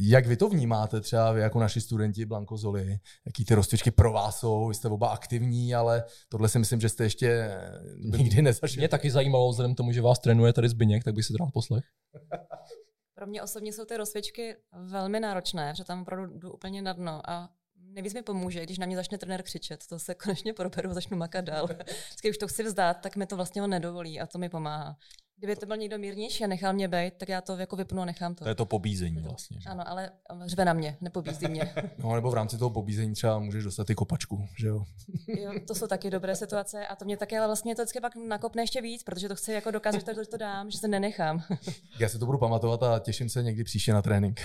Jak 0.00 0.26
vy 0.26 0.36
to 0.36 0.48
vnímáte 0.48 1.00
třeba 1.00 1.32
vy 1.32 1.40
jako 1.40 1.60
naši 1.60 1.80
studenti 1.80 2.24
Blanko 2.24 2.56
Zoli? 2.56 2.98
Jaký 3.26 3.44
ty 3.44 3.54
rozcvičky 3.54 3.90
pro 3.90 4.12
vás 4.12 4.38
jsou? 4.38 4.68
Vy 4.68 4.74
jste 4.74 4.88
oba 4.88 5.08
aktivní, 5.08 5.74
ale 5.74 6.04
tohle 6.28 6.48
si 6.48 6.58
myslím, 6.58 6.80
že 6.80 6.88
jste 6.88 7.04
ještě 7.04 7.50
nikdy 7.98 8.42
nezažili. 8.42 8.80
Mě 8.80 8.88
taky 8.88 9.10
zajímalo, 9.10 9.50
vzhledem 9.50 9.74
k 9.74 9.76
tomu, 9.76 9.92
že 9.92 10.02
vás 10.02 10.18
trénuje 10.18 10.52
tady 10.52 10.68
Zbyněk, 10.68 11.04
tak 11.04 11.14
bych 11.14 11.24
si 11.24 11.32
to 11.32 11.44
rád 11.44 11.52
poslech. 11.52 11.84
Pro 13.18 13.26
mě 13.26 13.42
osobně 13.42 13.72
jsou 13.72 13.84
ty 13.84 13.96
rozcvičky 13.96 14.56
velmi 14.72 15.20
náročné, 15.20 15.72
protože 15.72 15.84
tam 15.84 16.02
opravdu 16.02 16.38
jdu 16.38 16.52
úplně 16.52 16.82
na 16.82 16.92
dno 16.92 17.30
a 17.30 17.50
nejvíc 17.76 18.14
mi 18.14 18.22
pomůže, 18.22 18.62
když 18.62 18.78
na 18.78 18.86
mě 18.86 18.96
začne 18.96 19.18
trenér 19.18 19.42
křičet, 19.42 19.86
to 19.86 19.98
se 19.98 20.14
konečně 20.14 20.52
proberu, 20.52 20.92
začnu 20.92 21.16
makat 21.16 21.44
dál. 21.44 21.66
Vždycky 22.06 22.30
už 22.30 22.38
to 22.38 22.48
chci 22.48 22.62
vzdát, 22.62 23.00
tak 23.00 23.16
mi 23.16 23.26
to 23.26 23.36
vlastně 23.36 23.62
on 23.62 23.70
nedovolí 23.70 24.20
a 24.20 24.26
to 24.26 24.38
mi 24.38 24.48
pomáhá. 24.48 24.96
Kdyby 25.38 25.56
to 25.56 25.66
byl 25.66 25.76
někdo 25.76 25.98
mírnější 25.98 26.44
a 26.44 26.46
nechal 26.46 26.72
mě 26.72 26.88
být, 26.88 27.14
tak 27.16 27.28
já 27.28 27.40
to 27.40 27.56
jako 27.56 27.76
vypnu 27.76 28.02
a 28.02 28.04
nechám 28.04 28.34
to. 28.34 28.44
To 28.44 28.48
je 28.48 28.54
to 28.54 28.66
pobízení 28.66 29.20
vlastně. 29.20 29.60
Že? 29.60 29.68
Ano, 29.68 29.88
ale 29.88 30.10
řve 30.46 30.64
na 30.64 30.72
mě, 30.72 30.96
nepobízí 31.00 31.48
mě. 31.48 31.74
No, 31.98 32.14
nebo 32.14 32.30
v 32.30 32.34
rámci 32.34 32.58
toho 32.58 32.70
pobízení 32.70 33.14
třeba 33.14 33.38
můžeš 33.38 33.64
dostat 33.64 33.90
i 33.90 33.94
kopačku, 33.94 34.48
že 34.58 34.66
jo? 34.68 34.84
jo, 35.40 35.52
to 35.66 35.74
jsou 35.74 35.86
taky 35.86 36.10
dobré 36.10 36.36
situace 36.36 36.86
a 36.86 36.96
to 36.96 37.04
mě 37.04 37.16
také, 37.16 37.38
ale 37.38 37.46
vlastně 37.46 37.76
to 37.76 37.82
vždycky 37.82 38.00
pak 38.00 38.12
nakopne 38.16 38.62
ještě 38.62 38.82
víc, 38.82 39.02
protože 39.02 39.28
to 39.28 39.36
chci 39.36 39.52
jako 39.52 39.70
dokázat, 39.70 39.98
že 39.98 40.04
to, 40.04 40.26
to 40.26 40.36
dám, 40.36 40.70
že 40.70 40.78
se 40.78 40.88
nenechám. 40.88 41.42
Já 41.98 42.08
si 42.08 42.18
to 42.18 42.26
budu 42.26 42.38
pamatovat 42.38 42.82
a 42.82 42.98
těším 42.98 43.28
se 43.28 43.42
někdy 43.42 43.64
příště 43.64 43.92
na 43.92 44.02
trénink. 44.02 44.40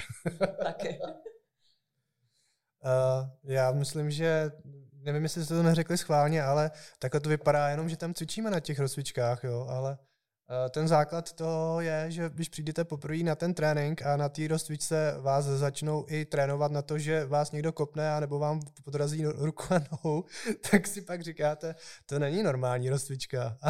taky. 0.63 0.99
Uh, 2.85 3.29
já 3.43 3.71
myslím, 3.71 4.11
že 4.11 4.51
nevím, 4.93 5.23
jestli 5.23 5.45
jste 5.45 5.53
to 5.53 5.63
neřekli 5.63 5.97
schválně, 5.97 6.43
ale 6.43 6.71
takhle 6.99 7.19
to 7.19 7.29
vypadá 7.29 7.69
jenom, 7.69 7.89
že 7.89 7.97
tam 7.97 8.13
cvičíme 8.13 8.51
na 8.51 8.59
těch 8.59 8.79
rozcvičkách, 8.79 9.43
jo, 9.43 9.65
ale 9.69 9.97
ten 10.69 10.87
základ 10.87 11.33
toho 11.33 11.81
je, 11.81 12.05
že 12.11 12.29
když 12.33 12.49
přijdete 12.49 12.83
poprvé 12.83 13.17
na 13.17 13.35
ten 13.35 13.53
trénink 13.53 14.01
a 14.01 14.17
na 14.17 14.29
té 14.29 14.47
rozcvičce 14.47 15.15
vás 15.21 15.45
začnou 15.45 16.05
i 16.07 16.25
trénovat 16.25 16.71
na 16.71 16.81
to, 16.81 16.99
že 16.99 17.25
vás 17.25 17.51
někdo 17.51 17.71
kopne 17.71 18.13
a 18.13 18.19
nebo 18.19 18.39
vám 18.39 18.59
podrazí 18.83 19.25
ruku 19.25 19.63
a 19.69 19.81
nohu, 19.91 20.25
tak 20.71 20.87
si 20.87 21.01
pak 21.01 21.21
říkáte, 21.21 21.75
to 22.05 22.19
není 22.19 22.43
normální 22.43 22.89
rozcvička. 22.89 23.57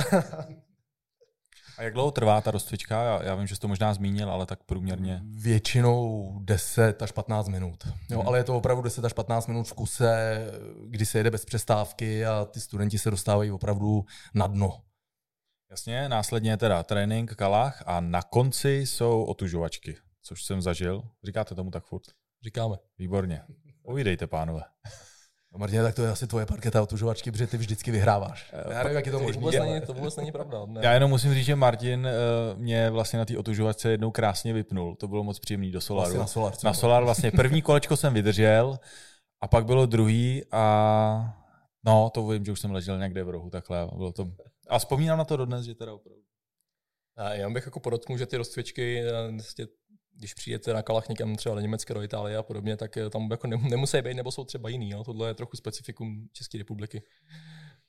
A 1.78 1.84
jak 1.84 1.94
dlouho 1.94 2.12
trvá 2.12 2.42
ta 2.42 2.52
rozcvička? 2.52 3.04
Já, 3.04 3.24
já 3.24 3.36
vím, 3.36 3.48
že 3.48 3.56
jsi 3.56 3.62
to 3.62 3.68
možná 3.68 3.94
zmínil, 3.94 4.32
ale 4.32 4.46
tak 4.46 4.64
průměrně. 4.64 5.22
Většinou 5.24 6.32
10 6.44 7.02
až 7.02 7.12
15 7.12 7.48
minut. 7.48 7.88
Jo, 8.10 8.20
hmm. 8.20 8.28
Ale 8.28 8.40
je 8.40 8.44
to 8.44 8.58
opravdu 8.58 8.82
10 8.82 9.06
až 9.06 9.14
15 9.14 9.48
minut 9.48 9.64
v 9.64 9.74
kuse, 9.74 10.46
kdy 10.88 11.06
se 11.06 11.18
jede 11.18 11.32
bez 11.32 11.46
přestávky 11.46 12.26
a 12.26 12.46
ty 12.46 12.60
studenti 12.60 13.00
se 13.00 13.12
dostávají 13.12 13.52
opravdu 13.52 14.06
na 14.34 14.48
dno. 14.48 14.82
Jasně, 15.74 16.10
následně 16.10 16.58
teda 16.58 16.84
trénink, 16.84 17.36
kalach 17.36 17.84
a 17.86 18.00
na 18.00 18.22
konci 18.22 18.70
jsou 18.70 19.24
otužovačky, 19.24 19.98
což 20.24 20.44
jsem 20.44 20.62
zažil. 20.62 21.04
Říkáte 21.24 21.56
tomu 21.56 21.72
tak 21.72 21.86
furt? 21.86 22.04
Říkáme. 22.44 22.76
Výborně. 22.98 23.42
Povídejte, 23.86 24.28
pánové. 24.28 24.62
No 25.54 25.60
Martin, 25.60 25.82
tak 25.82 25.96
to 25.96 26.04
je 26.04 26.12
asi 26.12 26.28
tvoje 26.28 26.46
parketa 26.46 26.84
otužovačky, 26.84 27.32
protože 27.32 27.48
ty 27.48 27.58
vždycky 27.58 27.92
vyhráváš. 27.92 28.54
Já 28.70 28.84
nevím, 28.84 28.96
jak 28.96 29.06
je 29.06 29.12
to 29.12 29.20
možné. 29.20 29.42
Vůbec 29.42 29.60
není, 29.60 29.82
to 29.82 29.94
vůbec 29.94 30.16
není 30.16 30.32
pravda. 30.32 30.66
Ne. 30.66 30.82
Já 30.84 30.94
jenom 30.94 31.10
musím 31.10 31.34
říct, 31.34 31.46
že 31.46 31.56
Martin 31.56 32.08
uh, 32.54 32.60
mě 32.60 32.90
vlastně 32.90 33.20
na 33.20 33.26
té 33.26 33.38
otužovačce 33.38 33.92
jednou 33.92 34.12
krásně 34.12 34.54
vypnul. 34.54 34.96
To 34.96 35.08
bylo 35.08 35.24
moc 35.24 35.40
příjemný 35.40 35.72
do 35.72 35.82
Solaru. 35.82 36.16
Vlastně 36.16 36.20
na 36.20 36.28
Solar. 36.28 36.54
Na 36.64 36.74
Solar 36.74 37.04
vlastně 37.04 37.32
první 37.32 37.62
kolečko 37.62 37.98
jsem 37.98 38.14
vydržel 38.14 38.80
a 39.42 39.48
pak 39.48 39.66
bylo 39.66 39.86
druhý 39.86 40.44
a 40.52 41.36
no, 41.86 42.10
to 42.10 42.28
vím, 42.28 42.46
že 42.46 42.52
už 42.52 42.60
jsem 42.60 42.72
ležel 42.72 43.00
někde 43.00 43.24
v 43.24 43.30
rohu 43.30 43.50
takhle. 43.50 43.88
Bylo 43.96 44.12
to... 44.12 44.32
A 44.70 44.80
vzpomínám 44.80 45.18
na 45.18 45.26
to 45.26 45.38
dodnes, 45.38 45.66
že 45.66 45.76
teda 45.76 45.94
opravdu. 45.94 46.24
A 47.16 47.34
já 47.34 47.50
bych 47.50 47.66
jako 47.66 47.80
podotknul, 47.80 48.18
že 48.18 48.26
ty 48.26 48.38
rozcvičky, 48.38 49.04
vlastně 49.34 49.68
když 50.16 50.34
přijete 50.34 50.74
na 50.74 50.82
kalach 50.82 51.10
někam 51.10 51.36
třeba 51.36 51.56
do 51.56 51.62
Německa, 51.62 51.94
do 51.94 52.02
Itálie 52.02 52.38
a 52.38 52.44
podobně, 52.44 52.78
tak 52.78 52.98
eh, 52.98 53.10
tam 53.10 53.32
jako 53.32 53.48
nemusí 53.48 54.02
být, 54.02 54.14
nebo 54.14 54.32
jsou 54.32 54.46
třeba 54.46 54.70
jiný. 54.70 54.90
Jo? 54.90 55.04
Tohle 55.04 55.28
je 55.28 55.34
trochu 55.34 55.58
specifikum 55.58 56.30
České 56.32 56.58
republiky. 56.58 57.04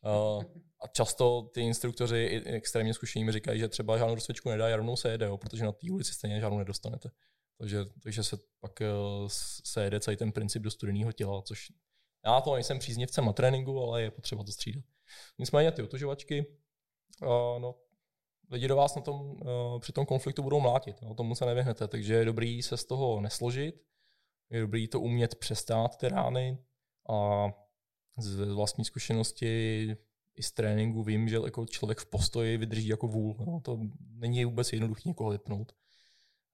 Uh, 0.05 0.45
a 0.85 0.87
často 0.87 1.51
ty 1.55 1.61
instruktoři 1.61 2.43
extrémně 2.47 2.95
zkušení 2.95 3.25
mi 3.25 3.33
říkají, 3.33 3.61
že 3.61 3.69
třeba 3.69 3.99
žádnou 3.99 4.15
rozcvičku 4.15 4.49
nedá 4.49 4.67
a 4.67 4.77
rovnou 4.77 4.97
se 4.97 5.11
jede, 5.11 5.27
jo? 5.27 5.39
protože 5.39 5.65
na 5.65 5.73
té 5.73 5.91
ulici 5.91 6.15
stejně 6.15 6.41
žádnou 6.41 6.59
nedostanete. 6.59 7.11
Takže, 7.59 7.85
takže 8.03 8.23
se 8.23 8.37
pak 8.61 8.73
se 9.65 9.85
jede 9.85 10.01
celý 10.01 10.17
ten 10.17 10.33
princip 10.33 10.63
do 10.63 10.71
studeného 10.71 11.13
těla, 11.13 11.43
což 11.43 11.73
já 12.27 12.41
to 12.41 12.55
nejsem 12.55 12.79
příznivcem 12.79 13.25
na 13.25 13.33
tréninku, 13.33 13.81
ale 13.81 14.03
je 14.03 14.11
potřeba 14.11 14.45
to 14.45 14.53
střídat. 14.53 14.85
Nicméně 15.39 15.73
ty 15.73 15.83
otužovačky, 15.83 16.47
no, 17.59 17.75
lidi 18.51 18.69
do 18.69 18.77
vás 18.77 18.95
na 18.95 19.03
tom, 19.03 19.21
uh, 19.21 19.81
při 19.81 19.93
tom 19.93 20.07
konfliktu 20.07 20.43
budou 20.43 20.61
mlátit, 20.61 21.03
no, 21.03 21.15
tomu 21.15 21.35
se 21.35 21.47
nevyhnete, 21.47 21.89
takže 21.89 22.15
je 22.15 22.25
dobrý 22.25 22.63
se 22.63 22.77
z 22.77 22.85
toho 22.85 23.21
nesložit, 23.21 23.83
je 24.51 24.61
dobrý 24.61 24.89
to 24.89 25.01
umět 25.01 25.35
přestát 25.35 25.97
ty 25.97 26.09
rány 26.09 26.59
a 27.11 27.47
z 28.19 28.53
vlastní 28.55 28.85
zkušenosti 28.85 29.87
i 30.37 30.43
z 30.43 30.53
tréninku 30.53 31.03
vím, 31.03 31.29
že 31.29 31.37
jako 31.45 31.67
člověk 31.67 31.99
v 31.99 32.07
postoji 32.07 32.57
vydrží 32.57 32.89
jako 32.89 33.09
vůl. 33.09 33.37
No, 33.47 33.61
to 33.61 33.81
není 34.11 34.45
vůbec 34.45 34.73
jednoduché 34.73 35.03
někoho 35.05 35.31
vypnout. 35.31 35.73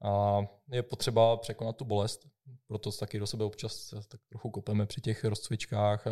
A 0.02 0.40
je 0.72 0.82
potřeba 0.82 1.36
překonat 1.36 1.76
tu 1.76 1.84
bolest, 1.84 2.26
proto 2.66 2.92
taky 2.92 3.18
do 3.18 3.26
sebe 3.26 3.44
občas 3.44 3.94
tak 4.08 4.20
trochu 4.28 4.50
kopeme 4.50 4.86
při 4.86 5.00
těch 5.00 5.24
rozcvičkách, 5.24 6.06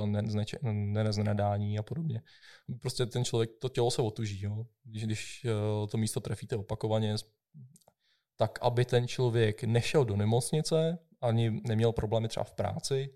neznadání 0.73 1.79
a 1.79 1.83
podobně. 1.83 2.23
Prostě 2.81 3.07
ten 3.07 3.25
člověk, 3.25 3.51
to 3.59 3.69
tělo 3.69 3.91
se 3.91 4.03
otuží. 4.03 4.45
Jo. 4.45 4.67
Když, 4.85 5.05
když 5.05 5.45
eh, 5.45 5.87
to 5.87 5.99
místo 5.99 6.21
trefíte 6.21 6.57
opakovaně, 6.57 7.17
tak 8.37 8.59
aby 8.63 8.85
ten 8.85 9.09
člověk 9.09 9.65
nešel 9.65 10.05
do 10.05 10.17
nemocnice, 10.17 10.99
ani 11.21 11.61
neměl 11.65 11.93
problémy 11.93 12.29
třeba 12.29 12.45
v 12.45 12.53
práci, 12.53 13.15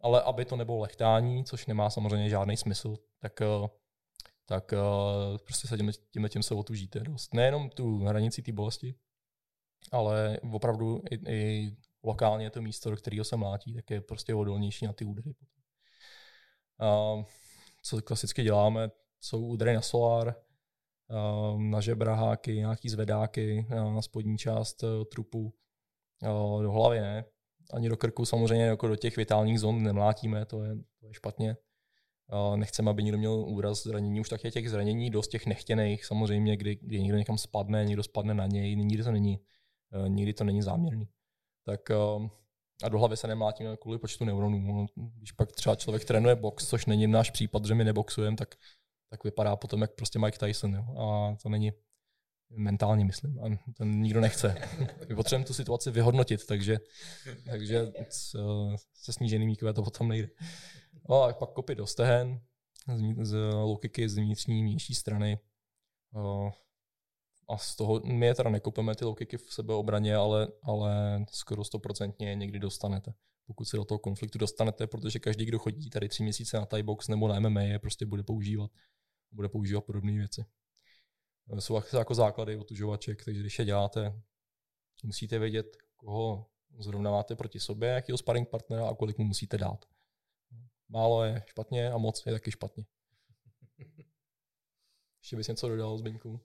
ale 0.00 0.22
aby 0.22 0.44
to 0.44 0.56
nebylo 0.56 0.78
lechtání, 0.78 1.44
což 1.44 1.66
nemá 1.66 1.90
samozřejmě 1.90 2.28
žádný 2.28 2.56
smysl, 2.56 2.96
tak, 3.18 3.40
eh, 3.40 3.68
tak 4.46 4.72
eh, 4.72 4.78
prostě 5.44 5.68
se 5.68 5.76
tím, 5.76 5.92
tím, 6.10 6.28
tím 6.28 6.42
se 6.42 6.54
otužíte 6.54 7.00
dost. 7.00 7.34
Nejenom 7.34 7.70
tu 7.70 7.98
hranici 7.98 8.42
té 8.42 8.52
bolesti, 8.52 8.94
ale 9.92 10.38
opravdu 10.52 11.02
i, 11.10 11.32
i 11.32 11.70
lokálně 12.02 12.50
to 12.50 12.62
místo, 12.62 12.90
do 12.90 12.96
kterého 12.96 13.24
se 13.24 13.36
mlátí, 13.36 13.74
tak 13.74 13.90
je 13.90 14.00
prostě 14.00 14.34
odolnější 14.34 14.86
na 14.86 14.92
ty 14.92 15.04
údery. 15.04 15.34
A 16.80 17.14
co 17.82 18.02
klasicky 18.02 18.42
děláme, 18.42 18.90
jsou 19.20 19.46
údery 19.46 19.74
na 19.74 19.82
solár, 19.82 20.34
na 21.56 21.80
žebraháky, 21.80 22.56
nějaký 22.56 22.88
zvedáky 22.88 23.66
na 23.70 24.02
spodní 24.02 24.38
část 24.38 24.82
e, 24.82 24.86
trupu, 25.04 25.54
do 26.62 26.70
hlavy 26.72 27.00
ne. 27.00 27.24
Ani 27.72 27.88
do 27.88 27.96
krku 27.96 28.24
samozřejmě 28.24 28.64
jako 28.64 28.88
do 28.88 28.96
těch 28.96 29.16
vitálních 29.16 29.60
zón 29.60 29.82
nemlátíme, 29.82 30.46
to 30.46 30.62
je, 30.62 30.74
to 31.00 31.06
je 31.06 31.14
špatně. 31.14 31.56
Nechceme, 32.56 32.90
aby 32.90 33.02
někdo 33.02 33.18
měl 33.18 33.32
úraz 33.32 33.82
zranění. 33.82 34.20
Už 34.20 34.28
tak 34.28 34.44
je 34.44 34.50
těch 34.50 34.70
zranění 34.70 35.10
dost 35.10 35.28
těch 35.28 35.46
nechtěných, 35.46 36.04
samozřejmě, 36.04 36.56
kdy, 36.56 36.76
kdy 36.76 37.02
někdo 37.02 37.18
někam 37.18 37.38
spadne, 37.38 37.84
někdo 37.84 38.02
spadne 38.02 38.34
na 38.34 38.46
něj, 38.46 38.76
nikdy 38.76 39.04
to 39.04 39.12
není, 39.12 39.40
nikdy 40.08 40.32
to 40.32 40.44
není 40.44 40.62
záměrný 40.62 41.08
tak 41.66 41.90
ehm, 41.90 42.30
a 42.84 42.88
do 42.88 42.98
hlavy 42.98 43.16
se 43.16 43.26
nemlátíme 43.26 43.76
kvůli 43.76 43.98
počtu 43.98 44.24
neuronů. 44.24 44.86
Když 44.94 45.32
pak 45.32 45.52
třeba 45.52 45.76
člověk 45.76 46.04
trénuje 46.04 46.36
box, 46.36 46.68
což 46.68 46.86
není 46.86 47.06
náš 47.06 47.30
případ, 47.30 47.64
že 47.64 47.74
my 47.74 47.84
neboxujeme, 47.84 48.36
tak, 48.36 48.54
tak 49.10 49.24
vypadá 49.24 49.56
potom 49.56 49.80
jak 49.80 49.94
prostě 49.94 50.18
Mike 50.18 50.38
Tyson. 50.38 50.74
Jo? 50.74 50.84
A 50.98 51.36
to 51.42 51.48
není 51.48 51.72
mentálně, 52.50 53.04
myslím. 53.04 53.40
A 53.40 53.58
to 53.76 53.84
nikdo 53.84 54.20
nechce. 54.20 54.54
My 55.08 55.14
potřebujeme 55.14 55.44
tu 55.44 55.54
situaci 55.54 55.90
vyhodnotit, 55.90 56.46
takže, 56.46 56.78
takže 57.50 57.92
se 58.94 59.12
sníženým 59.12 59.50
IQ 59.50 59.72
to 59.72 59.82
potom 59.82 60.08
nejde. 60.08 60.28
No 61.08 61.22
a 61.22 61.32
pak 61.32 61.50
kopy 61.50 61.74
do 61.74 61.86
stehen, 61.86 62.40
z, 62.94 63.26
z 63.26 63.36
low 63.52 63.78
z 64.06 64.16
vnitřní 64.16 64.62
vnější 64.62 64.94
strany 64.94 65.38
a 67.48 67.58
z 67.58 67.76
toho 67.76 68.00
my 68.04 68.26
je 68.26 68.34
teda 68.34 68.50
nekopeme 68.50 68.94
ty 68.94 69.04
low 69.04 69.16
v 69.36 69.52
sebeobraně, 69.52 70.16
ale, 70.16 70.48
ale 70.62 71.24
skoro 71.30 71.64
stoprocentně 71.64 72.34
někdy 72.34 72.58
dostanete. 72.58 73.14
Pokud 73.46 73.64
se 73.64 73.76
do 73.76 73.84
toho 73.84 73.98
konfliktu 73.98 74.38
dostanete, 74.38 74.86
protože 74.86 75.18
každý, 75.18 75.44
kdo 75.44 75.58
chodí 75.58 75.90
tady 75.90 76.08
tři 76.08 76.22
měsíce 76.22 76.56
na 76.56 76.66
Thai 76.66 76.82
box 76.82 77.08
nebo 77.08 77.28
na 77.28 77.40
MMA, 77.40 77.60
je 77.62 77.78
prostě 77.78 78.06
bude 78.06 78.22
používat. 78.22 78.70
Bude 79.32 79.48
používat 79.48 79.80
podobné 79.80 80.12
věci. 80.12 80.44
Jsou 81.58 81.82
jako 81.98 82.14
základy 82.14 82.56
otužovaček, 82.56 83.24
takže 83.24 83.40
když 83.40 83.58
je 83.58 83.64
děláte, 83.64 84.22
musíte 85.04 85.38
vědět, 85.38 85.76
koho 85.96 86.46
zrovna 86.78 87.10
máte 87.10 87.36
proti 87.36 87.60
sobě, 87.60 87.88
jakýho 87.88 88.18
sparring 88.18 88.48
partnera 88.48 88.88
a 88.88 88.94
kolik 88.94 89.18
mu 89.18 89.24
musíte 89.24 89.58
dát. 89.58 89.84
Málo 90.88 91.24
je 91.24 91.42
špatně 91.46 91.90
a 91.90 91.98
moc 91.98 92.26
je 92.26 92.32
taky 92.32 92.50
špatně. 92.50 92.84
Ještě 95.20 95.36
bys 95.36 95.48
něco 95.48 95.68
dodal, 95.68 95.98
Zbyňku? 95.98 96.40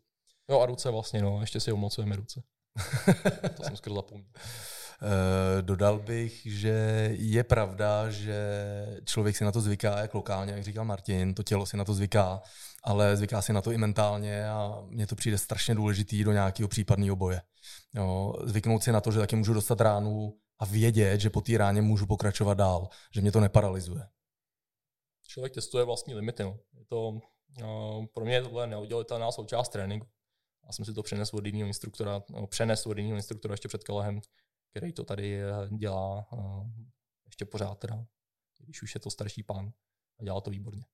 Jo 0.50 0.60
a 0.60 0.66
ruce 0.66 0.90
vlastně, 0.90 1.22
no, 1.22 1.42
ještě 1.42 1.60
si 1.60 1.72
omocujeme 1.72 2.16
ruce. 2.16 2.44
to 3.58 3.64
jsem 3.64 3.78
skoro 3.78 3.96
zapomněl. 3.96 4.28
Uh, 5.02 5.62
dodal 5.62 6.00
bych, 6.00 6.42
že 6.46 7.10
je 7.18 7.44
pravda, 7.44 8.10
že 8.10 8.38
člověk 9.06 9.38
si 9.38 9.44
na 9.44 9.52
to 9.52 9.62
zvyká, 9.62 10.00
jak 10.00 10.14
lokálně, 10.14 10.54
jak 10.54 10.64
říkal 10.64 10.86
Martin, 10.86 11.34
to 11.34 11.44
tělo 11.44 11.66
si 11.66 11.78
na 11.78 11.86
to 11.86 11.94
zvyká, 11.94 12.42
ale 12.84 13.18
zvyká 13.18 13.42
si 13.42 13.54
na 13.54 13.62
to 13.62 13.72
i 13.72 13.78
mentálně 13.78 14.50
a 14.50 14.82
mně 14.88 15.08
to 15.08 15.16
přijde 15.16 15.38
strašně 15.38 15.76
důležitý 15.76 16.24
do 16.24 16.32
nějakého 16.32 16.68
případného 16.70 17.16
boje. 17.16 17.42
Jo, 17.96 18.34
zvyknout 18.44 18.84
si 18.84 18.92
na 18.92 19.02
to, 19.02 19.12
že 19.12 19.20
taky 19.20 19.36
můžu 19.36 19.54
dostat 19.54 19.82
ránu 19.82 20.38
a 20.60 20.66
vědět, 20.66 21.22
že 21.22 21.30
po 21.30 21.42
té 21.42 21.58
ráně 21.58 21.82
můžu 21.82 22.06
pokračovat 22.06 22.54
dál, 22.54 22.90
že 23.14 23.22
mě 23.22 23.32
to 23.32 23.40
neparalizuje. 23.40 24.02
Člověk 25.28 25.54
testuje 25.54 25.86
vlastní 25.86 26.16
limity. 26.16 26.44
No. 26.44 26.58
Je 26.74 26.86
to, 26.86 27.20
no, 27.60 28.06
pro 28.14 28.26
mě 28.26 28.36
je 28.36 28.42
tohle 28.42 28.68
neudělitelná 28.68 29.32
součást 29.32 29.70
tréninku. 29.70 30.08
Já 30.72 30.74
jsem 30.74 30.86
si 30.86 30.94
to 30.94 31.04
přenesl 31.04 31.38
od 31.38 31.46
jiného 31.46 31.68
instruktora, 31.68 32.24
no, 32.30 32.48
přenesl 32.48 32.90
od 32.90 32.98
jiného 32.98 33.16
instruktora 33.16 33.54
ještě 33.54 33.68
před 33.68 33.84
Kalehem, 33.84 34.22
který 34.70 34.94
to 34.94 35.04
tady 35.04 35.42
eh, 35.42 35.52
dělá 35.78 36.32
uh, 36.32 36.68
ještě 37.26 37.46
pořád 37.46 37.80
teda, 37.80 38.06
když 38.60 38.84
už 38.84 38.96
je 38.96 39.02
to 39.02 39.10
starší 39.10 39.44
pán 39.44 39.72
a 40.20 40.24
dělá 40.24 40.42
to 40.42 40.50
výborně. 40.50 40.86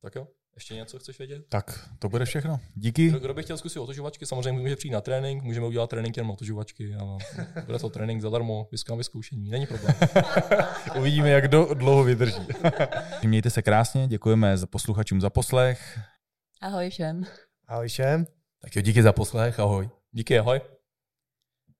Tak 0.00 0.14
jo, 0.14 0.28
Ještě 0.56 0.74
něco 0.74 0.98
chceš 0.98 1.18
vědět? 1.18 1.46
Tak, 1.48 1.88
to 1.98 2.08
bude 2.08 2.24
všechno. 2.24 2.60
Díky. 2.74 3.08
Kdo, 3.08 3.18
kdo 3.18 3.34
by 3.34 3.42
chtěl 3.42 3.56
zkusit 3.56 3.78
otočovačky, 3.78 4.26
samozřejmě 4.26 4.60
může 4.60 4.76
přijít 4.76 4.92
na 4.92 5.00
trénink, 5.00 5.42
můžeme 5.42 5.66
udělat 5.66 5.90
trénink 5.90 6.16
jenom 6.16 6.30
otočovačky 6.30 6.94
a 6.94 7.18
bude 7.66 7.78
to 7.78 7.90
trénink 7.90 8.22
zadarmo, 8.22 8.68
vyskám 8.72 8.98
vyzkoušení, 8.98 9.50
není 9.50 9.66
problém. 9.66 9.94
Uvidíme, 10.98 11.30
jak 11.30 11.48
do, 11.48 11.74
dlouho 11.74 12.04
vydrží. 12.04 12.46
Mějte 13.24 13.50
se 13.50 13.62
krásně, 13.62 14.08
děkujeme 14.08 14.58
za 14.58 14.66
posluchačům 14.66 15.20
za 15.20 15.30
poslech. 15.30 15.98
Ahoj 16.60 16.90
všem. 16.90 17.24
Ahoj 17.68 17.88
všem. 17.88 18.26
Tak 18.62 18.76
jo, 18.76 18.82
díky 18.82 19.02
za 19.02 19.12
poslech, 19.12 19.60
ahoj. 19.60 19.88
Díky, 20.12 20.38
ahoj. 20.38 20.60